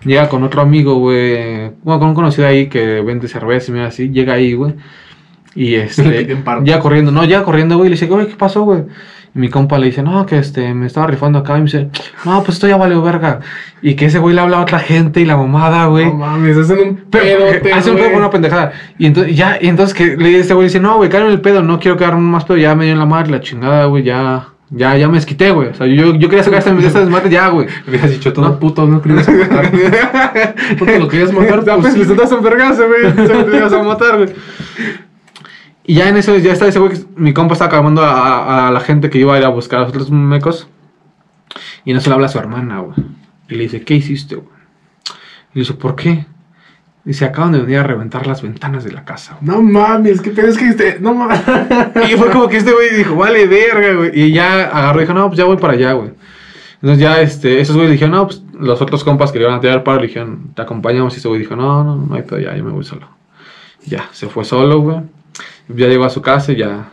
Llega 0.05 0.29
con 0.31 0.42
otro 0.44 0.62
amigo, 0.62 0.94
güey, 0.94 1.73
bueno, 1.83 1.99
con 1.99 2.09
un 2.09 2.14
conocido 2.14 2.46
ahí 2.46 2.68
que 2.68 3.03
vende 3.03 3.29
cerveza 3.29 3.70
y 3.70 3.75
mira 3.75 3.87
así, 3.88 4.09
llega 4.09 4.33
ahí, 4.33 4.55
güey. 4.55 4.75
Y 5.54 5.74
este, 5.76 6.36
ya 6.64 6.80
corriendo, 6.80 7.12
no, 7.12 7.24
ya 7.24 7.42
corriendo, 7.42 7.76
güey, 7.76 7.90
le 7.90 7.94
dice, 7.94 8.06
güey, 8.06 8.26
¿qué 8.26 8.36
pasó, 8.36 8.62
güey? 8.62 8.84
Y 9.34 9.38
mi 9.38 9.48
compa 9.48 9.78
le 9.78 9.86
dice, 9.86 10.02
no, 10.02 10.26
que 10.26 10.38
este, 10.38 10.74
me 10.74 10.86
estaba 10.86 11.06
rifando 11.06 11.38
acá. 11.38 11.54
Y 11.54 11.58
me 11.58 11.64
dice, 11.66 11.88
no, 12.24 12.42
pues 12.42 12.56
esto 12.56 12.66
ya 12.66 12.76
valió 12.76 13.00
verga. 13.00 13.40
Y 13.80 13.94
que 13.94 14.06
ese 14.06 14.18
güey 14.18 14.34
le 14.34 14.40
habla 14.40 14.58
a 14.58 14.62
otra 14.62 14.80
gente 14.80 15.20
y 15.20 15.24
la 15.24 15.36
mamada, 15.36 15.86
güey. 15.86 16.06
No 16.06 16.14
mames, 16.14 16.56
hacen 16.56 16.78
un 16.80 17.04
Pero 17.10 17.46
pedote, 17.46 17.72
hace 17.72 17.90
un 17.90 17.96
pedo 17.96 18.10
por 18.10 18.18
una 18.18 18.30
pendejada. 18.30 18.72
Y 18.98 19.06
entonces, 19.06 19.36
ya, 19.36 19.58
y 19.60 19.68
entonces 19.68 19.94
que 19.94 20.16
le 20.16 20.30
dice 20.30 20.54
güey, 20.54 20.66
dice, 20.66 20.80
no, 20.80 20.96
güey, 20.96 21.08
cálmame 21.08 21.32
el 21.32 21.40
pedo, 21.40 21.62
no 21.62 21.78
quiero 21.78 21.96
quedarme 21.96 22.22
más 22.22 22.44
pedo, 22.44 22.56
ya 22.56 22.74
me 22.74 22.84
dio 22.84 22.92
en 22.92 22.98
la 22.98 23.06
madre, 23.06 23.30
la 23.30 23.40
chingada, 23.40 23.84
güey, 23.84 24.02
ya, 24.02 24.48
ya, 24.70 24.96
ya 24.96 25.06
me 25.06 25.14
desquité, 25.14 25.52
güey. 25.52 25.68
O 25.68 25.74
sea, 25.74 25.86
yo, 25.86 26.14
yo 26.16 26.28
quería 26.28 26.42
sacar 26.42 26.58
esta, 26.58 27.00
desmadre 27.00 27.30
ya, 27.30 27.48
güey. 27.48 27.68
Me 27.86 27.98
habías 27.98 28.10
dicho 28.10 28.32
todo 28.32 28.48
No. 28.48 28.58
puto, 28.58 28.84
no 28.84 29.00
querías 29.00 29.28
matar. 29.28 29.70
Puto, 30.76 30.98
lo 30.98 31.08
querías 31.08 31.32
matar, 31.32 31.62
pues, 31.64 31.94
pues, 31.94 32.08
le 32.08 32.36
un 32.36 32.42
vergazo, 32.42 32.88
güey. 32.88 33.26
Se 33.28 33.44
te 33.44 33.56
ibas 33.56 33.72
a 33.72 33.82
matar, 33.84 34.16
güey. 34.16 34.30
Y 35.90 35.94
ya 35.94 36.09
en 36.09 36.16
eso, 36.16 36.37
ya 36.38 36.53
está 36.53 36.68
ese 36.68 36.79
güey, 36.79 36.92
que 36.92 37.00
mi 37.16 37.33
compa 37.33 37.55
estaba 37.55 37.70
calmando 37.70 38.03
a, 38.05 38.11
a- 38.12 38.68
a 38.68 38.70
la 38.70 38.79
gente 38.81 39.11
que 39.11 39.18
iba 39.18 39.35
a 39.35 39.38
ir 39.38 39.44
a 39.44 39.48
buscar 39.48 39.79
a 39.81 39.83
los 39.83 39.90
otros 39.90 40.11
mecos. 40.11 40.68
Y 41.85 41.90
en 41.90 41.96
eso 41.96 42.11
le 42.11 42.14
habla 42.14 42.26
a 42.26 42.31
su 42.31 42.38
hermana, 42.38 42.79
güey. 42.79 42.96
Y 43.48 43.55
le 43.57 43.64
dice, 43.64 43.83
¿qué 43.83 43.94
hiciste, 43.94 44.37
güey? 44.37 44.48
Y 45.53 45.59
le 45.59 45.61
dice, 45.62 45.74
¿por 45.74 45.96
qué? 45.96 46.26
Dice, 47.05 47.24
acaban 47.24 47.50
de 47.53 47.61
venir 47.61 47.79
a 47.79 47.83
reventar 47.83 48.26
las 48.29 48.40
ventanas 48.42 48.85
de 48.85 48.92
la 48.92 49.05
casa, 49.05 49.38
güey. 49.40 49.50
No 49.57 49.62
mames, 49.62 50.20
que 50.20 50.31
pero 50.31 50.46
es 50.48 50.59
que 50.59 50.68
este, 50.68 50.98
no 51.00 51.12
mames. 51.12 51.40
Y 52.09 52.16
fue 52.16 52.31
como 52.31 52.46
que 52.48 52.59
este 52.59 52.72
güey 52.72 52.94
dijo, 52.94 53.16
vale, 53.16 53.46
verga, 53.48 53.94
güey. 53.94 54.11
Y 54.14 54.33
ya 54.33 54.68
agarró 54.68 55.00
y 55.00 55.05
dijo, 55.05 55.14
no, 55.14 55.26
pues 55.26 55.38
ya 55.38 55.44
voy 55.44 55.57
para 55.57 55.72
allá, 55.72 55.92
güey. 55.94 56.11
Entonces 56.83 56.98
ya, 57.00 57.20
este, 57.20 57.61
esos 57.61 57.74
güeyes 57.74 57.90
dijeron, 57.92 58.12
no, 58.14 58.26
pues 58.26 58.42
los 58.53 58.81
otros 58.81 59.03
compas 59.03 59.33
que 59.33 59.38
le 59.40 59.46
iban 59.46 59.57
a 59.57 59.61
tirar 59.61 59.83
paro 59.83 60.00
le 60.00 60.07
dijeron, 60.07 60.53
te 60.55 60.62
acompañamos. 60.62 61.14
Y 61.14 61.18
ese 61.18 61.26
güey 61.26 61.40
dijo, 61.40 61.57
no, 61.57 61.83
no, 61.83 61.96
no 61.96 62.14
hay 62.14 62.22
pedo, 62.22 62.38
ya, 62.38 62.55
yo 62.57 62.62
me 62.62 62.70
voy 62.70 62.85
solo. 62.85 63.09
Ya, 63.87 64.09
se 64.12 64.29
fue 64.29 64.44
solo, 64.44 64.79
güey. 64.81 65.00
Ya 65.74 65.87
llegó 65.88 66.04
a 66.04 66.11
su 66.11 66.22
casa 66.22 66.52
y 66.52 66.56
ya, 66.56 66.90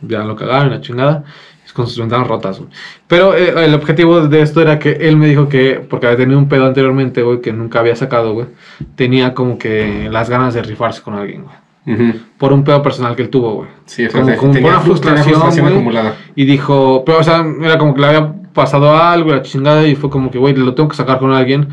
ya 0.00 0.20
lo 0.24 0.36
cagaron, 0.36 0.70
la 0.70 0.80
chingada. 0.80 1.24
Con 1.72 1.86
sus 1.86 1.98
ventanas 1.98 2.28
rotas, 2.28 2.58
güey. 2.58 2.68
Pero 3.06 3.34
eh, 3.34 3.54
el 3.64 3.72
objetivo 3.72 4.20
de 4.28 4.42
esto 4.42 4.60
era 4.60 4.78
que 4.78 4.90
él 4.92 5.16
me 5.16 5.26
dijo 5.26 5.48
que, 5.48 5.80
porque 5.88 6.04
había 6.06 6.18
tenido 6.18 6.38
un 6.38 6.46
pedo 6.46 6.66
anteriormente, 6.66 7.22
güey, 7.22 7.40
que 7.40 7.50
nunca 7.50 7.78
había 7.80 7.96
sacado, 7.96 8.34
güey. 8.34 8.46
Tenía 8.94 9.32
como 9.32 9.56
que 9.56 10.10
las 10.12 10.28
ganas 10.28 10.52
de 10.52 10.62
rifarse 10.62 11.00
con 11.00 11.14
alguien, 11.14 11.44
güey. 11.44 11.96
Ujú. 11.96 12.18
Por 12.36 12.52
un 12.52 12.62
pedo 12.62 12.82
personal 12.82 13.16
que 13.16 13.22
él 13.22 13.30
tuvo, 13.30 13.54
güey. 13.54 13.68
Sí, 13.86 14.04
o 14.04 14.10
sea, 14.10 14.20
Como, 14.20 14.36
como 14.36 14.52
tenía 14.52 14.68
una 14.68 14.80
frustración, 14.80 15.40
güey. 15.40 15.72
acumulada. 15.72 16.14
Y 16.34 16.44
dijo, 16.44 17.04
pero 17.06 17.20
o 17.20 17.22
sea, 17.22 17.42
era 17.62 17.78
como 17.78 17.94
que 17.94 18.02
le 18.02 18.06
había 18.08 18.34
pasado 18.52 18.94
algo, 18.94 19.30
la 19.30 19.40
chingada, 19.40 19.86
y 19.86 19.94
fue 19.96 20.10
como 20.10 20.30
que, 20.30 20.36
güey, 20.36 20.54
lo 20.54 20.74
tengo 20.74 20.90
que 20.90 20.96
sacar 20.96 21.18
con 21.20 21.32
alguien. 21.32 21.68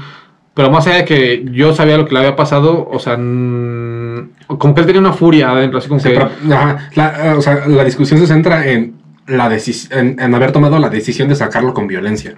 Pero 0.53 0.71
más 0.71 0.87
allá 0.87 0.97
de 0.97 1.05
que 1.05 1.45
yo 1.51 1.73
sabía 1.73 1.97
lo 1.97 2.05
que 2.05 2.13
le 2.13 2.19
había 2.19 2.35
pasado, 2.35 2.89
o 2.91 2.99
sea, 2.99 3.15
como 3.15 4.73
que 4.73 4.81
él 4.81 4.85
tenía 4.85 4.99
una 4.99 5.13
furia 5.13 5.51
adentro, 5.51 5.79
así 5.79 5.87
como 5.87 6.01
que... 6.01 6.17
ajá, 6.17 6.89
la, 6.95 7.35
o 7.37 7.41
sea, 7.41 7.67
la 7.67 7.83
discusión 7.83 8.19
se 8.19 8.27
centra 8.27 8.67
en 8.67 8.95
la 9.27 9.49
en, 9.91 10.19
en 10.19 10.35
haber 10.35 10.51
tomado 10.51 10.79
la 10.79 10.89
decisión 10.89 11.29
de 11.29 11.35
sacarlo 11.35 11.73
con 11.73 11.87
violencia. 11.87 12.35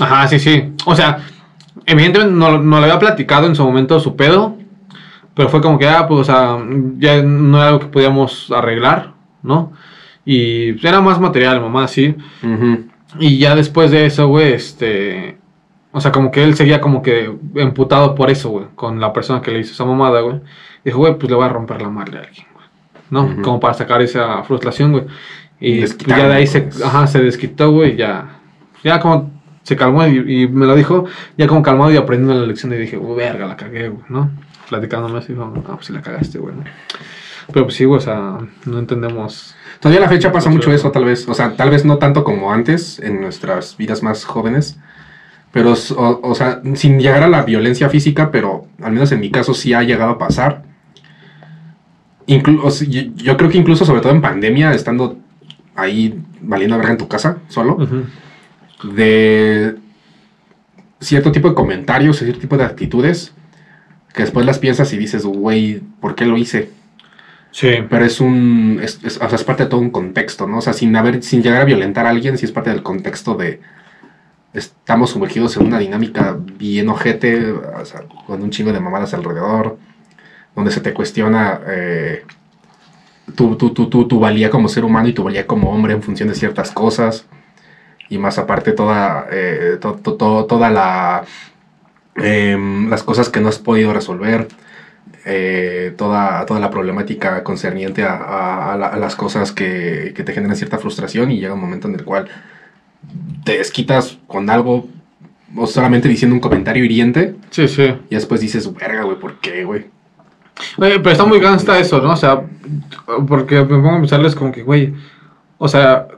Ajá, 0.00 0.28
sí, 0.28 0.38
sí. 0.38 0.72
O 0.86 0.94
sea, 0.94 1.18
evidentemente 1.84 2.32
no, 2.32 2.58
no 2.58 2.78
le 2.78 2.86
había 2.86 2.98
platicado 2.98 3.46
en 3.46 3.56
su 3.56 3.64
momento 3.64 3.98
su 4.00 4.16
pedo, 4.16 4.56
pero 5.34 5.48
fue 5.48 5.60
como 5.60 5.78
que, 5.78 5.88
ah, 5.88 6.06
pues, 6.08 6.20
o 6.20 6.24
sea, 6.24 6.58
ya 6.98 7.22
no 7.22 7.58
era 7.58 7.68
algo 7.68 7.80
que 7.80 7.86
podíamos 7.86 8.50
arreglar, 8.50 9.12
¿no? 9.42 9.72
Y 10.24 10.84
era 10.86 11.00
más 11.00 11.20
material, 11.20 11.60
mamá, 11.60 11.88
sí. 11.88 12.14
Y 13.18 13.38
ya 13.38 13.54
después 13.54 13.90
de 13.90 14.06
eso, 14.06 14.28
güey, 14.28 14.52
este. 14.52 15.37
O 15.92 16.00
sea, 16.00 16.12
como 16.12 16.30
que 16.30 16.44
él 16.44 16.54
seguía 16.54 16.80
como 16.80 17.02
que 17.02 17.34
emputado 17.54 18.14
por 18.14 18.30
eso, 18.30 18.50
güey, 18.50 18.66
con 18.74 19.00
la 19.00 19.12
persona 19.12 19.40
que 19.40 19.50
le 19.50 19.60
hizo 19.60 19.72
esa 19.72 19.84
mamada, 19.84 20.20
güey. 20.20 20.40
Dijo, 20.84 20.98
güey, 20.98 21.18
pues 21.18 21.30
le 21.30 21.36
voy 21.36 21.46
a 21.46 21.48
romper 21.48 21.80
la 21.80 21.88
madre 21.88 22.18
a 22.18 22.20
alguien, 22.22 22.46
güey. 22.52 22.66
¿No? 23.10 23.42
Como 23.42 23.58
para 23.58 23.74
sacar 23.74 24.02
esa 24.02 24.42
frustración, 24.42 24.92
güey. 24.92 25.04
Y 25.60 25.80
pues, 25.80 25.98
ya 25.98 26.28
de 26.28 26.34
ahí 26.34 26.46
se, 26.46 26.62
pues. 26.62 26.82
ajá, 26.82 27.06
se 27.06 27.20
desquitó, 27.20 27.72
güey, 27.72 27.96
ya. 27.96 28.40
Ya 28.84 29.00
como 29.00 29.30
se 29.62 29.76
calmó 29.76 30.06
y, 30.06 30.42
y 30.44 30.48
me 30.48 30.66
lo 30.66 30.74
dijo, 30.74 31.06
ya 31.36 31.46
como 31.46 31.62
calmado 31.62 31.90
y 31.90 31.96
aprendiendo 31.96 32.40
la 32.40 32.46
lección. 32.46 32.72
Y 32.72 32.76
dije, 32.76 32.96
"Uy, 32.96 33.16
verga, 33.16 33.46
la 33.46 33.56
cagué, 33.56 33.88
güey, 33.88 34.04
¿no? 34.08 34.30
Platicándome 34.68 35.18
así, 35.18 35.32
dijo, 35.32 35.52
ah, 35.68 35.74
pues 35.74 35.86
sí 35.86 35.92
la 35.92 36.02
cagaste, 36.02 36.38
güey, 36.38 36.54
¿no? 36.54 36.64
Pero 37.52 37.64
pues 37.64 37.76
sí, 37.76 37.86
güey, 37.86 37.98
o 37.98 38.02
sea, 38.02 38.38
no 38.66 38.78
entendemos. 38.78 39.54
Todavía 39.80 40.00
a 40.00 40.02
la 40.04 40.08
fecha 40.08 40.30
pasa 40.30 40.50
Mucho 40.50 40.72
eso, 40.72 40.90
tal 40.90 41.04
vez. 41.04 41.26
O 41.28 41.34
sea, 41.34 41.56
tal 41.56 41.70
vez 41.70 41.84
no 41.84 41.96
tanto 41.98 42.24
como 42.24 42.52
antes, 42.52 42.98
en 42.98 43.20
nuestras 43.20 43.76
vidas 43.76 44.02
más 44.02 44.24
jóvenes. 44.24 44.78
Pero, 45.52 45.72
o, 45.72 46.20
o 46.22 46.34
sea, 46.34 46.60
sin 46.74 47.00
llegar 47.00 47.22
a 47.22 47.28
la 47.28 47.42
violencia 47.42 47.88
física, 47.88 48.30
pero 48.30 48.66
al 48.82 48.92
menos 48.92 49.10
en 49.12 49.20
mi 49.20 49.30
caso 49.30 49.54
sí 49.54 49.72
ha 49.74 49.82
llegado 49.82 50.10
a 50.12 50.18
pasar. 50.18 50.62
Inclu- 52.26 52.60
o 52.62 52.70
sea, 52.70 52.86
yo, 52.88 53.02
yo 53.16 53.36
creo 53.36 53.50
que 53.50 53.58
incluso, 53.58 53.84
sobre 53.84 54.00
todo 54.02 54.12
en 54.12 54.20
pandemia, 54.20 54.74
estando 54.74 55.18
ahí 55.74 56.20
valiendo 56.42 56.76
verga 56.76 56.92
en 56.92 56.98
tu 56.98 57.08
casa, 57.08 57.38
solo, 57.48 57.76
de 58.92 59.76
cierto 61.00 61.32
tipo 61.32 61.48
de 61.48 61.54
comentarios, 61.54 62.18
cierto 62.18 62.40
tipo 62.40 62.56
de 62.58 62.64
actitudes, 62.64 63.32
que 64.12 64.22
después 64.22 64.44
las 64.44 64.58
piensas 64.58 64.92
y 64.92 64.98
dices, 64.98 65.24
güey, 65.24 65.80
¿por 66.00 66.14
qué 66.14 66.26
lo 66.26 66.36
hice? 66.36 66.70
Sí. 67.50 67.68
Pero 67.88 68.04
es 68.04 68.20
un. 68.20 68.78
Es, 68.82 69.00
es- 69.02 69.16
o 69.16 69.26
sea, 69.28 69.36
es 69.36 69.44
parte 69.44 69.64
de 69.64 69.70
todo 69.70 69.80
un 69.80 69.90
contexto, 69.90 70.46
¿no? 70.46 70.58
O 70.58 70.60
sea, 70.60 70.74
sin, 70.74 70.94
haber, 70.96 71.22
sin 71.22 71.42
llegar 71.42 71.62
a 71.62 71.64
violentar 71.64 72.04
a 72.06 72.10
alguien, 72.10 72.36
sí 72.36 72.44
es 72.44 72.52
parte 72.52 72.68
del 72.70 72.82
contexto 72.82 73.34
de. 73.34 73.60
Estamos 74.54 75.10
sumergidos 75.10 75.56
en 75.56 75.66
una 75.66 75.78
dinámica 75.78 76.36
bien 76.38 76.88
ojete, 76.88 77.54
con 78.26 78.42
un 78.42 78.50
chingo 78.50 78.72
de 78.72 78.80
mamadas 78.80 79.12
alrededor, 79.12 79.78
donde 80.56 80.70
se 80.70 80.80
te 80.80 80.94
cuestiona 80.94 81.60
eh, 81.66 82.24
tu, 83.36 83.56
tu, 83.56 83.70
tu, 83.74 83.88
tu, 84.08 84.18
valía 84.20 84.50
como 84.50 84.68
ser 84.68 84.84
humano 84.84 85.08
y 85.08 85.12
tu 85.12 85.22
valía 85.22 85.46
como 85.46 85.70
hombre 85.70 85.92
en 85.92 86.02
función 86.02 86.28
de 86.28 86.34
ciertas 86.34 86.70
cosas. 86.70 87.26
Y 88.08 88.18
más 88.18 88.38
aparte, 88.38 88.72
toda, 88.72 89.26
eh, 89.30 89.78
to- 89.80 89.96
to- 90.02 90.14
to- 90.14 90.46
toda 90.46 90.70
la. 90.70 91.24
em, 92.16 92.90
las 92.90 93.02
cosas 93.02 93.28
que 93.30 93.40
no 93.40 93.48
has 93.48 93.58
podido 93.58 93.92
resolver 93.92 94.48
eh, 95.26 95.94
toda, 95.98 96.46
toda 96.46 96.60
la 96.60 96.70
problemática 96.70 97.44
concerniente 97.44 98.04
a, 98.04 98.14
a- 98.16 98.72
a 98.74 98.88
a 98.88 98.96
las 98.98 99.16
cosas 99.16 99.52
que, 99.52 100.12
que 100.16 100.24
te 100.24 100.32
generan 100.32 100.56
cierta 100.56 100.78
frustración 100.78 101.30
y 101.32 101.38
llega 101.40 101.54
un 101.54 101.60
momento 101.60 101.88
en 101.88 101.94
el 101.96 102.04
cual 102.04 102.28
te 103.44 103.58
desquitas 103.58 104.18
con 104.26 104.50
algo 104.50 104.88
o 105.56 105.66
solamente 105.66 106.08
diciendo 106.08 106.34
un 106.34 106.40
comentario 106.40 106.84
hiriente 106.84 107.36
Sí, 107.50 107.68
sí. 107.68 107.94
y 108.10 108.14
después 108.14 108.40
dices, 108.40 108.72
verga, 108.74 109.02
güey, 109.04 109.18
¿por 109.18 109.36
qué, 109.38 109.64
güey? 109.64 109.86
Oye, 110.76 110.98
pero 110.98 111.10
está 111.10 111.24
muy 111.24 111.40
gangsta 111.40 111.78
eso, 111.78 112.00
¿no? 112.00 112.12
O 112.12 112.16
sea, 112.16 112.42
porque 113.26 113.56
me 113.56 113.64
pongo 113.64 113.90
a 113.90 113.98
pensarles 114.00 114.34
como 114.34 114.52
que, 114.52 114.62
güey, 114.62 114.92
o 115.56 115.68
sea, 115.68 116.08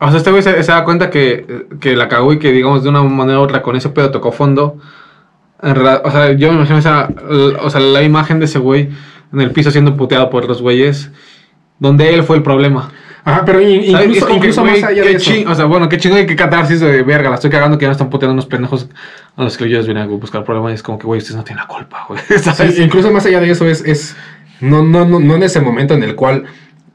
o 0.00 0.08
sea, 0.08 0.16
este 0.16 0.30
güey 0.30 0.42
se, 0.42 0.62
se 0.62 0.72
da 0.72 0.84
cuenta 0.84 1.10
que, 1.10 1.66
que 1.80 1.94
la 1.94 2.08
cagó 2.08 2.32
y 2.32 2.38
que, 2.38 2.50
digamos, 2.50 2.82
de 2.82 2.88
una 2.88 3.02
manera 3.02 3.40
u 3.40 3.42
otra 3.42 3.62
con 3.62 3.76
ese 3.76 3.90
pedo 3.90 4.10
tocó 4.10 4.32
fondo. 4.32 4.78
En 5.62 5.74
realidad, 5.74 6.02
o 6.04 6.10
sea, 6.10 6.32
yo 6.32 6.48
me 6.48 6.56
imagino 6.56 6.78
esa, 6.78 7.08
o 7.62 7.70
sea, 7.70 7.80
la 7.80 8.02
imagen 8.02 8.38
de 8.38 8.46
ese 8.46 8.58
güey 8.58 8.90
en 9.32 9.40
el 9.40 9.52
piso 9.52 9.70
siendo 9.70 9.96
puteado 9.96 10.30
por 10.30 10.46
los 10.46 10.60
güeyes, 10.60 11.10
donde 11.78 12.12
él 12.14 12.22
fue 12.24 12.36
el 12.36 12.42
problema. 12.42 12.90
Ajá, 13.26 13.42
pero 13.46 13.60
incluso, 13.60 14.26
que, 14.40 14.48
más 14.62 14.82
allá 14.82 15.02
de 15.02 15.12
eso. 15.12 15.30
ching- 15.30 15.46
o 15.48 15.54
sea, 15.54 15.64
bueno, 15.64 15.88
qué 15.88 15.96
chingo 15.96 16.18
y 16.18 16.26
qué 16.26 16.36
catarsis 16.36 16.80
de 16.80 17.02
verga, 17.02 17.30
la 17.30 17.36
estoy 17.36 17.50
cagando 17.50 17.78
que 17.78 17.84
ya 17.84 17.88
me 17.88 17.92
están 17.92 18.10
puteando 18.10 18.34
unos 18.34 18.44
pendejos 18.46 18.88
a 19.36 19.44
los 19.44 19.56
que 19.56 19.64
ellos 19.64 19.86
vienen 19.86 20.02
a 20.04 20.06
buscar 20.06 20.44
problemas 20.44 20.72
y 20.72 20.74
es 20.74 20.82
como 20.82 20.98
que, 20.98 21.06
güey, 21.06 21.18
ustedes 21.18 21.36
no 21.36 21.42
tienen 21.44 21.62
la 21.62 21.68
culpa, 21.68 22.04
güey. 22.08 22.20
incluso 22.78 23.10
más 23.10 23.24
allá 23.24 23.40
de 23.40 23.50
eso 23.50 23.66
es, 23.66 23.82
es 23.86 24.14
no, 24.60 24.82
no, 24.82 25.04
no, 25.06 25.20
no 25.20 25.36
en 25.36 25.42
ese 25.42 25.60
momento 25.60 25.94
en 25.94 26.02
el 26.02 26.14
cual 26.14 26.44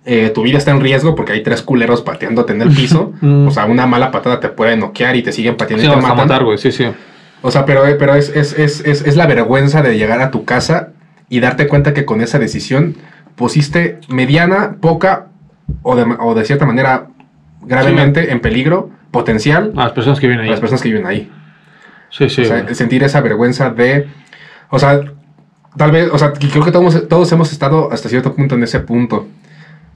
eh, 0.06 0.32
tu 0.34 0.44
vida 0.44 0.60
está 0.60 0.72
en 0.72 0.82
riesgo 0.82 1.16
porque 1.16 1.34
hay 1.34 1.42
tres 1.44 1.62
culeros 1.64 2.02
pateándote 2.04 2.54
en 2.54 2.62
el 2.62 2.70
piso. 2.70 3.14
Mm. 3.22 3.48
o 3.48 3.52
sea, 3.52 3.66
una 3.66 3.86
mala 3.88 4.12
patada 4.12 4.40
te 4.40 4.50
puede 4.50 4.78
noquear 4.78 5.16
y 5.16 5.24
te 5.24 5.32
siguen 5.32 5.58
pateando 5.58 5.82
Sí, 5.84 5.88
y 5.88 5.92
te 5.92 5.98
a 5.98 6.02
matan. 6.02 6.18
matar, 6.18 6.44
güey, 6.46 6.58
sí, 6.60 6.72
sí. 6.72 6.86
O 7.42 7.50
sea, 7.52 7.66
pero, 7.66 7.84
pero 7.98 8.14
es, 8.16 8.30
es, 8.36 8.54
es, 8.58 8.82
es, 8.86 9.02
es 9.02 9.16
la 9.16 9.26
vergüenza 9.26 9.82
de 9.82 9.98
llegar 9.98 10.22
a 10.22 10.30
tu 10.30 10.46
casa 10.46 10.90
y 11.28 11.40
darte 11.40 11.68
cuenta 11.68 11.94
que 11.94 12.06
con 12.06 12.22
esa 12.22 12.38
decisión 12.38 12.96
pusiste 13.36 14.00
mediana, 14.10 14.76
poca 14.82 15.28
o 15.84 15.96
de, 15.96 16.04
o 16.20 16.36
de 16.36 16.46
cierta 16.46 16.66
manera 16.66 17.08
gravemente 17.62 18.32
en 18.32 18.40
peligro 18.40 18.90
potencial 19.12 19.74
A 19.76 19.86
las 19.86 19.92
personas 19.94 20.20
que 20.20 20.28
vienen 20.28 20.42
a 20.42 20.44
ahí. 20.46 20.52
las 20.52 20.60
personas 20.60 20.82
que 20.82 20.90
viven 20.90 21.06
ahí. 21.06 21.32
Sí, 22.10 22.30
sí. 22.30 22.42
O 22.42 22.46
sea, 22.46 22.74
sentir 22.74 23.04
esa 23.04 23.22
vergüenza 23.22 23.70
de. 23.70 24.08
O 24.70 24.80
sea, 24.80 25.02
tal 25.78 25.92
vez, 25.92 26.10
o 26.12 26.18
sea, 26.18 26.34
creo 26.34 26.64
que 26.64 26.72
todos, 26.72 27.08
todos 27.08 27.32
hemos 27.32 27.52
estado 27.52 27.92
hasta 27.92 28.10
cierto 28.10 28.34
punto 28.36 28.56
en 28.56 28.64
ese 28.64 28.80
punto. 28.80 29.28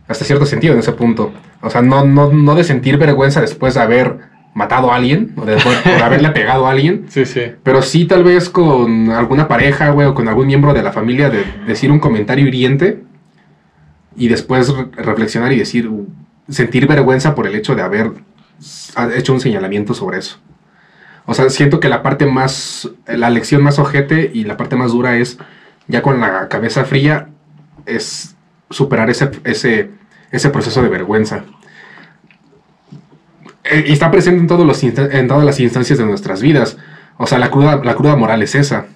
Hasta 0.07 0.25
cierto 0.25 0.45
sentido 0.45 0.73
en 0.73 0.79
ese 0.79 0.91
punto. 0.91 1.31
O 1.62 1.69
sea, 1.69 1.81
no, 1.81 2.05
no, 2.05 2.31
no 2.31 2.55
de 2.55 2.63
sentir 2.63 2.97
vergüenza 2.97 3.41
después 3.41 3.73
de 3.73 3.81
haber 3.81 4.17
matado 4.53 4.91
a 4.91 4.97
alguien 4.97 5.33
o 5.38 5.45
de, 5.45 5.55
por 5.57 5.73
haberle 6.03 6.29
pegado 6.31 6.67
a 6.67 6.71
alguien. 6.71 7.05
Sí, 7.09 7.25
sí. 7.25 7.53
Pero 7.63 7.81
sí, 7.81 8.05
tal 8.05 8.23
vez 8.23 8.49
con 8.49 9.09
alguna 9.12 9.47
pareja, 9.47 9.89
güey, 9.89 10.07
o 10.07 10.13
con 10.13 10.27
algún 10.27 10.47
miembro 10.47 10.73
de 10.73 10.83
la 10.83 10.91
familia, 10.91 11.29
de 11.29 11.43
decir 11.65 11.91
un 11.91 11.99
comentario 11.99 12.47
hiriente 12.47 13.01
y 14.15 14.28
después 14.28 14.69
re- 14.69 14.88
reflexionar 14.93 15.52
y 15.54 15.60
decir, 15.60 15.89
sentir 16.49 16.88
vergüenza 16.88 17.36
por 17.36 17.47
el 17.47 17.56
hecho 17.56 17.76
de 17.76 17.82
haber 17.82 18.12
hecho 19.15 19.34
un 19.34 19.39
señalamiento 19.41 19.93
sobre 19.93 20.19
eso. 20.19 20.38
O 21.26 21.34
sea, 21.34 21.49
siento 21.49 21.80
que 21.80 21.89
la 21.89 22.04
parte 22.04 22.26
más, 22.26 22.89
la 23.08 23.30
lección 23.30 23.63
más 23.63 23.80
ojete 23.80 24.30
y 24.34 24.43
la 24.43 24.58
parte 24.58 24.76
más 24.76 24.91
dura 24.91 25.17
es, 25.17 25.38
ya 25.88 26.02
con 26.02 26.19
la 26.19 26.49
cabeza 26.49 26.84
fría, 26.86 27.30
es 27.86 28.36
superar 28.69 29.10
ese, 29.10 29.32
ese, 29.43 29.89
ese 30.32 30.49
proceso 30.49 30.82
de 30.82 30.89
vergüenza. 30.89 31.43
Eh, 33.63 33.86
Y 33.88 33.93
está 33.93 34.12
presente 34.12 34.39
en, 34.39 35.12
en 35.12 35.28
todas 35.28 35.45
las 35.45 35.60
instancias 35.60 35.97
de 35.97 36.06
nuestras 36.06 36.41
vidas. 36.41 36.78
O 37.17 37.28
sea, 37.28 37.38
la 37.39 37.49
cruda, 37.49 37.82
la 37.84 37.95
cruda 37.95 38.15
moral 38.15 38.41
es 38.43 38.56
esa. 38.56 38.88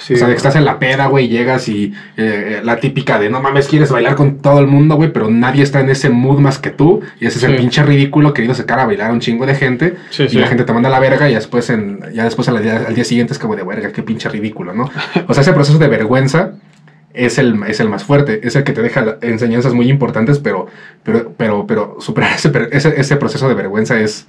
Sí, 0.00 0.14
o 0.14 0.16
sea, 0.16 0.26
de 0.26 0.32
que 0.32 0.38
estás 0.38 0.56
en 0.56 0.64
la 0.64 0.78
peda, 0.78 1.06
güey, 1.08 1.28
llegas 1.28 1.68
y 1.68 1.92
eh, 2.16 2.60
la 2.64 2.76
típica 2.78 3.18
de 3.18 3.28
no 3.30 3.40
mames, 3.40 3.68
quieres 3.68 3.92
bailar 3.92 4.14
con 4.16 4.38
todo 4.38 4.58
el 4.58 4.66
mundo, 4.66 4.96
güey, 4.96 5.12
pero 5.12 5.30
nadie 5.30 5.62
está 5.62 5.80
en 5.80 5.90
ese 5.90 6.08
mood 6.10 6.38
más 6.40 6.58
que 6.58 6.70
tú. 6.70 7.02
Y 7.20 7.26
ese 7.26 7.36
es 7.38 7.44
Sí. 7.44 7.46
el 7.50 7.56
pinche 7.56 7.82
ridículo 7.82 8.32
querido 8.34 8.54
sacar 8.54 8.80
a 8.80 8.86
bailar 8.86 9.10
a 9.10 9.12
un 9.12 9.20
chingo 9.20 9.46
de 9.46 9.54
gente. 9.54 9.96
Sí, 10.10 10.24
y 10.30 10.36
la 10.36 10.46
gente 10.48 10.64
te 10.64 10.72
manda 10.72 10.88
a 10.88 10.92
la 10.92 10.98
verga 11.00 11.28
y 11.30 11.34
después, 11.34 11.68
en, 11.70 12.00
ya 12.14 12.24
después 12.24 12.48
al 12.48 12.62
día, 12.62 12.84
al 12.88 12.94
día 12.94 13.04
siguiente 13.04 13.32
es 13.34 13.38
como 13.38 13.54
de 13.56 13.62
verga, 13.62 13.92
qué 13.92 14.02
pinche 14.02 14.28
ridículo, 14.28 14.72
¿no? 14.72 14.90
O 15.28 15.34
sea, 15.34 15.42
ese 15.42 15.52
proceso 15.52 15.78
de 15.78 15.88
vergüenza 15.88 16.52
es 17.12 17.38
el, 17.38 17.60
es 17.66 17.80
el 17.80 17.88
más 17.88 18.04
fuerte, 18.04 18.40
es 18.46 18.54
el 18.56 18.64
que 18.64 18.72
te 18.72 18.82
deja 18.82 19.18
enseñanzas 19.20 19.74
muy 19.74 19.90
importantes, 19.90 20.38
pero, 20.38 20.66
pero, 21.02 21.32
pero, 21.36 21.66
pero 21.66 21.96
superar 22.00 22.32
ese, 22.36 22.50
ese, 22.72 23.00
ese 23.00 23.16
proceso 23.16 23.48
de 23.48 23.54
vergüenza 23.54 23.98
es, 24.00 24.26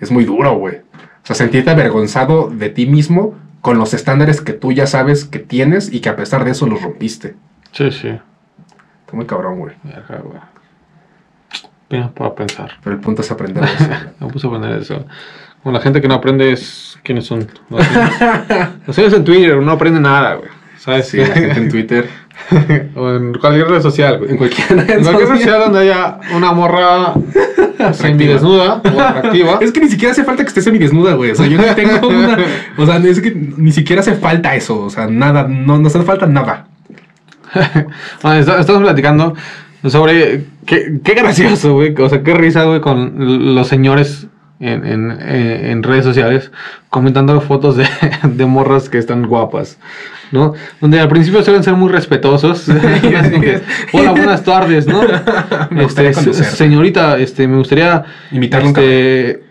es 0.00 0.10
muy 0.10 0.24
duro, 0.24 0.54
güey. 0.56 0.76
O 0.76 1.24
sea, 1.26 1.36
sentirte 1.36 1.70
avergonzado 1.70 2.50
de 2.50 2.68
ti 2.68 2.86
mismo 2.86 3.34
con 3.62 3.78
los 3.78 3.94
estándares 3.94 4.40
que 4.40 4.52
tú 4.52 4.72
ya 4.72 4.86
sabes 4.86 5.24
que 5.24 5.38
tienes 5.38 5.90
y 5.92 6.00
que 6.00 6.10
a 6.10 6.16
pesar 6.16 6.44
de 6.44 6.50
eso 6.50 6.66
los 6.66 6.82
rompiste. 6.82 7.36
Sí, 7.70 7.90
sí. 7.90 8.08
Está 8.08 9.12
muy 9.14 9.24
cabrón, 9.24 9.60
güey. 9.60 9.74
Verga, 9.84 10.18
güey. 10.22 10.52
Para 12.14 12.34
pensar. 12.34 12.72
Pero 12.82 12.96
el 12.96 13.00
punto 13.00 13.22
es 13.22 13.30
aprender 13.30 13.64
eso. 13.64 13.88
Me 14.20 14.28
puse 14.28 14.46
a 14.46 14.50
poner 14.50 14.78
eso. 14.78 15.06
Como 15.62 15.74
la 15.74 15.80
gente 15.80 16.00
que 16.00 16.08
no 16.08 16.14
aprende 16.14 16.52
es. 16.52 16.98
¿Quiénes 17.02 17.26
son? 17.26 17.46
Los 17.70 17.86
Los 18.86 18.96
señores 18.96 19.16
en 19.16 19.24
Twitter 19.24 19.56
no 19.56 19.72
aprenden 19.72 20.02
nada, 20.02 20.34
güey. 20.34 20.50
¿Sabes? 20.78 21.08
Sí, 21.08 21.18
la 21.18 21.26
gente 21.26 21.60
en 21.60 21.70
Twitter, 21.70 22.08
o 22.96 23.10
en 23.10 23.34
cualquier 23.34 23.68
red 23.68 23.80
social, 23.82 24.18
güey. 24.18 24.30
en 24.32 24.36
cualquier 24.36 24.68
red 24.68 24.90
En 24.90 25.02
cualquier 25.04 25.28
red 25.28 25.36
social. 25.36 25.38
social 25.38 25.60
donde 25.60 25.78
haya 25.80 26.18
una 26.34 26.52
morra 26.52 27.14
semidesnuda 27.92 28.80
o 28.84 29.00
atractiva. 29.00 29.58
Es 29.60 29.72
que 29.72 29.80
ni 29.80 29.88
siquiera 29.88 30.12
hace 30.12 30.24
falta 30.24 30.42
que 30.42 30.48
esté 30.48 30.60
semidesnuda, 30.62 31.14
güey. 31.14 31.30
O 31.30 31.34
sea, 31.34 31.46
yo 31.46 31.58
no 31.58 31.64
tengo 31.74 32.08
una. 32.08 32.38
O 32.76 32.86
sea, 32.86 32.96
es 32.98 33.20
que 33.20 33.34
ni 33.34 33.72
siquiera 33.72 34.00
hace 34.00 34.14
falta 34.14 34.54
eso. 34.54 34.80
O 34.82 34.90
sea, 34.90 35.06
nada, 35.06 35.46
no 35.48 35.78
nos 35.78 35.94
hace 35.94 36.04
falta 36.04 36.26
nada. 36.26 36.66
Bueno, 38.22 38.38
est- 38.40 38.48
estamos 38.60 38.82
platicando 38.82 39.34
sobre 39.86 40.44
qué, 40.64 41.00
qué 41.04 41.14
gracioso, 41.14 41.74
güey. 41.74 41.94
O 42.00 42.08
sea, 42.08 42.22
qué 42.22 42.34
risa, 42.34 42.64
güey, 42.64 42.80
con 42.80 43.54
los 43.54 43.68
señores 43.68 44.26
en, 44.60 44.86
en, 44.86 45.10
en- 45.10 45.66
en 45.66 45.82
redes 45.82 46.04
sociales 46.04 46.50
comentando 46.88 47.38
fotos 47.40 47.76
de, 47.76 47.86
de 48.24 48.46
morras 48.46 48.88
que 48.88 48.98
están 48.98 49.26
guapas, 49.26 49.78
¿no? 50.32 50.54
Donde 50.80 50.98
al 50.98 51.08
principio 51.08 51.42
suelen 51.42 51.62
ser 51.62 51.74
muy 51.74 51.90
respetuosos. 51.90 52.66
Hola, 53.92 54.10
buenas 54.12 54.42
tardes, 54.42 54.86
¿no? 54.86 55.02
Me 55.70 55.84
Este, 55.84 56.12
señorita, 56.32 57.18
este, 57.18 57.46
me 57.46 57.58
gustaría 57.58 58.04
Invitarle 58.32 58.68
un 58.68 58.76
este, 58.76 59.44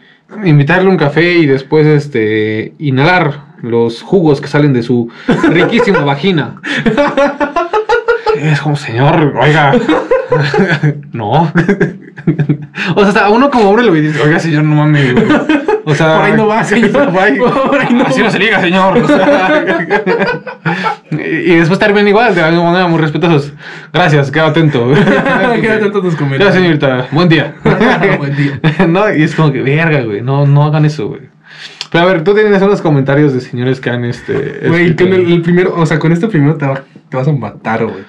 invitarle 0.43 0.89
un 0.89 0.97
café 0.97 1.37
y 1.37 1.45
después 1.45 1.85
este 1.85 2.73
inhalar 2.79 3.51
los 3.61 4.01
jugos 4.01 4.41
que 4.41 4.47
salen 4.47 4.73
de 4.73 4.81
su 4.81 5.09
riquísima 5.49 6.01
vagina. 6.01 6.55
Es 8.37 8.61
como, 8.61 8.75
señor, 8.75 9.35
oiga. 9.39 9.73
no. 11.11 11.51
o 12.95 12.99
sea, 12.99 13.07
hasta 13.07 13.29
uno 13.29 13.51
como 13.51 13.69
hombre 13.69 13.85
lo 13.85 13.93
dice, 13.93 14.19
oiga, 14.21 14.39
señor, 14.39 14.63
no 14.63 14.75
mames. 14.75 15.13
Güey". 15.83 15.93
O 15.93 15.95
sea, 15.95 16.15
Por 16.17 16.25
ahí 16.25 16.33
no 16.33 16.47
va, 16.47 16.63
señor. 16.65 16.91
Por 16.91 17.19
ahí, 17.19 17.37
Por 17.37 17.79
ahí 17.79 17.93
no 17.93 18.03
así 18.05 18.19
va. 18.21 18.25
no 18.27 18.31
se 18.31 18.39
liga, 18.39 18.59
señor. 18.61 18.97
O 18.97 19.07
sea, 19.07 19.63
y, 21.11 21.15
y 21.15 21.55
después 21.57 21.79
terminan 21.79 22.07
igual, 22.07 22.33
de 22.35 22.41
alguna 22.41 22.63
manera 22.71 22.87
muy 22.87 22.99
respetuosos. 22.99 23.53
Gracias, 23.93 24.31
queda 24.31 24.47
atento. 24.47 24.91
Queda 25.61 25.75
atento 25.75 25.99
a 25.99 26.01
tus 26.01 26.15
comentarios. 26.15 26.39
Gracias, 26.39 26.55
señorita. 26.55 27.07
Buen 27.11 27.29
día. 27.29 27.55
Buen 28.17 28.35
día. 28.35 28.59
no, 28.87 29.13
y 29.13 29.23
es 29.23 29.35
como 29.35 29.51
que, 29.51 29.61
verga, 29.61 30.01
güey. 30.01 30.21
No, 30.21 30.45
no 30.45 30.63
hagan 30.63 30.85
eso, 30.85 31.07
güey. 31.07 31.21
Pero 31.91 32.05
a 32.05 32.07
ver, 32.07 32.23
tú 32.23 32.33
tienes 32.33 32.61
unos 32.61 32.81
comentarios 32.81 33.33
de 33.33 33.41
señores 33.41 33.81
que 33.81 33.89
han 33.89 34.05
este. 34.05 34.61
Güey, 34.67 34.95
con 34.95 35.07
el 35.11 35.41
primero, 35.41 35.73
o 35.75 35.85
sea, 35.85 35.99
con 35.99 36.11
este 36.13 36.27
primero 36.27 36.55
te, 36.55 36.65
va- 36.65 36.83
te 37.09 37.17
vas 37.17 37.27
a 37.27 37.31
matar, 37.33 37.85
güey. 37.85 38.05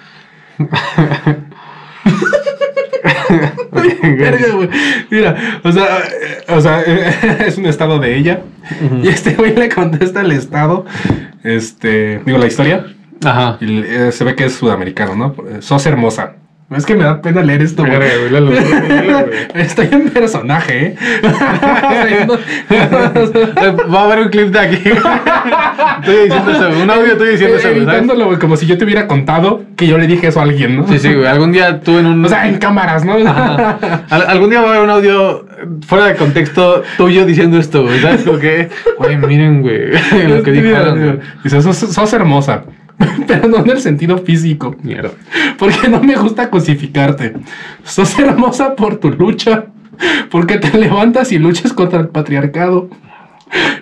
Verga, 4.02 4.54
güey. 4.54 4.68
Mira, 5.10 5.60
o 5.62 5.72
sea, 5.72 5.98
eh, 6.00 6.44
o 6.48 6.60
sea 6.60 6.82
es 7.46 7.58
un 7.58 7.66
estado 7.66 7.98
de 7.98 8.16
ella. 8.16 8.42
Y 9.02 9.08
este 9.08 9.34
güey 9.34 9.54
le 9.54 9.68
contesta 9.68 10.20
al 10.20 10.32
estado, 10.32 10.86
este, 11.42 12.20
digo, 12.24 12.38
la 12.38 12.46
historia. 12.46 12.86
Ajá. 13.24 13.58
Y 13.60 13.78
eh, 13.80 14.12
se 14.12 14.24
ve 14.24 14.34
que 14.34 14.44
es 14.44 14.54
sudamericano, 14.54 15.14
¿no? 15.14 15.34
Sos 15.60 15.86
hermosa. 15.86 16.36
Es 16.76 16.86
que 16.86 16.94
me 16.94 17.04
da 17.04 17.20
pena 17.20 17.42
leer 17.42 17.62
esto, 17.62 17.84
güey. 17.84 17.98
Estoy 19.54 19.88
en 19.92 20.10
personaje, 20.10 20.86
¿eh? 20.86 20.96
Va 23.94 24.00
a 24.00 24.04
haber 24.04 24.20
un 24.20 24.28
clip 24.28 24.48
de 24.48 24.58
aquí. 24.58 24.76
Estoy 24.76 26.24
diciendo 26.24 26.50
eso, 26.50 26.82
un 26.82 26.90
audio 26.90 27.12
estoy 27.12 27.28
diciendo 27.30 27.56
eso. 27.56 27.68
Editándolo, 27.68 28.26
güey, 28.26 28.38
como 28.38 28.56
si 28.56 28.66
yo 28.66 28.78
te 28.78 28.84
hubiera 28.84 29.06
contado 29.06 29.62
que 29.76 29.86
yo 29.86 29.98
le 29.98 30.06
dije 30.06 30.28
eso 30.28 30.40
a 30.40 30.44
alguien, 30.44 30.76
¿no? 30.76 30.88
Sí, 30.88 30.98
sí, 30.98 31.12
güey. 31.12 31.26
Algún 31.26 31.52
día 31.52 31.80
tú 31.80 31.98
en 31.98 32.06
un. 32.06 32.24
O 32.24 32.28
sea, 32.28 32.48
en 32.48 32.58
cámaras, 32.58 33.04
¿no? 33.04 33.14
Ajá. 33.14 34.04
Al- 34.10 34.26
algún 34.28 34.50
día 34.50 34.60
va 34.60 34.68
a 34.68 34.70
haber 34.70 34.82
un 34.82 34.90
audio 34.90 35.46
fuera 35.86 36.06
de 36.06 36.16
contexto 36.16 36.82
tuyo 36.96 37.24
diciendo 37.24 37.58
esto, 37.58 37.82
güey. 37.82 38.00
¿Sabes? 38.00 38.22
Como 38.22 38.38
que, 38.38 38.68
güey, 38.98 39.16
miren, 39.16 39.62
güey, 39.62 39.92
lo 40.28 40.42
que 40.42 40.52
güey. 40.60 41.18
Dice, 41.44 41.62
sos, 41.62 41.76
sos 41.76 42.12
hermosa. 42.12 42.64
Pero 43.26 43.48
no 43.48 43.58
en 43.58 43.70
el 43.70 43.80
sentido 43.80 44.18
físico. 44.18 44.74
Mierda. 44.82 45.10
Porque 45.58 45.88
no 45.88 46.00
me 46.00 46.16
gusta 46.16 46.50
cosificarte. 46.50 47.34
Sos 47.84 48.18
hermosa 48.18 48.76
por 48.76 48.96
tu 48.96 49.10
lucha. 49.10 49.66
Porque 50.30 50.58
te 50.58 50.76
levantas 50.76 51.32
y 51.32 51.38
luchas 51.38 51.72
contra 51.72 52.00
el 52.00 52.08
patriarcado. 52.08 52.88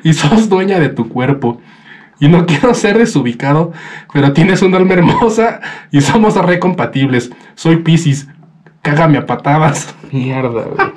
Y 0.03 0.13
sos 0.13 0.49
dueña 0.49 0.79
de 0.79 0.89
tu 0.89 1.09
cuerpo. 1.09 1.61
Y 2.19 2.29
no 2.29 2.45
quiero 2.45 2.75
ser 2.75 2.99
desubicado, 2.99 3.73
pero 4.13 4.35
tienes 4.35 4.61
un 4.61 4.75
alma 4.75 4.93
hermosa 4.93 5.61
y 5.91 6.03
somos 6.03 6.35
re 6.35 6.59
compatibles. 6.59 7.31
Soy 7.55 7.77
Piscis. 7.77 8.29
Cágame 8.83 9.19
a 9.19 9.27
patadas. 9.27 9.95
Mierda, 10.13 10.65
güey. 10.65 10.89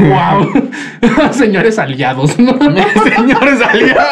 ¡Wow! 0.00 0.70
Señores 1.32 1.78
aliados, 1.78 2.38
¿no? 2.38 2.52
Señores 3.16 3.62
aliados. 3.62 4.06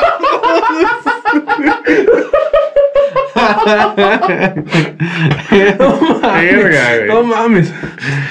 Verga, 5.51 6.97
güey. 6.97 7.09
No 7.09 7.23
mames. 7.23 7.73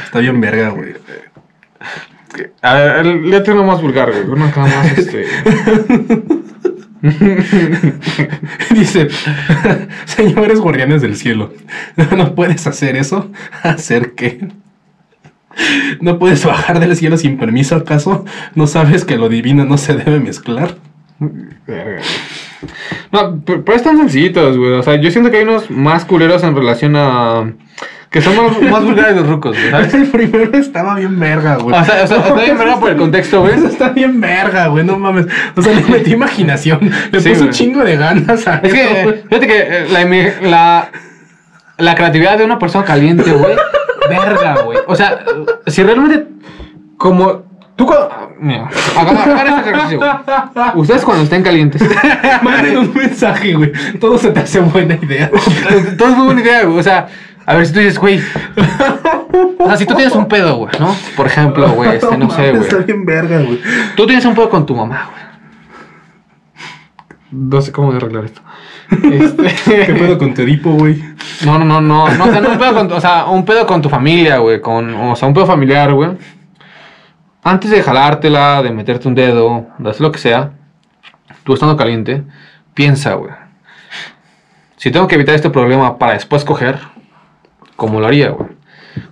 Está 0.06 0.20
bien 0.20 0.39
verga, 0.41 0.70
güey. 0.70 0.93
A 2.62 2.74
ver, 2.76 3.06
léete 3.06 3.52
uno 3.52 3.64
más 3.64 3.82
vulgar, 3.82 4.12
güey. 4.12 4.24
Uno 4.24 4.45
acá 4.45 4.62
más, 4.62 4.97
este. 4.97 5.26
Dice, 8.74 9.08
señores 10.06 10.60
guardianes 10.60 11.02
del 11.02 11.16
cielo, 11.16 11.54
¿no 12.16 12.36
puedes 12.36 12.68
hacer 12.68 12.97
eso? 12.97 13.32
¿Hacer 13.64 14.16
qué? 14.16 14.50
¿No 16.02 16.20
puedes 16.20 16.43
bajar 16.45 16.80
del 16.80 16.95
cielo 16.95 17.18
sin 17.18 17.38
permiso 17.38 17.76
acaso? 17.76 18.26
¿No 18.56 18.68
sabes 18.68 19.06
que 19.06 19.18
lo 19.18 19.30
divino 19.30 19.64
no 19.66 19.78
se 19.78 19.93
debe 19.93 20.20
mezclar? 20.20 20.76
Verga. 21.66 22.02
No, 23.12 23.41
pero, 23.45 23.64
pero 23.64 23.78
están 23.78 23.97
sencillitos, 23.97 24.57
güey. 24.57 24.74
O 24.74 24.84
sea, 24.84 24.95
yo 24.95 25.10
siento 25.12 25.32
que 25.32 25.38
hay 25.38 25.43
unos 25.43 25.70
más 25.72 26.05
culeros 26.05 26.43
en 26.43 26.55
relación 26.55 26.95
a. 26.95 27.51
Que 28.10 28.22
son 28.22 28.36
más, 28.36 28.60
más 28.72 28.84
vulgares 28.84 29.16
los 29.16 29.28
rucos, 29.28 29.55
güey. 29.55 29.70
¿sabes? 29.70 29.93
El 29.93 30.07
primero 30.07 30.57
estaba 30.57 30.95
bien 30.95 31.20
verga, 31.20 31.57
güey. 31.57 31.76
O 31.80 31.84
sea, 31.86 32.03
o 32.03 32.07
sea, 32.07 32.18
está 32.18 32.34
bien 32.34 32.57
verga 32.57 32.80
por 32.80 32.89
el 32.89 32.97
contexto, 32.97 33.41
güey. 33.41 33.53
Eso 33.53 33.68
está 33.68 33.89
bien 33.89 34.20
verga, 34.20 34.68
güey, 34.68 34.84
no 34.84 34.97
mames. 34.97 35.28
O 35.55 35.62
sea, 35.62 35.74
le 35.74 35.84
metí 35.84 36.14
imaginación, 36.14 36.80
le 37.12 37.20
Sí, 37.22 37.30
puso 37.30 37.41
un 37.41 37.47
güey. 37.47 37.57
chingo 37.57 37.84
de 37.84 37.97
ganas 37.97 38.47
a 38.47 38.55
Es 38.55 38.74
eso, 38.74 38.74
que, 38.74 39.03
güey. 39.03 39.22
fíjate 39.30 39.47
que 39.47 39.57
eh, 39.60 39.86
la, 39.91 40.03
imi- 40.03 40.41
la, 40.41 40.89
la 41.78 41.95
creatividad 41.95 42.38
de 42.39 42.45
una 42.45 42.57
persona 42.57 42.84
caliente, 42.84 43.32
güey, 43.32 43.55
verga, 44.10 44.62
güey. 44.64 44.80
O 44.88 44.95
sea, 44.95 45.24
si 45.68 45.84
realmente, 45.84 46.26
como 46.97 47.43
tú 47.80 47.86
cuando. 47.86 48.10
Mira, 48.40 48.70
hagan, 48.98 49.18
hagan 49.18 49.48
este 49.48 49.70
ejercicio, 49.72 50.00
güey. 50.00 50.12
Ustedes 50.76 51.06
cuando 51.06 51.24
estén 51.24 51.42
calientes. 51.42 51.82
Manden 52.44 52.78
un 52.78 52.94
mensaje, 52.94 53.54
güey. 53.54 53.72
Todo 54.00 54.18
se 54.18 54.32
te 54.32 54.42
hace 54.42 54.60
buena 54.60 54.96
idea. 54.96 55.32
Todo 55.98 56.10
es 56.10 56.18
muy 56.18 56.26
buena 56.26 56.42
idea, 56.42 56.66
güey. 56.66 56.78
O 56.78 56.84
sea, 56.84 57.08
a 57.46 57.56
ver 57.56 57.66
si 57.66 57.74
tú 57.74 57.80
dices, 57.80 57.98
güey. 57.98 58.22
O 59.58 59.66
sea, 59.66 59.78
si 59.78 59.86
tú 59.86 59.96
tienes 59.96 60.14
un 60.14 60.28
pedo, 60.28 60.58
güey, 60.58 60.74
¿no? 60.78 60.94
Por 61.16 61.26
ejemplo, 61.26 61.70
güey, 61.70 61.96
este, 61.96 62.18
no 62.18 62.30
sé, 62.36 62.52
mames, 62.52 62.62
Está 62.64 62.76
güey. 62.76 62.86
bien 62.86 63.06
verga, 63.06 63.40
güey. 63.40 63.62
Tú 63.96 64.06
tienes 64.06 64.26
un 64.26 64.36
pedo 64.36 64.50
con 64.50 64.66
tu 64.66 64.76
mamá, 64.76 65.10
güey. 65.12 65.30
No 67.32 67.62
sé 67.62 67.72
cómo 67.72 67.94
arreglar 67.94 68.26
esto. 68.26 68.42
Este... 68.92 69.86
¿Qué 69.86 69.94
pedo 69.94 70.18
con 70.18 70.34
tu 70.34 70.42
Edipo, 70.42 70.72
güey? 70.72 71.02
No, 71.46 71.58
no, 71.60 71.64
no, 71.66 71.80
no, 71.80 72.10
no, 72.10 72.26
o 72.26 72.32
sea, 72.32 72.42
no 72.42 72.50
un 72.50 72.58
pedo 72.58 72.74
con, 72.74 72.92
o 72.92 73.00
sea, 73.00 73.26
un 73.28 73.46
pedo 73.46 73.66
con 73.68 73.82
tu 73.82 73.88
familia, 73.88 74.40
güey, 74.40 74.60
con, 74.60 74.94
o 74.94 75.16
sea, 75.16 75.28
un 75.28 75.34
pedo 75.34 75.46
familiar, 75.46 75.94
güey. 75.94 76.10
Antes 77.44 77.72
de 77.72 77.82
jalártela, 77.82 78.62
de 78.62 78.72
meterte 78.72 79.08
un 79.08 79.16
dedo, 79.16 79.68
de 79.78 79.90
hacer 79.90 80.02
lo 80.02 80.12
que 80.12 80.20
sea, 80.20 80.52
tú 81.44 81.54
estando 81.54 81.78
caliente, 81.78 82.24
piensa, 82.74 83.14
güey. 83.14 83.32
Si 84.76 84.92
tengo 84.92 85.08
que 85.08 85.16
evitar 85.16 85.36
este 85.36 85.50
problema 85.50 85.98
para 85.98 86.14
después 86.14 86.44
coger, 86.44 86.80
¿cómo 87.76 88.00
lo 88.00 88.08
haría, 88.08 88.30
güey? 88.30 88.50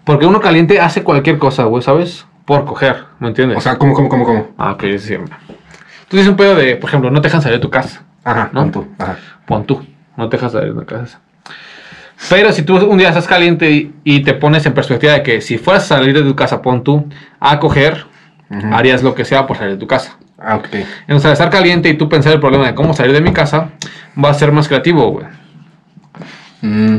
Porque 0.04 0.26
uno 0.26 0.40
caliente 0.40 0.80
hace 0.80 1.04
cualquier 1.04 1.38
cosa, 1.38 1.64
güey, 1.64 1.84
¿sabes? 1.84 2.26
Por 2.46 2.66
coger, 2.66 3.06
¿me 3.20 3.28
entiendes? 3.30 3.58
O 3.58 3.62
sea, 3.62 3.78
¿cómo, 3.78 3.94
cómo, 3.94 4.10
cómo, 4.10 4.26
cómo? 4.26 4.48
ah, 4.58 4.72
ok, 4.74 4.84
sí. 4.98 5.16
Tú 5.16 6.12
tienes 6.12 6.28
un 6.28 6.38
pedo 6.38 6.56
de, 6.56 6.76
por 6.76 6.90
ejemplo, 6.90 7.12
no 7.12 7.22
te 7.22 7.28
dejan 7.28 7.42
salir 7.42 7.58
de 7.58 7.62
tu 7.62 7.70
casa. 7.70 8.04
Ajá, 8.24 8.50
¿No? 8.54 8.66
¿no? 8.66 8.72
tú. 8.72 8.88
Ajá. 8.98 9.18
Pon 9.46 9.66
tú, 9.66 9.86
no 10.16 10.30
te 10.30 10.38
dejas 10.38 10.52
salir 10.52 10.74
de 10.74 10.86
casa. 10.86 11.20
Pero 12.30 12.52
si 12.52 12.64
tú 12.64 12.78
un 12.78 12.98
día 12.98 13.10
estás 13.10 13.28
caliente 13.28 13.70
y, 13.72 13.94
y 14.04 14.24
te 14.24 14.34
pones 14.34 14.66
en 14.66 14.74
perspectiva 14.74 15.14
de 15.14 15.24
que 15.24 15.42
si 15.42 15.58
fueras 15.58 15.84
a 15.84 15.98
salir 15.98 16.14
de 16.14 16.24
tu 16.24 16.36
casa, 16.36 16.62
pon 16.62 16.84
tú, 16.84 17.08
a 17.40 17.60
coger, 17.60 18.06
Harías 18.72 19.04
lo 19.04 19.14
que 19.14 19.26
sea 19.26 19.46
por 19.46 19.58
salir 19.58 19.74
de 19.74 19.80
tu 19.80 19.88
casa. 19.88 20.18
Ah, 20.40 20.56
ok. 20.56 20.68
Entonces, 21.02 21.26
al 21.26 21.34
estar 21.34 21.50
caliente 21.50 21.90
y 21.90 21.96
tú 21.98 22.08
pensar 22.08 22.34
el 22.34 22.40
problema 22.40 22.68
de 22.68 22.76
cómo 22.76 22.94
salir 22.94 23.12
de 23.14 23.22
mi 23.22 23.34
casa, 23.34 23.70
va 24.24 24.30
a 24.30 24.34
ser 24.34 24.52
más 24.52 24.68
creativo, 24.68 25.10
güey. 25.12 25.26
Mm. 26.62 26.98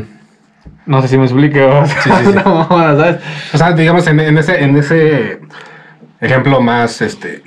No 0.85 1.01
sé 1.01 1.07
si 1.07 1.17
me 1.17 1.25
explique. 1.25 1.61
o 1.63 1.85
sea, 1.85 2.01
Sí, 2.01 2.09
sí, 2.11 2.19
sí. 2.23 2.27
una 2.31 2.43
mamada, 2.43 2.97
¿sabes? 2.97 3.21
O 3.53 3.57
sea, 3.57 3.71
digamos, 3.73 4.05
en, 4.07 4.19
en 4.19 4.37
ese, 4.37 4.63
en 4.63 4.77
ese 4.77 5.39
ejemplo 6.19 6.61
más, 6.61 7.01
este, 7.01 7.43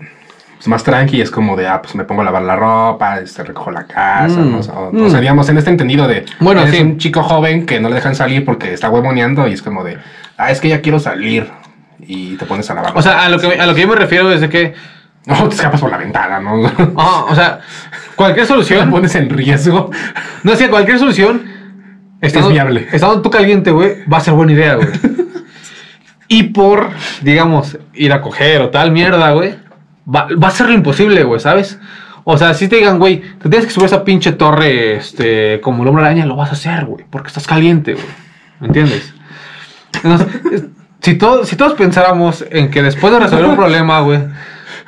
más 0.66 0.84
tranqui, 0.84 1.20
es 1.20 1.30
como 1.30 1.56
de, 1.56 1.66
ah, 1.66 1.82
pues 1.82 1.94
me 1.94 2.04
pongo 2.04 2.22
a 2.22 2.24
lavar 2.24 2.42
la 2.42 2.56
ropa, 2.56 3.18
este, 3.18 3.42
recojo 3.44 3.70
la 3.70 3.84
casa, 3.84 4.38
Mm, 4.40 4.52
¿no? 4.52 4.58
O 4.58 4.62
sea, 4.62 4.74
o- 4.74 4.92
mm. 4.92 5.06
o 5.06 5.10
sea, 5.10 5.20
digamos, 5.20 5.48
en 5.48 5.58
este 5.58 5.70
entendido 5.70 6.06
de, 6.06 6.24
Bueno, 6.40 6.64
sí. 6.68 6.80
un 6.80 6.98
chico 6.98 7.22
joven 7.22 7.66
que 7.66 7.80
no 7.80 7.88
le 7.88 7.96
dejan 7.96 8.14
salir 8.14 8.44
porque 8.44 8.72
está 8.72 8.88
huevoneando 8.90 9.46
y 9.48 9.52
es 9.54 9.62
como 9.62 9.82
de, 9.84 9.98
ah, 10.38 10.50
es 10.50 10.60
que 10.60 10.68
ya 10.68 10.80
quiero 10.80 11.00
salir 11.00 11.50
y 12.00 12.36
te 12.36 12.46
pones 12.46 12.68
a 12.70 12.74
lavar. 12.74 12.92
O 12.96 13.02
sea, 13.02 13.24
a 13.24 13.28
lo 13.28 13.38
que, 13.38 13.60
a 13.60 13.66
lo 13.66 13.74
que 13.74 13.82
yo 13.82 13.88
me 13.88 13.96
refiero 13.96 14.30
es 14.32 14.40
de 14.40 14.48
que, 14.48 14.74
No, 15.26 15.48
te 15.48 15.54
escapas 15.54 15.80
por 15.80 15.90
la 15.90 15.98
ventana, 15.98 16.40
¿no? 16.40 16.62
ah, 16.96 17.26
o 17.28 17.34
sea, 17.34 17.60
cualquier 18.16 18.46
Te 18.46 18.52
solución, 18.52 18.90
pones 18.90 19.14
en 19.14 19.30
riesgo. 19.30 19.90
no 20.42 20.56
sé, 20.56 20.68
cualquier 20.68 20.98
solución, 20.98 21.42
estando, 22.20 22.48
viable. 22.50 22.88
Estando 22.92 23.22
tú 23.22 23.30
caliente, 23.30 23.70
güey, 23.70 24.04
va 24.12 24.16
a 24.18 24.20
ser 24.20 24.34
buena 24.34 24.52
idea, 24.52 24.74
güey. 24.76 24.88
y 26.28 26.44
por, 26.44 26.90
digamos, 27.20 27.78
ir 27.94 28.12
a 28.12 28.20
coger 28.22 28.62
o 28.62 28.70
tal 28.70 28.90
mierda, 28.90 29.30
güey, 29.32 29.56
va, 30.12 30.26
va 30.42 30.48
a 30.48 30.50
ser 30.52 30.66
lo 30.68 30.72
imposible, 30.74 31.22
güey, 31.24 31.40
¿sabes? 31.40 31.78
O 32.24 32.38
sea, 32.38 32.54
si 32.54 32.68
te 32.68 32.76
digan, 32.76 32.98
güey, 33.00 33.20
te 33.20 33.48
tienes 33.48 33.66
que 33.66 33.72
subir 33.72 33.84
a 33.84 33.86
esa 33.88 34.04
pinche 34.04 34.32
torre, 34.32 34.94
este, 34.96 35.60
como 35.60 35.82
el 35.82 35.88
hombre 35.88 36.04
araña, 36.04 36.24
lo 36.24 36.36
vas 36.36 36.50
a 36.50 36.52
hacer, 36.52 36.84
güey, 36.84 37.04
porque 37.10 37.28
estás 37.28 37.46
caliente, 37.48 37.94
güey. 37.94 38.06
¿Me 38.60 38.68
entiendes? 38.68 39.12
Entonces, 40.04 40.28
es- 40.52 40.64
si, 41.02 41.14
todos 41.14 41.48
si 41.48 41.56
todos 41.56 41.74
pensáramos 41.74 42.44
en 42.50 42.70
que 42.70 42.82
después 42.82 43.12
de 43.12 43.20
resolver 43.20 43.46
un 43.46 43.56
problema, 43.56 44.00
güey, 44.00 44.20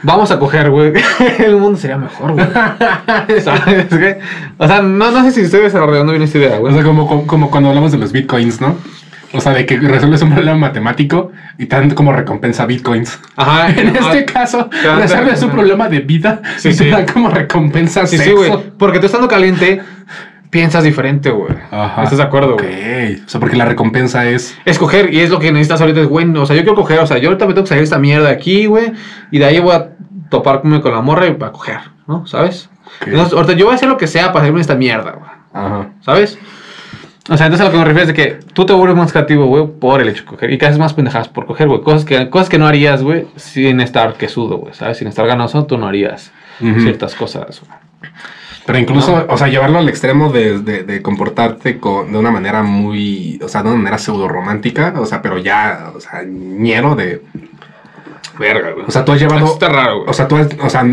vamos 0.03 0.31
a 0.31 0.39
coger, 0.39 0.71
güey, 0.71 0.93
el 1.39 1.57
mundo 1.57 1.79
sería 1.79 1.99
mejor, 1.99 2.33
güey. 2.33 2.47
¿Sabes 3.43 3.87
qué? 3.89 4.19
O 4.59 4.67
sea, 4.67 4.81
no, 4.83 5.11
no 5.11 5.23
sé 5.25 5.33
si 5.33 5.41
estoy 5.43 5.63
desarrollando 5.63 6.13
bien 6.13 6.23
esta 6.25 6.39
idea, 6.39 6.57
O 6.57 6.61
güey. 6.61 6.75
sea, 6.75 6.83
como, 6.83 7.07
como, 7.07 7.27
como 7.27 7.51
cuando 7.51 7.69
hablamos 7.71 7.93
de 7.93 7.99
los 7.99 8.13
bitcoins, 8.13 8.61
¿no? 8.61 8.77
O 9.33 9.41
sea, 9.41 9.53
de 9.53 9.67
que 9.67 9.77
resuelves 9.79 10.23
un 10.23 10.33
problema 10.33 10.57
matemático 10.57 11.33
y 11.59 11.67
te 11.67 11.75
dan 11.75 11.91
como 11.91 12.13
recompensa 12.13 12.67
bitcoins. 12.67 13.19
Ajá. 13.35 13.69
En 13.77 13.89
este 13.97 14.25
caso, 14.27 14.71
resuelves 14.97 15.43
un 15.43 15.51
problema 15.51 15.89
de 15.89 15.99
vida 15.99 16.41
Sí, 16.59 16.69
y 16.69 16.71
te 16.77 16.85
sí. 16.85 16.91
dan 16.91 17.05
como 17.07 17.29
recompensa 17.31 18.07
Sí, 18.07 18.17
sí, 18.17 18.31
güey. 18.31 18.53
Porque 18.79 19.01
tú 19.01 19.07
estando 19.07 19.27
caliente, 19.27 19.83
piensas 20.55 20.85
diferente, 20.85 21.31
güey. 21.31 21.53
Ajá. 21.73 22.05
¿Estás 22.05 22.19
de 22.19 22.23
acuerdo, 22.25 22.55
Ok. 22.55 22.63
güey? 22.63 23.17
O 23.17 23.29
sea, 23.29 23.41
porque 23.41 23.57
la 23.57 23.65
recompensa 23.65 24.25
es. 24.25 24.57
Escoger, 24.65 25.13
y 25.13 25.19
es 25.19 25.29
lo 25.31 25.41
que 25.41 25.51
necesitas 25.51 25.81
ahorita, 25.81 26.01
es, 26.01 26.07
güey, 26.07 26.31
o 26.37 26.47
sea, 26.47 26.55
yo 26.55 26.63
quiero 26.63 26.77
coger, 26.77 27.01
o 27.01 27.07
sea, 27.09 27.19
yo 27.19 27.29
ahorita 27.31 27.45
me 27.49 27.55
tengo 27.55 27.65
que 27.65 27.71
salir 27.71 27.81
de 27.81 27.87
esta 27.87 27.99
mierda 27.99 28.29
de 28.29 28.33
aquí, 28.35 28.67
güey, 28.67 28.93
y 29.33 29.41
de 29.41 29.47
ahí 29.47 29.59
voy 29.59 29.75
a 29.75 29.91
toparme 30.31 30.81
con 30.81 30.93
la 30.93 31.01
morra 31.01 31.27
y 31.27 31.33
para 31.35 31.51
coger, 31.51 31.81
¿no? 32.07 32.25
¿Sabes? 32.29 32.71
Ok. 33.01 33.09
Entonces, 33.09 33.35
ahorita 33.35 33.55
yo 33.55 33.65
voy 33.65 33.73
a 33.73 33.75
hacer 33.75 33.89
lo 33.89 33.97
que 33.97 34.07
sea 34.07 34.29
para 34.29 34.43
salirme 34.45 34.59
de 34.59 34.63
esta 34.63 34.77
mierda, 34.77 35.11
güey. 35.11 35.31
Ajá. 35.53 35.91
¿Sabes? 36.03 36.39
O 37.29 37.37
sea, 37.37 37.47
entonces 37.47 37.63
a 37.63 37.65
lo 37.65 37.73
que 37.73 37.79
me 37.79 37.85
refiero 37.85 38.03
es 38.03 38.09
de 38.09 38.15
que 38.15 38.39
tú 38.53 38.65
te 38.65 38.73
vuelves 38.75 38.97
más 38.97 39.11
creativo, 39.11 39.47
güey, 39.47 39.67
por 39.67 40.01
el 40.01 40.09
hecho 40.09 40.21
de 40.23 40.27
coger. 40.29 40.53
Y 40.53 40.59
que 40.59 40.67
haces 40.67 40.79
más 40.79 40.93
pendejadas 40.95 41.27
por 41.29 41.47
coger, 41.47 41.67
güey. 41.67 41.81
Cosas 41.81 42.05
que, 42.05 42.31
cosas 42.31 42.49
que 42.49 42.59
no 42.59 42.67
harías, 42.69 43.03
güey, 43.03 43.27
sin 43.37 43.81
estar 43.81 44.15
quesudo, 44.15 44.59
güey. 44.59 44.75
¿Sabes? 44.75 44.99
Sin 44.99 45.09
estar 45.09 45.27
ganoso, 45.27 45.65
tú 45.65 45.77
no 45.79 45.89
harías 45.89 46.31
ciertas 46.61 47.17
cosas, 47.17 47.61
güey. 47.61 48.13
Pero 48.67 48.79
incluso, 48.79 49.27
o 49.29 49.37
sea, 49.37 49.49
llevarlo 49.49 49.79
al 49.79 49.89
extremo 49.89 50.33
de, 50.33 50.59
de- 50.61 50.85
de 50.85 51.03
comportarte 51.03 51.79
con, 51.79 52.11
de 52.13 52.19
una 52.19 52.31
manera 52.31 52.63
muy, 52.63 53.39
o 53.45 53.49
sea, 53.49 53.63
de 53.63 53.69
una 53.69 53.77
manera 53.79 53.99
pseudo 53.99 54.27
romántica, 54.27 54.95
o 54.99 55.05
sea, 55.05 55.21
pero 55.21 55.37
ya, 55.39 55.93
o 55.95 56.01
sea, 56.01 56.23
ñero 56.27 56.95
de, 56.95 57.23
Verga, 58.39 58.73
güey. 58.73 58.87
o 58.87 58.91
sea, 58.91 59.05
tú 59.05 59.13
has 59.13 59.21
llevado, 59.21 59.45
Está 59.47 59.69
raro, 59.69 59.99
güey. 59.99 60.11
o 60.11 60.13
sea, 60.13 60.27
tú, 60.29 60.37
has- 60.37 60.49
o 60.63 60.71
sea, 60.71 60.85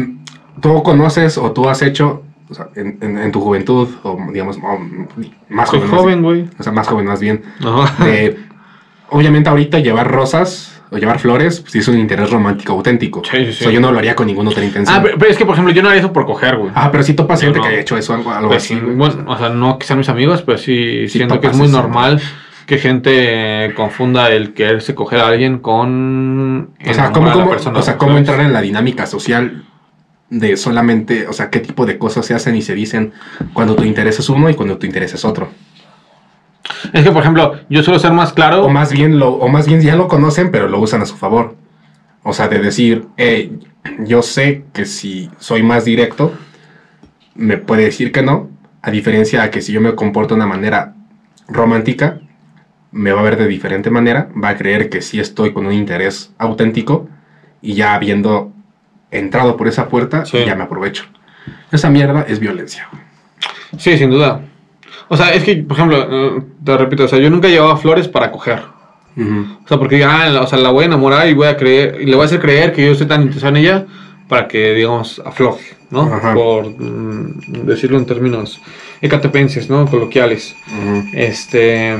tú 0.61 0.83
conoces 0.83 1.37
o 1.37 1.51
tú 1.51 1.69
has 1.69 1.81
hecho, 1.81 2.23
o 2.49 2.53
sea, 2.53 2.67
en, 2.75 2.97
en- 3.01 3.17
en 3.17 3.31
tu 3.31 3.39
juventud, 3.39 3.87
o 4.03 4.17
digamos, 4.31 4.57
o 4.57 4.79
más 5.49 5.69
Soy 5.69 5.79
joven, 5.79 5.91
joven, 5.97 6.23
güey. 6.23 6.49
o 6.59 6.63
sea, 6.63 6.73
más 6.73 6.87
joven 6.87 7.05
más 7.05 7.19
bien, 7.21 7.41
de, 7.99 8.37
obviamente 9.09 9.49
ahorita 9.49 9.79
llevar 9.79 10.11
rosas 10.11 10.80
o 10.93 10.97
llevar 10.97 11.19
flores, 11.19 11.61
pues 11.61 11.71
sí 11.71 11.79
es 11.79 11.87
un 11.87 11.97
interés 11.97 12.29
romántico 12.29 12.73
auténtico. 12.73 13.23
Sí, 13.23 13.37
sí, 13.45 13.45
sí. 13.45 13.49
O 13.51 13.63
sea, 13.63 13.71
yo 13.71 13.79
no 13.79 13.91
lo 13.91 13.97
haría 13.99 14.15
con 14.15 14.27
ninguna 14.27 14.49
otra 14.49 14.63
intención. 14.63 14.95
Ah, 14.95 15.01
pero, 15.01 15.17
pero 15.17 15.31
es 15.31 15.37
que, 15.37 15.45
por 15.45 15.53
ejemplo, 15.55 15.73
yo 15.73 15.81
no 15.81 15.87
haría 15.89 16.01
eso 16.01 16.11
por 16.11 16.25
coger, 16.25 16.57
güey. 16.57 16.71
Ah, 16.75 16.89
pero 16.91 17.03
sí 17.03 17.13
topas 17.13 17.39
Yo 17.41 17.45
gente 17.47 17.59
no. 17.59 17.63
que 17.63 17.69
haya 17.71 17.79
hecho 17.79 17.97
eso, 17.97 18.13
algo, 18.13 18.29
algo 18.31 18.49
Pues, 18.49 18.63
así. 18.65 18.75
bueno, 18.75 19.23
o 19.25 19.37
sea, 19.37 19.49
no 19.49 19.79
que 19.79 19.87
sean 19.87 19.99
mis 19.99 20.09
amigos, 20.09 20.41
pero 20.41 20.57
sí, 20.57 21.07
siento 21.07 21.39
que 21.39 21.47
es 21.47 21.55
muy 21.55 21.69
normal 21.69 22.21
que 22.65 22.77
gente 22.77 23.73
confunda 23.75 24.29
el 24.29 24.53
quererse 24.53 24.93
coger 24.93 25.19
a 25.21 25.27
alguien 25.29 25.59
con 25.59 26.71
O 26.85 26.93
sea, 26.93 27.11
¿cómo, 27.11 27.31
cómo- 27.31 27.49
persona, 27.49 27.79
o 27.79 27.81
sea, 27.81 27.97
cómo 27.97 28.17
entrar 28.17 28.39
en 28.41 28.53
la 28.53 28.61
dinámica 28.61 29.05
social 29.05 29.63
de 30.29 30.55
solamente, 30.55 31.27
o 31.27 31.33
sea, 31.33 31.49
qué 31.49 31.59
tipo 31.59 31.85
de 31.85 31.97
cosas 31.97 32.25
se 32.25 32.33
hacen 32.33 32.55
y 32.55 32.61
se 32.61 32.73
dicen 32.75 33.11
cuando 33.53 33.75
tu 33.75 33.83
interés 33.83 34.19
es 34.19 34.29
uno 34.29 34.49
y 34.49 34.53
cuando 34.55 34.77
tu 34.77 34.85
interés 34.85 35.13
es 35.13 35.25
otro. 35.25 35.49
Es 36.93 37.03
que, 37.03 37.11
por 37.11 37.21
ejemplo, 37.21 37.55
yo 37.69 37.83
suelo 37.83 37.99
ser 37.99 38.13
más 38.13 38.33
claro. 38.33 38.63
O 38.65 38.69
más 38.69 38.91
bien 38.91 39.19
lo, 39.19 39.29
o 39.33 39.47
más 39.49 39.67
bien 39.67 39.81
ya 39.81 39.95
lo 39.95 40.07
conocen, 40.07 40.51
pero 40.51 40.67
lo 40.67 40.79
usan 40.79 41.01
a 41.01 41.05
su 41.05 41.15
favor. 41.17 41.55
O 42.23 42.33
sea, 42.33 42.47
de 42.47 42.59
decir, 42.59 43.07
eh, 43.17 43.51
yo 43.99 44.21
sé 44.21 44.63
que 44.73 44.85
si 44.85 45.29
soy 45.39 45.63
más 45.63 45.85
directo, 45.85 46.33
me 47.35 47.57
puede 47.57 47.85
decir 47.85 48.11
que 48.11 48.21
no, 48.21 48.49
a 48.81 48.91
diferencia 48.91 49.41
a 49.43 49.51
que 49.51 49.61
si 49.61 49.71
yo 49.73 49.81
me 49.81 49.95
comporto 49.95 50.35
de 50.35 50.39
una 50.39 50.47
manera 50.47 50.93
romántica, 51.47 52.19
me 52.91 53.11
va 53.11 53.21
a 53.21 53.23
ver 53.23 53.37
de 53.37 53.47
diferente 53.47 53.89
manera, 53.89 54.29
va 54.41 54.49
a 54.49 54.57
creer 54.57 54.89
que 54.89 55.01
sí 55.01 55.19
estoy 55.19 55.53
con 55.53 55.65
un 55.65 55.73
interés 55.73 56.31
auténtico 56.37 57.07
y 57.61 57.73
ya 57.73 57.93
habiendo 57.95 58.51
entrado 59.11 59.57
por 59.57 59.67
esa 59.67 59.87
puerta, 59.87 60.25
Sí. 60.25 60.43
ya 60.45 60.55
me 60.55 60.63
aprovecho. 60.63 61.05
Esa 61.71 61.89
mierda 61.89 62.25
es 62.27 62.39
violencia. 62.39 62.87
Sí, 63.77 63.97
sin 63.97 64.09
duda. 64.11 64.41
O 65.13 65.17
sea, 65.17 65.33
es 65.33 65.43
que, 65.43 65.57
por 65.57 65.75
ejemplo, 65.75 66.07
eh, 66.09 66.41
te 66.63 66.77
repito, 66.77 67.03
o 67.03 67.07
sea, 67.09 67.19
yo 67.19 67.29
nunca 67.29 67.49
llevaba 67.49 67.75
flores 67.75 68.07
para 68.07 68.31
coger. 68.31 68.61
O 69.17 69.67
sea, 69.67 69.77
porque 69.77 70.01
ah, 70.05 70.29
la- 70.29 70.41
o 70.41 70.47
sea, 70.47 70.57
la 70.57 70.69
voy 70.71 70.83
a 70.83 70.87
enamorar 70.87 71.27
y 71.27 71.33
voy 71.33 71.47
a 71.47 71.57
creer, 71.57 71.97
y 72.01 72.05
le 72.05 72.15
voy 72.15 72.23
a 72.23 72.25
hacer 72.27 72.39
creer 72.39 72.71
que 72.71 72.85
yo 72.85 72.93
estoy 72.93 73.07
tan 73.07 73.21
interesado 73.23 73.49
en 73.55 73.57
ella 73.57 73.85
para 74.29 74.47
que, 74.47 74.73
digamos, 74.73 75.21
afloje, 75.25 75.75
¿no? 75.89 76.03
Ajá. 76.03 76.33
Por 76.33 76.65
mm, 76.79 77.65
decirlo 77.65 77.97
en 77.97 78.05
términos 78.05 78.61
ecatepenses, 79.01 79.69
¿no? 79.69 79.85
Coloquiales. 79.85 80.55
Este. 81.13 81.97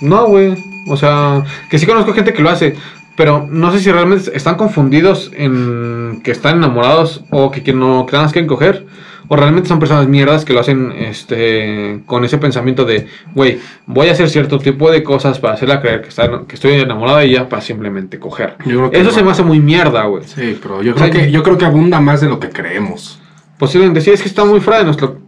No, 0.00 0.26
güey. 0.28 0.54
O 0.86 0.96
sea, 0.96 1.42
que 1.68 1.78
sí 1.78 1.86
conozco 1.86 2.12
gente 2.12 2.32
que 2.32 2.42
lo 2.42 2.50
hace. 2.50 2.74
Pero 3.20 3.46
no 3.50 3.70
sé 3.70 3.80
si 3.80 3.92
realmente 3.92 4.34
están 4.34 4.54
confundidos 4.54 5.30
en 5.36 6.22
que 6.24 6.30
están 6.30 6.56
enamorados 6.56 7.22
o 7.28 7.50
que, 7.50 7.62
que 7.62 7.74
no 7.74 8.06
que 8.06 8.12
nada 8.12 8.24
más 8.24 8.32
quieren 8.32 8.48
coger. 8.48 8.86
O 9.28 9.36
realmente 9.36 9.68
son 9.68 9.78
personas 9.78 10.08
mierdas 10.08 10.46
que 10.46 10.54
lo 10.54 10.60
hacen 10.60 10.90
este, 10.92 12.00
con 12.06 12.24
ese 12.24 12.38
pensamiento 12.38 12.86
de, 12.86 13.08
güey, 13.34 13.58
voy 13.84 14.08
a 14.08 14.12
hacer 14.12 14.30
cierto 14.30 14.58
tipo 14.58 14.90
de 14.90 15.02
cosas 15.02 15.38
para 15.38 15.52
hacerla 15.52 15.82
creer 15.82 16.00
que, 16.00 16.08
está, 16.08 16.46
que 16.48 16.54
estoy 16.54 16.72
enamorado 16.72 17.18
de 17.18 17.26
ella 17.26 17.46
para 17.46 17.60
simplemente 17.60 18.18
coger. 18.18 18.56
Eso 18.64 19.04
no. 19.04 19.10
se 19.10 19.22
me 19.22 19.32
hace 19.32 19.42
muy 19.42 19.60
mierda, 19.60 20.04
güey. 20.04 20.24
Sí, 20.24 20.58
pero 20.62 20.82
yo 20.82 20.94
O 20.94 20.96
sea, 20.96 21.10
creo, 21.10 21.26
que, 21.26 21.30
yo 21.30 21.42
creo 21.42 21.58
que 21.58 21.66
abunda 21.66 22.00
más 22.00 22.22
de 22.22 22.28
lo 22.30 22.40
que 22.40 22.48
creemos. 22.48 23.20
Posiblemente 23.58 24.00
sí, 24.00 24.12
es 24.12 24.22
que 24.22 24.28
está 24.28 24.46
muy 24.46 24.60
fuera 24.60 24.78
de 24.78 24.86
nuestro. 24.86 25.18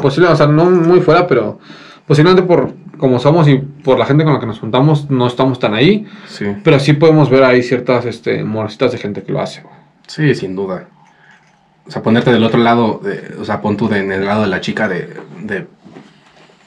Posible, 0.00 0.30
o 0.30 0.36
sea, 0.36 0.46
no 0.46 0.70
muy 0.70 1.02
fuera, 1.02 1.26
pero 1.26 1.58
posiblemente 2.06 2.42
por 2.46 2.74
como 2.98 3.18
somos 3.18 3.48
y 3.48 3.56
por 3.56 3.98
la 3.98 4.06
gente 4.06 4.22
con 4.24 4.32
la 4.34 4.40
que 4.40 4.46
nos 4.46 4.60
juntamos, 4.60 5.10
no 5.10 5.26
estamos 5.26 5.58
tan 5.58 5.74
ahí. 5.74 6.06
Sí. 6.28 6.46
Pero 6.62 6.78
sí 6.78 6.92
podemos 6.92 7.30
ver 7.30 7.42
ahí 7.44 7.62
ciertas 7.62 8.04
este, 8.06 8.44
morcitas 8.44 8.92
de 8.92 8.98
gente 8.98 9.22
que 9.22 9.32
lo 9.32 9.40
hace. 9.40 9.62
Sí, 10.06 10.34
sin 10.34 10.54
duda. 10.54 10.86
O 11.86 11.90
sea, 11.90 12.00
ponerte 12.02 12.30
del 12.32 12.44
otro 12.44 12.60
lado, 12.60 13.00
de- 13.02 13.34
o 13.40 13.44
sea, 13.44 13.60
pon 13.60 13.76
tú 13.76 13.88
de- 13.88 13.98
en 14.00 14.12
el 14.12 14.24
lado 14.24 14.42
de 14.42 14.48
la 14.48 14.60
chica 14.60 14.88
de, 14.88 15.14
de 15.42 15.66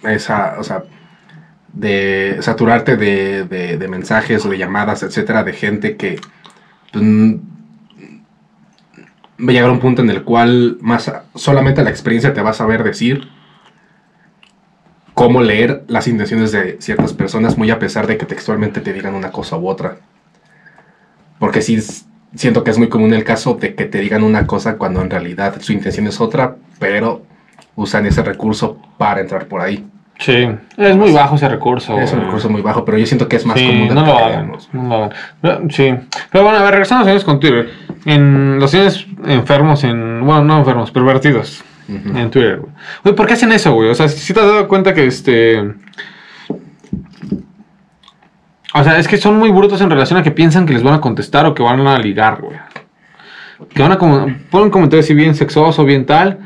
esa, 0.04 0.56
o 0.60 0.64
sea, 0.64 0.84
de 1.72 2.38
saturarte 2.42 2.98
de, 2.98 3.46
de- 3.46 3.78
de 3.78 3.88
mensajes 3.88 4.46
o 4.46 4.50
de 4.50 4.58
llamadas, 4.58 5.04
etcétera, 5.04 5.44
de 5.46 5.54
gente 5.54 5.96
que 5.96 6.20
pues, 6.92 7.04
va 9.40 9.50
a 9.50 9.52
llegar 9.52 9.70
a 9.70 9.74
un 9.74 9.80
punto 9.80 10.02
en 10.02 10.10
el 10.10 10.24
cual 10.24 10.78
más 10.82 11.12
solamente 11.36 11.84
la 11.84 11.90
experiencia 11.90 12.34
te 12.34 12.42
va 12.42 12.50
a 12.52 12.54
saber 12.54 12.84
decir 12.84 13.28
cómo 15.16 15.42
leer 15.42 15.84
las 15.88 16.08
intenciones 16.08 16.52
de 16.52 16.78
ciertas 16.80 17.14
personas, 17.14 17.58
muy 17.58 17.72
a 17.72 17.80
pesar 17.80 18.06
de 18.06 18.18
que 18.18 18.26
textualmente 18.28 18.82
te 18.82 18.94
digan 18.94 19.16
una 19.16 19.32
cosa 19.32 19.58
u 19.58 19.68
otra. 19.68 19.98
Porque 21.40 21.62
sí 21.62 21.80
siento 22.36 22.64
que 22.64 22.72
es 22.72 22.78
muy 22.78 22.90
común 22.90 23.14
el 23.14 23.24
caso 23.24 23.56
de 23.56 23.74
que 23.76 23.86
te 23.86 24.00
digan 24.00 24.24
una 24.24 24.46
cosa 24.46 24.78
cuando 24.78 25.02
en 25.02 25.10
realidad 25.10 25.56
su 25.62 25.74
intención 25.74 26.06
es 26.08 26.20
otra, 26.22 26.58
pero 26.80 27.24
usan 27.76 28.06
ese 28.06 28.22
recurso 28.24 28.78
para 28.98 29.22
entrar 29.22 29.48
por 29.48 29.62
ahí. 29.62 29.86
Sí, 30.18 30.48
es 30.78 30.96
muy 30.96 31.12
bajo 31.12 31.36
ese 31.36 31.50
recurso. 31.50 32.00
Es 32.00 32.14
un 32.14 32.22
recurso 32.22 32.50
muy 32.50 32.62
bajo, 32.62 32.86
pero 32.86 32.98
yo 32.98 33.06
siento 33.06 33.28
que 33.28 33.36
es 33.36 33.46
más 33.46 33.60
Sí, 33.60 33.68
común 33.68 33.94
no 33.96 34.06
lo 34.06 34.18
hagan. 34.18 34.52
no 34.72 34.84
lo 34.84 34.96
hagan. 35.44 35.72
Sí. 35.72 35.94
Pero 36.32 36.44
bueno, 36.46 36.60
a 36.60 36.64
ver, 36.64 36.72
regresando 36.72 37.02
a 37.02 37.14
los 37.14 37.22
señores 37.22 37.24
con 37.26 37.40
Twitter. 37.42 37.70
En 38.06 38.58
los 38.60 38.72
señores 38.72 39.06
enfermos, 39.26 39.84
en. 39.84 40.26
Bueno, 40.26 40.44
no 40.46 40.58
enfermos, 40.60 40.92
pervertidos. 40.92 41.64
En 41.88 42.32
Twitter, 42.32 42.60
güey. 42.60 42.72
Güey, 43.04 43.16
¿por 43.16 43.28
qué 43.28 43.34
hacen 43.34 43.52
eso, 43.52 43.74
güey? 43.74 43.90
O 43.90 43.96
sea, 43.96 44.08
si 44.08 44.34
te 44.34 44.40
has 44.40 44.46
dado 44.48 44.68
cuenta 44.68 44.94
que 44.94 45.06
este. 45.06 45.60
O 48.74 48.84
sea, 48.84 48.98
es 49.00 49.08
que 49.08 49.18
son 49.18 49.38
muy 49.38 49.52
brutos 49.52 49.80
en 49.82 49.90
relación 49.90 50.20
a 50.20 50.24
que 50.24 50.32
piensan 50.32 50.66
que 50.66 50.74
les 50.74 50.84
van 50.84 50.96
a 50.96 51.02
contestar 51.02 51.46
o 51.46 51.54
que 51.54 51.64
van 51.64 51.86
a 51.88 51.98
ligar, 51.98 52.42
güey. 52.42 52.58
Que 53.70 53.82
van 53.82 53.92
a 53.94 53.98
como. 53.98 54.28
Ponen 54.50 54.70
comentarios 54.70 55.06
así 55.06 55.14
bien 55.14 55.36
sexoso, 55.36 55.86
bien 55.86 56.06
tal. 56.06 56.40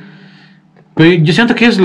Pero 0.96 1.24
yo 1.24 1.34
siento 1.34 1.56
que 1.56 1.66
ellos 1.66 1.80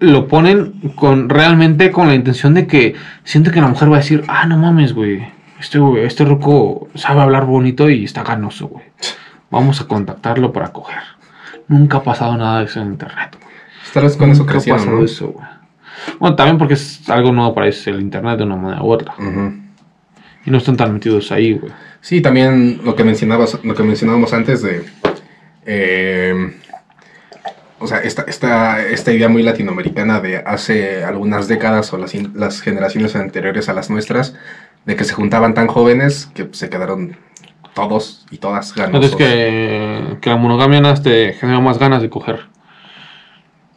lo- 0.00 0.26
ponen 0.26 0.72
con 0.96 1.28
realmente 1.28 1.90
con 1.92 2.08
la 2.08 2.14
intención 2.14 2.54
de 2.54 2.66
que 2.66 2.94
siento 3.24 3.50
que 3.52 3.60
la 3.60 3.68
mujer 3.68 3.90
va 3.92 3.96
a 3.96 4.00
decir, 4.00 4.24
ah, 4.26 4.46
no 4.46 4.56
mames, 4.56 4.94
güey. 4.94 5.22
Este, 5.60 5.78
güey, 5.78 6.04
este 6.04 6.24
ruco 6.24 6.88
sabe 6.94 7.20
hablar 7.20 7.44
bonito 7.44 7.88
y 7.88 8.04
está 8.04 8.24
ganoso, 8.24 8.66
güey. 8.68 8.84
Vamos 9.50 9.80
a 9.80 9.86
contactarlo 9.86 10.52
para 10.52 10.72
coger. 10.72 10.98
Nunca 11.72 11.96
ha 11.96 12.02
pasado 12.02 12.36
nada 12.36 12.58
de 12.58 12.66
eso 12.66 12.80
en 12.82 12.88
internet, 12.88 13.34
güey. 13.40 13.54
Tal 13.94 14.02
vez 14.02 14.16
con 14.16 14.30
eso 14.30 14.42
ha 14.42 14.46
pasado 14.46 14.90
¿no? 14.90 15.04
eso, 15.04 15.28
güey. 15.28 15.46
Bueno, 16.18 16.36
también 16.36 16.58
porque 16.58 16.74
es 16.74 17.08
algo 17.08 17.32
nuevo 17.32 17.54
para 17.54 17.66
ellos 17.66 17.86
el 17.86 18.00
internet 18.00 18.36
de 18.36 18.44
una 18.44 18.56
manera 18.56 18.82
u 18.82 18.90
otra. 18.90 19.14
Y 20.44 20.50
no 20.50 20.58
están 20.58 20.76
tan 20.76 20.92
metidos 20.92 21.32
ahí, 21.32 21.54
güey. 21.54 21.72
Sí, 22.02 22.20
también 22.20 22.80
lo 22.84 22.94
que 22.94 23.04
mencionabas, 23.04 23.58
lo 23.62 23.74
que 23.74 23.82
mencionábamos 23.84 24.34
antes 24.34 24.60
de, 24.60 24.84
eh, 25.64 26.54
o 27.78 27.86
sea, 27.86 27.98
esta, 27.98 28.22
esta, 28.22 28.84
esta 28.84 29.12
idea 29.12 29.30
muy 29.30 29.42
latinoamericana 29.42 30.20
de 30.20 30.38
hace 30.38 31.04
algunas 31.04 31.48
décadas 31.48 31.90
o 31.94 31.98
las, 31.98 32.12
las 32.34 32.60
generaciones 32.60 33.16
anteriores 33.16 33.70
a 33.70 33.72
las 33.72 33.88
nuestras, 33.88 34.34
de 34.84 34.94
que 34.96 35.04
se 35.04 35.14
juntaban 35.14 35.54
tan 35.54 35.68
jóvenes 35.68 36.28
que 36.34 36.48
se 36.52 36.68
quedaron 36.68 37.16
todos 37.74 38.26
y 38.30 38.38
todas 38.38 38.74
ganosos. 38.74 38.94
Entonces 38.94 39.16
que, 39.16 40.16
que 40.20 40.30
la 40.30 40.36
monogamia 40.36 40.94
te 40.94 41.34
genera 41.34 41.60
más 41.60 41.78
ganas 41.78 42.02
de 42.02 42.10
coger. 42.10 42.40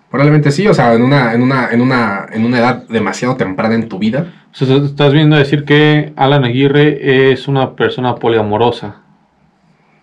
Probablemente 0.09 0.51
sí, 0.51 0.67
o 0.67 0.73
sea, 0.73 0.93
en 0.93 1.01
una, 1.01 1.33
en 1.33 1.41
una, 1.41 1.69
en 1.71 1.81
una, 1.81 2.27
en 2.31 2.45
una 2.45 2.59
edad 2.59 2.87
demasiado 2.87 3.35
temprana 3.35 3.75
en 3.75 3.89
tu 3.89 3.99
vida. 3.99 4.27
O 4.53 4.55
sea, 4.55 4.77
estás 4.77 5.11
viendo 5.11 5.35
decir 5.35 5.65
que 5.65 6.13
Alan 6.15 6.45
Aguirre 6.45 7.31
es 7.31 7.49
una 7.49 7.75
persona 7.75 8.15
poliamorosa. 8.15 9.01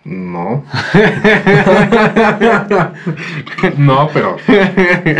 No. 0.03 0.63
no, 3.77 4.09
pero 4.13 4.37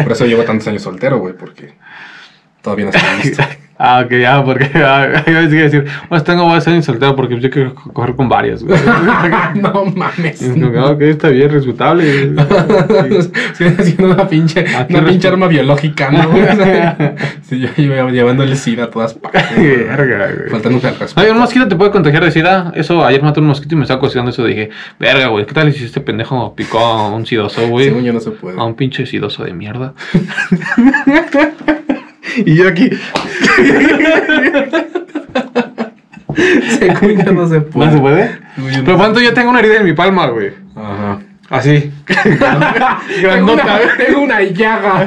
por 0.04 0.12
eso 0.12 0.26
llevo 0.26 0.44
tantos 0.44 0.68
años 0.68 0.84
soltero, 0.84 1.20
güey, 1.20 1.34
porque 1.36 1.74
todavía 2.62 2.86
no 2.86 2.92
estoy 2.92 3.24
listo. 3.24 3.44
Ah, 3.86 4.02
ok, 4.06 4.12
ya, 4.14 4.42
porque 4.46 4.70
ah, 4.76 5.24
yo 5.26 5.32
iba 5.32 5.40
a 5.42 5.44
decir, 5.48 5.84
pues 6.08 6.24
tengo 6.24 6.46
varios 6.46 6.66
años 6.70 6.86
soltero 6.86 7.18
porque 7.18 7.38
yo 7.38 7.50
quiero 7.50 7.76
co- 7.76 7.92
coger 7.92 8.16
con 8.16 8.30
varias, 8.30 8.64
güey. 8.64 8.80
no 9.56 9.86
mames. 9.94 10.42
Y 10.42 10.58
como 10.62 10.80
ah, 10.80 10.92
ok, 10.92 11.02
está 11.02 11.28
bien, 11.28 11.50
respetable. 11.52 12.34
Estoy 13.20 13.68
haciendo 13.78 14.14
una 14.14 14.26
pinche, 14.30 14.62
Aquí 14.74 14.96
una 14.96 15.06
pinche 15.06 15.28
arma 15.28 15.48
biológica, 15.48 16.10
¿no? 16.12 16.30
sí, 17.42 17.60
yo 17.60 17.68
iba 17.76 18.10
llevando 18.10 18.44
el 18.44 18.56
SIDA 18.56 18.86
a 18.86 18.90
todas 18.90 19.16
partes. 19.16 19.44
Verga, 19.58 20.30
güey. 20.34 20.50
Faltando 20.50 20.80
el 20.80 20.86
Ay, 20.86 20.96
respeto. 21.00 21.32
un 21.34 21.40
mosquito 21.40 21.68
te 21.68 21.76
puede 21.76 21.92
contagiar 21.92 22.24
de 22.24 22.32
sida. 22.32 22.72
Eso, 22.76 23.04
ayer 23.06 23.22
maté 23.22 23.42
un 23.42 23.48
mosquito 23.48 23.76
y 23.76 23.78
me 23.80 23.84
estaba 23.84 24.00
cocinando 24.00 24.32
eso. 24.32 24.46
Dije, 24.46 24.70
verga, 24.98 25.28
güey, 25.28 25.46
¿qué 25.46 25.54
tal 25.54 25.74
si 25.74 25.84
este 25.84 26.00
pendejo 26.00 26.56
picó 26.56 26.80
a 26.80 27.10
un 27.14 27.26
sidoso, 27.26 27.68
güey? 27.68 27.88
Según 27.88 28.06
yo 28.06 28.14
no 28.14 28.22
se 28.22 28.32
puede. 28.32 28.58
A 28.58 28.64
un 28.64 28.76
pinche 28.76 29.06
sidoso 29.06 29.44
de 29.44 29.54
mierda. 29.54 29.94
Y 32.38 32.56
yo 32.56 32.68
aquí. 32.68 32.90
Según 36.80 37.24
yo 37.26 37.32
no 37.32 37.48
se 37.48 37.62
puede. 37.62 37.86
¿No 37.88 37.92
se 37.94 38.00
puede? 38.00 38.40
Yo 38.58 38.78
no 38.80 38.84
Pero 38.86 38.98
cuánto 38.98 39.20
yo 39.22 39.34
tengo 39.34 39.50
una 39.52 39.60
herida 39.60 39.78
en 39.78 39.86
mi 39.86 39.94
palma, 39.94 40.28
güey. 40.28 40.52
Ajá. 40.76 41.20
Así. 41.50 41.92
Tengo 43.22 43.54
una, 43.54 43.64
tengo 43.98 44.22
una 44.22 44.42
llaga. 44.42 45.06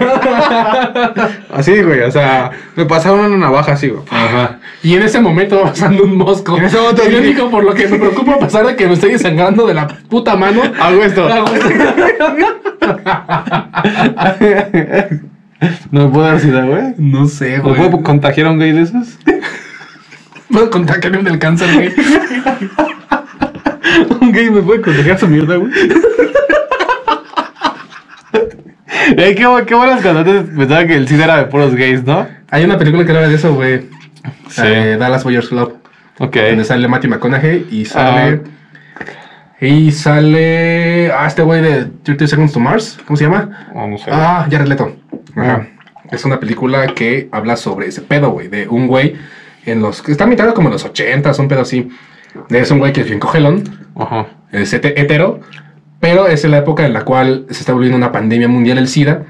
Así, 1.52 1.82
güey. 1.82 2.02
O 2.02 2.10
sea, 2.12 2.50
me 2.76 2.84
pasaron 2.84 3.20
una 3.20 3.36
navaja 3.36 3.72
así, 3.72 3.88
güey. 3.88 4.04
Ajá. 4.10 4.58
Y 4.82 4.94
en 4.94 5.02
ese 5.02 5.18
momento 5.20 5.56
va 5.56 5.70
pasando 5.70 6.04
un 6.04 6.16
mosco. 6.16 6.56
En 6.56 6.66
ese 6.66 6.76
momento 6.78 7.02
Y 7.04 7.10
lo 7.10 7.18
dije- 7.18 7.30
único 7.30 7.50
por 7.50 7.64
lo 7.64 7.74
que 7.74 7.88
me 7.88 7.98
preocupa, 7.98 8.34
a 8.34 8.38
pesar 8.38 8.64
de 8.64 8.76
que 8.76 8.86
me 8.86 8.92
estoy 8.92 9.12
desangrando 9.12 9.66
de 9.66 9.74
la 9.74 9.88
puta 9.88 10.36
mano, 10.36 10.62
Hago 10.78 11.02
esto. 11.02 11.26
hago 11.26 11.46
esto. 11.52 11.68
No 15.90 16.06
me 16.06 16.12
puedo 16.12 16.26
dar 16.26 16.40
sida, 16.40 16.64
güey. 16.64 16.94
No 16.98 17.26
sé, 17.26 17.56
¿Me 17.58 17.60
güey. 17.60 17.76
puedo 17.76 18.02
contagiar 18.02 18.46
a 18.46 18.50
un 18.50 18.58
gay 18.58 18.72
de 18.72 18.82
esos? 18.82 19.18
¿Puedo 20.50 20.70
contagiarme 20.70 21.22
del 21.22 21.38
cáncer, 21.38 21.68
güey? 21.74 21.92
Un 24.20 24.32
gay 24.32 24.50
me 24.50 24.62
puede 24.62 24.80
contagiar 24.80 25.18
su 25.18 25.28
mierda, 25.28 25.56
güey. 25.56 25.72
Eh, 29.18 29.34
qué, 29.36 29.46
qué 29.66 29.74
buenas 29.74 30.02
cuando 30.02 30.20
antes 30.20 30.44
pensaba 30.56 30.84
que 30.84 30.96
el 30.96 31.06
cine 31.06 31.24
era 31.24 31.36
de 31.36 31.44
puros 31.44 31.74
gays, 31.74 32.04
¿no? 32.04 32.26
Hay 32.50 32.64
una 32.64 32.76
película 32.76 33.04
que 33.04 33.12
habla 33.12 33.28
de 33.28 33.36
eso, 33.36 33.54
güey. 33.54 33.82
Sí. 34.48 34.62
Eh, 34.64 34.96
Dallas 34.98 35.22
Boyers 35.22 35.48
Club. 35.48 35.74
Ok. 36.18 36.36
Donde 36.36 36.64
sale 36.64 36.88
Matthew 36.88 37.10
McConaughey 37.10 37.66
y 37.70 37.84
sale. 37.84 38.40
Y 39.60 39.90
sale. 39.92 41.10
Ah, 41.12 41.26
este 41.26 41.42
güey 41.42 41.62
de 41.62 41.86
30 42.02 42.26
Seconds 42.26 42.52
to 42.52 42.60
Mars. 42.60 42.98
¿Cómo 43.06 43.16
se 43.16 43.24
llama? 43.24 43.68
Oh, 43.74 43.86
no 43.86 43.96
sé. 43.98 44.10
Ah, 44.12 44.46
Jared 44.50 44.66
Leto. 44.66 44.96
Ajá. 45.34 45.68
Es 46.10 46.24
una 46.24 46.38
película 46.38 46.86
que 46.88 47.28
habla 47.32 47.56
sobre 47.56 47.88
ese 47.88 48.02
pedo, 48.02 48.30
güey. 48.30 48.48
De 48.48 48.68
un 48.68 48.86
güey 48.86 49.14
en 49.64 49.80
los. 49.80 50.02
que 50.02 50.12
está 50.12 50.26
mitad 50.26 50.52
como 50.54 50.68
en 50.68 50.72
los 50.74 50.84
80, 50.84 51.32
un 51.38 51.48
pedo 51.48 51.62
así. 51.62 51.88
Es 52.50 52.70
un 52.70 52.78
güey 52.78 52.92
que 52.92 53.00
es 53.00 53.06
bien 53.08 53.18
cogelón. 53.18 53.64
Ajá. 53.96 54.26
Es 54.52 54.72
hete- 54.74 54.92
hetero. 54.96 55.40
Pero 56.00 56.26
es 56.28 56.44
en 56.44 56.50
la 56.50 56.58
época 56.58 56.84
en 56.84 56.92
la 56.92 57.04
cual 57.04 57.46
se 57.50 57.60
está 57.60 57.72
volviendo 57.72 57.96
una 57.96 58.12
pandemia 58.12 58.48
mundial 58.48 58.76
el 58.78 58.88
SIDA. 58.88 59.24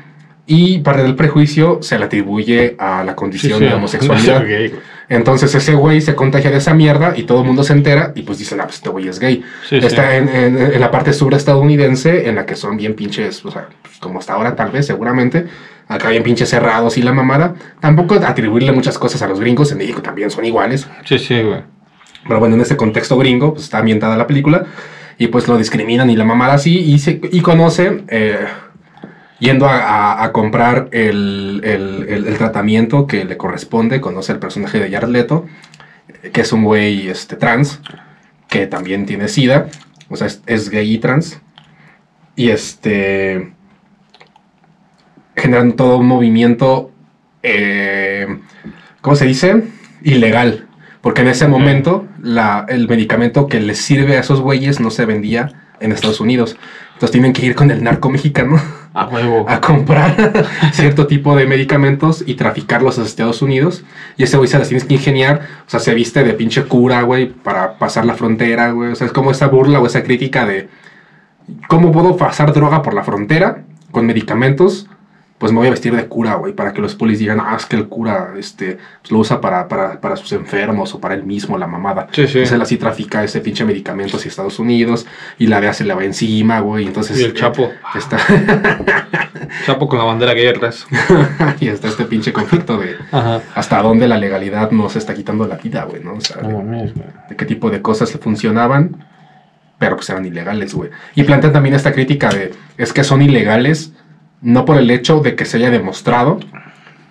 Y 0.48 0.78
parte 0.78 1.02
del 1.02 1.14
prejuicio 1.16 1.78
se 1.82 1.98
le 1.98 2.04
atribuye 2.04 2.76
a 2.78 3.02
la 3.04 3.14
condición 3.16 3.60
de 3.60 3.72
homosexualidad. 3.74 4.40
güey. 4.46 4.74
Entonces 5.08 5.54
ese 5.54 5.74
güey 5.74 6.00
se 6.00 6.14
contagia 6.16 6.50
de 6.50 6.56
esa 6.58 6.74
mierda 6.74 7.14
y 7.16 7.22
todo 7.24 7.40
el 7.42 7.46
mundo 7.46 7.62
se 7.62 7.72
entera 7.72 8.12
y 8.16 8.22
pues 8.22 8.38
dicen, 8.38 8.60
ah, 8.60 8.64
pues 8.64 8.76
este 8.76 8.88
güey 8.88 9.06
es 9.08 9.20
gay. 9.20 9.44
Sí, 9.68 9.76
Está 9.76 10.10
sí. 10.10 10.16
En, 10.16 10.28
en- 10.28 10.72
en 10.74 10.80
la 10.80 10.90
parte 10.90 11.12
sur 11.12 11.32
estadounidense 11.34 12.28
en 12.28 12.34
la 12.34 12.44
que 12.46 12.56
son 12.56 12.76
bien 12.76 12.94
pinches, 12.94 13.44
o 13.44 13.50
sea, 13.50 13.68
pues, 13.82 13.98
como 13.98 14.18
hasta 14.18 14.32
ahora 14.34 14.56
tal 14.56 14.70
vez, 14.70 14.86
seguramente. 14.86 15.46
Acá 15.88 16.08
bien 16.10 16.24
pinches 16.24 16.48
cerrados 16.48 16.98
y 16.98 17.02
la 17.02 17.12
mamada. 17.12 17.54
Tampoco 17.80 18.14
atribuirle 18.16 18.72
muchas 18.72 18.98
cosas 18.98 19.22
a 19.22 19.28
los 19.28 19.38
gringos, 19.38 19.70
en 19.70 19.78
México 19.78 20.02
también 20.02 20.30
son 20.30 20.44
iguales. 20.44 20.88
Sí, 21.04 21.18
sí, 21.20 21.40
güey. 21.42 21.60
Pero 22.26 22.40
bueno, 22.40 22.56
en 22.56 22.60
ese 22.62 22.76
contexto 22.76 23.16
gringo, 23.16 23.52
pues 23.52 23.64
está 23.64 23.78
ambientada 23.78 24.16
la 24.16 24.26
película 24.26 24.66
y 25.16 25.28
pues 25.28 25.46
lo 25.46 25.56
discriminan 25.56 26.10
y 26.10 26.16
la 26.16 26.24
mamada 26.24 26.54
así 26.54 26.76
y, 26.80 26.98
se, 26.98 27.20
y 27.30 27.40
conoce, 27.40 28.02
eh, 28.08 28.36
yendo 29.38 29.66
a, 29.68 29.78
a- 29.78 30.24
a 30.24 30.32
comprar 30.32 30.88
el, 30.92 31.60
el- 31.64 32.06
el- 32.08 32.26
el 32.26 32.36
tratamiento 32.38 33.06
que 33.06 33.24
le 33.24 33.36
corresponde, 33.36 34.00
conoce 34.00 34.32
el 34.32 34.38
personaje 34.38 34.78
de 34.78 34.90
Jared 34.90 35.08
Leto, 35.08 35.46
que 36.32 36.40
es 36.40 36.52
un 36.52 36.64
güey 36.64 37.08
este, 37.08 37.36
trans, 37.36 37.80
que 38.48 38.66
también 38.66 39.06
tiene 39.06 39.28
SIDA, 39.28 39.66
o 40.08 40.16
sea, 40.16 40.26
es, 40.28 40.42
es 40.46 40.70
gay 40.70 40.94
y 40.94 40.98
trans, 40.98 41.40
y 42.36 42.50
este 42.50 43.52
generan 45.36 45.72
todo 45.74 45.98
un 45.98 46.06
movimiento, 46.06 46.90
eh, 47.42 48.26
¿cómo 49.00 49.16
se 49.16 49.26
dice? 49.26 49.64
Ilegal. 50.02 50.66
Porque 51.02 51.20
en 51.22 51.28
ese 51.28 51.46
momento 51.46 52.06
la, 52.20 52.64
el 52.68 52.88
medicamento 52.88 53.46
que 53.46 53.60
les 53.60 53.78
sirve 53.78 54.16
a 54.16 54.20
esos 54.20 54.40
güeyes 54.40 54.80
no 54.80 54.90
se 54.90 55.04
vendía 55.04 55.52
en 55.80 55.92
Estados 55.92 56.20
Unidos. 56.20 56.56
Entonces 56.94 57.10
tienen 57.12 57.32
que 57.32 57.44
ir 57.46 57.54
con 57.54 57.70
el 57.70 57.82
narco 57.84 58.08
mexicano 58.10 58.60
A 58.98 59.06
huevo. 59.08 59.44
a 59.46 59.60
comprar 59.60 60.44
cierto 60.72 61.06
tipo 61.06 61.36
de 61.36 61.46
medicamentos 61.46 62.24
y 62.26 62.34
traficarlos 62.34 62.98
a 62.98 63.02
Estados 63.02 63.42
Unidos. 63.42 63.84
Y 64.16 64.22
ese 64.22 64.38
güey 64.38 64.48
se 64.48 64.58
las 64.58 64.68
tienes 64.68 64.84
que 64.84 64.94
ingeniar. 64.94 65.42
O 65.66 65.70
sea, 65.70 65.80
se 65.80 65.92
viste 65.92 66.24
de 66.24 66.32
pinche 66.32 66.64
cura, 66.64 67.02
güey, 67.02 67.26
para 67.26 67.78
pasar 67.78 68.06
la 68.06 68.14
frontera, 68.14 68.70
güey. 68.70 68.92
O 68.92 68.94
sea, 68.94 69.06
es 69.06 69.12
como 69.12 69.30
esa 69.30 69.48
burla 69.48 69.80
o 69.80 69.86
esa 69.86 70.02
crítica 70.02 70.46
de 70.46 70.70
cómo 71.68 71.92
puedo 71.92 72.16
pasar 72.16 72.54
droga 72.54 72.80
por 72.80 72.94
la 72.94 73.04
frontera 73.04 73.64
con 73.90 74.06
medicamentos. 74.06 74.88
Pues 75.38 75.52
me 75.52 75.58
voy 75.58 75.66
a 75.66 75.70
vestir 75.70 75.94
de 75.94 76.06
cura, 76.06 76.36
güey, 76.36 76.54
para 76.54 76.72
que 76.72 76.80
los 76.80 76.94
polis 76.94 77.18
digan, 77.18 77.40
ah, 77.40 77.54
es 77.58 77.66
que 77.66 77.76
el 77.76 77.88
cura 77.88 78.32
este, 78.38 78.78
pues, 79.02 79.12
lo 79.12 79.18
usa 79.18 79.38
para, 79.38 79.68
para, 79.68 80.00
para 80.00 80.16
sus 80.16 80.32
enfermos 80.32 80.94
o 80.94 81.00
para 81.00 81.14
él 81.14 81.24
mismo, 81.24 81.58
la 81.58 81.66
mamada. 81.66 82.06
Sí, 82.10 82.22
sí. 82.22 82.38
Entonces 82.38 82.52
él 82.52 82.62
así 82.62 82.78
trafica 82.78 83.22
ese 83.22 83.40
pinche 83.40 83.64
medicamento 83.66 84.16
hacia 84.16 84.30
Estados 84.30 84.58
Unidos 84.58 85.04
y 85.38 85.46
la 85.48 85.60
DEA 85.60 85.74
se 85.74 85.84
le 85.84 85.92
va 85.92 86.04
encima, 86.04 86.60
güey. 86.60 86.86
Entonces 86.86 87.20
Y 87.20 87.24
el 87.24 87.34
Chapo. 87.34 87.70
está, 87.94 88.16
Chapo 89.66 89.88
con 89.88 89.98
la 89.98 90.04
bandera 90.06 90.32
gay 90.32 90.46
atrás. 90.46 90.86
y 91.60 91.68
está 91.68 91.88
este 91.88 92.06
pinche 92.06 92.32
conflicto 92.32 92.78
de 92.78 92.96
Ajá. 93.12 93.42
hasta 93.54 93.82
dónde 93.82 94.08
la 94.08 94.16
legalidad 94.16 94.70
nos 94.70 94.96
está 94.96 95.12
quitando 95.12 95.46
la 95.46 95.56
vida, 95.56 95.84
güey, 95.84 96.02
¿no? 96.02 96.14
O 96.14 96.20
sea, 96.20 96.38
de 96.38 97.36
qué 97.36 97.44
tipo 97.44 97.70
de 97.70 97.82
cosas 97.82 98.10
funcionaban, 98.12 99.04
pero 99.78 99.96
pues 99.96 100.08
eran 100.08 100.24
ilegales, 100.24 100.72
güey. 100.72 100.90
Y 101.14 101.24
plantean 101.24 101.52
también 101.52 101.74
esta 101.74 101.92
crítica 101.92 102.30
de, 102.30 102.54
es 102.78 102.94
que 102.94 103.04
son 103.04 103.20
ilegales 103.20 103.92
no 104.42 104.64
por 104.64 104.76
el 104.76 104.90
hecho 104.90 105.20
de 105.20 105.34
que 105.34 105.44
se 105.44 105.56
haya 105.58 105.70
demostrado 105.70 106.38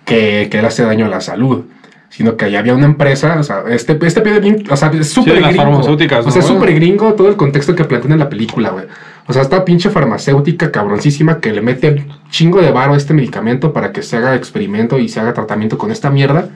que, 0.04 0.48
que 0.50 0.60
le 0.60 0.68
hace 0.68 0.82
daño 0.82 1.06
a 1.06 1.08
la 1.08 1.20
salud, 1.20 1.64
sino 2.08 2.36
que 2.36 2.46
ahí 2.46 2.56
había 2.56 2.74
una 2.74 2.86
empresa, 2.86 3.36
o 3.38 3.42
sea, 3.42 3.64
este, 3.68 3.98
este 4.00 4.20
pedo 4.20 4.40
bien, 4.40 4.64
o 4.70 4.76
sea, 4.76 4.90
es 4.90 5.10
súper 5.10 5.42
gringo. 5.42 5.80
O 5.80 6.30
sea, 6.30 6.40
es 6.40 6.46
súper 6.46 6.74
gringo 6.74 7.14
todo 7.14 7.28
el 7.28 7.36
contexto 7.36 7.74
que 7.74 7.84
plantean 7.84 8.12
en 8.12 8.18
la 8.20 8.28
película, 8.28 8.70
güey. 8.70 8.86
O 9.26 9.32
sea, 9.32 9.42
esta 9.42 9.64
pinche 9.64 9.90
farmacéutica 9.90 10.70
cabroncísima 10.70 11.40
que 11.40 11.52
le 11.52 11.60
mete 11.60 12.06
chingo 12.30 12.62
de 12.62 12.70
varo 12.70 12.94
a 12.94 12.96
este 12.96 13.12
medicamento 13.12 13.72
para 13.72 13.92
que 13.92 14.02
se 14.02 14.16
haga 14.16 14.36
experimento 14.36 14.98
y 14.98 15.08
se 15.08 15.20
haga 15.20 15.34
tratamiento 15.34 15.78
con 15.78 15.90
esta 15.90 16.10
mierda. 16.10 16.48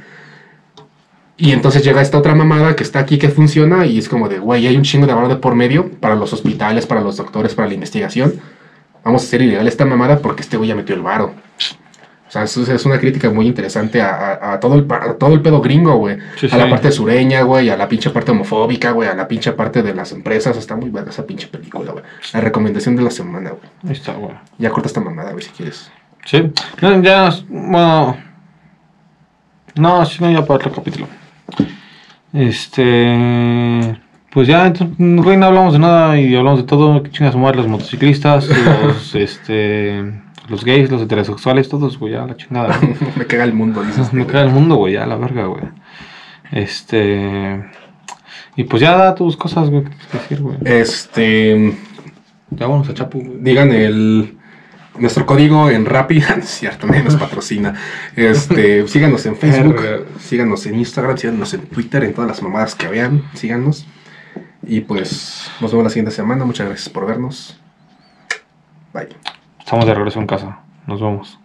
Y 1.37 1.53
entonces 1.53 1.83
llega 1.83 2.01
esta 2.01 2.19
otra 2.19 2.35
mamada 2.35 2.77
que 2.77 2.83
está 2.83 2.99
aquí 2.99 3.19
que 3.19 3.29
funciona 3.29 3.87
y 3.87 3.99
es 3.99 4.09
como 4.09 4.29
de, 4.29 4.39
güey, 4.39 4.67
hay 4.67 4.77
un 4.77 4.83
chingo 4.83 5.07
de 5.07 5.15
varo 5.15 5.29
de 5.29 5.37
por 5.37 5.55
medio 5.55 5.91
para 5.91 6.15
los 6.15 6.33
hospitales, 6.33 6.87
para 6.87 7.01
los 7.01 7.17
doctores, 7.17 7.55
para 7.55 7.67
la 7.67 7.75
investigación. 7.75 8.35
Vamos 9.05 9.23
a 9.23 9.27
hacer 9.27 9.43
ilegal 9.43 9.67
esta 9.69 9.85
mamada 9.85 10.19
porque 10.19 10.43
este 10.43 10.57
güey 10.57 10.69
ya 10.69 10.75
metió 10.75 10.95
el 10.95 11.03
varo. 11.03 11.35
O 12.29 12.33
sea, 12.33 12.45
eso 12.45 12.63
es 12.73 12.85
una 12.87 13.01
crítica 13.01 13.29
muy 13.29 13.47
interesante 13.49 14.01
a, 14.01 14.15
a- 14.15 14.53
a 14.53 14.61
todo, 14.61 14.77
el, 14.77 14.87
a 14.93 15.15
todo 15.15 15.35
el 15.35 15.43
pedo 15.43 15.61
gringo, 15.61 15.97
güey. 15.97 16.17
Sí, 16.37 16.49
a 16.53 16.57
la 16.59 16.65
sí. 16.67 16.71
parte 16.71 16.93
sureña, 16.93 17.43
güey, 17.43 17.71
a 17.71 17.77
la 17.77 17.89
pinche 17.89 18.11
parte 18.11 18.31
homofóbica, 18.31 18.93
güey, 18.93 19.09
a 19.09 19.15
la 19.17 19.27
pinche 19.27 19.51
parte 19.53 19.83
de 19.83 19.93
las 19.95 20.13
empresas. 20.13 20.57
Está 20.57 20.77
muy 20.77 20.91
buena 20.91 21.11
esa 21.11 21.27
pinche 21.27 21.49
película, 21.49 21.91
güey. 21.91 22.05
La 22.33 22.41
recomendación 22.41 22.95
de 22.95 23.03
la 23.03 23.11
semana, 23.11 23.51
güey. 23.51 23.63
Ahí 23.85 23.93
está, 23.93 24.13
güey. 24.13 24.33
Ya 24.59 24.71
corta 24.71 24.87
esta 24.87 25.01
mamada, 25.01 25.33
güey, 25.33 25.43
si 25.43 25.51
quieres. 25.51 25.91
Sí. 26.25 26.53
No, 26.81 27.03
ya, 27.03 27.31
bueno. 27.49 28.17
No, 29.75 30.05
si 30.07 30.23
no, 30.23 30.31
ya 30.31 30.43
para 30.43 30.55
otro 30.55 30.73
capítulo. 30.73 31.09
Este. 32.33 33.99
Pues 34.31 34.47
ya, 34.47 34.67
entonces, 34.67 34.97
güey, 34.99 35.37
no 35.37 35.47
hablamos 35.47 35.73
de 35.73 35.81
nada 35.81 36.19
y 36.21 36.35
hablamos 36.37 36.61
de 36.61 36.67
todo. 36.67 37.03
Que 37.03 37.11
chingas 37.11 37.33
sumar 37.33 37.57
los 37.57 37.67
motociclistas, 37.67 38.49
los, 38.85 39.15
este. 39.15 40.05
Los 40.49 40.65
gays, 40.65 40.91
los 40.91 41.03
heterosexuales, 41.03 41.69
todos, 41.69 41.99
güey, 41.99 42.13
ya 42.15 42.27
la 42.27 42.37
chingada. 42.37 42.77
güey. 42.79 42.97
Me 43.17 43.27
caga 43.27 43.45
el 43.45 43.53
mundo, 43.53 43.83
dices. 43.83 44.13
Me 44.13 44.27
cae 44.27 44.45
el 44.45 44.51
mundo, 44.51 44.77
güey, 44.77 44.95
ya 44.95 45.07
la 45.07 45.17
verga, 45.17 45.47
güey. 45.47 45.65
Este. 46.53 47.65
Y 48.57 48.65
pues 48.65 48.83
ya 48.83 48.97
da 48.97 49.15
tus 49.15 49.37
cosas, 49.37 49.71
güey, 49.71 49.85
que 49.85 49.91
tienes 49.91 50.07
que 50.07 50.19
decir, 50.19 50.41
güey. 50.43 50.57
Este. 50.65 51.77
Ya 52.51 52.67
vamos 52.67 52.89
a 52.89 52.95
Chapu, 52.95 53.21
güey. 53.21 53.39
digan 53.41 53.73
el 53.73 54.37
nuestro 54.99 55.25
código 55.27 55.71
en 55.71 55.87
Rappi, 55.87 56.21
cierto, 56.43 56.87
nadie 56.87 57.03
nos 57.03 57.17
patrocina. 57.17 57.75
Este, 58.17 58.87
síganos 58.87 59.25
en 59.27 59.37
Facebook, 59.37 60.07
síganos 60.19 60.67
en 60.67 60.79
Instagram, 60.79 61.17
síganos 61.17 61.55
en 61.55 61.61
Twitter, 61.63 62.05
en 62.05 62.13
todas 62.13 62.29
las 62.29 62.43
mamadas 62.43 62.75
que 62.75 62.89
vean, 62.89 63.25
síganos. 63.35 63.87
Y 64.63 64.81
pues 64.81 65.51
nos 65.61 65.71
vemos 65.71 65.85
la 65.85 65.91
siguiente 65.91 66.11
semana. 66.11 66.45
Muchas 66.45 66.67
gracias 66.67 66.89
por 66.89 67.07
vernos. 67.07 67.59
Bye. 68.93 69.09
Estamos 69.59 69.87
de 69.87 69.95
regreso 69.95 70.21
en 70.21 70.27
casa. 70.27 70.61
Nos 70.87 71.01
vemos. 71.01 71.39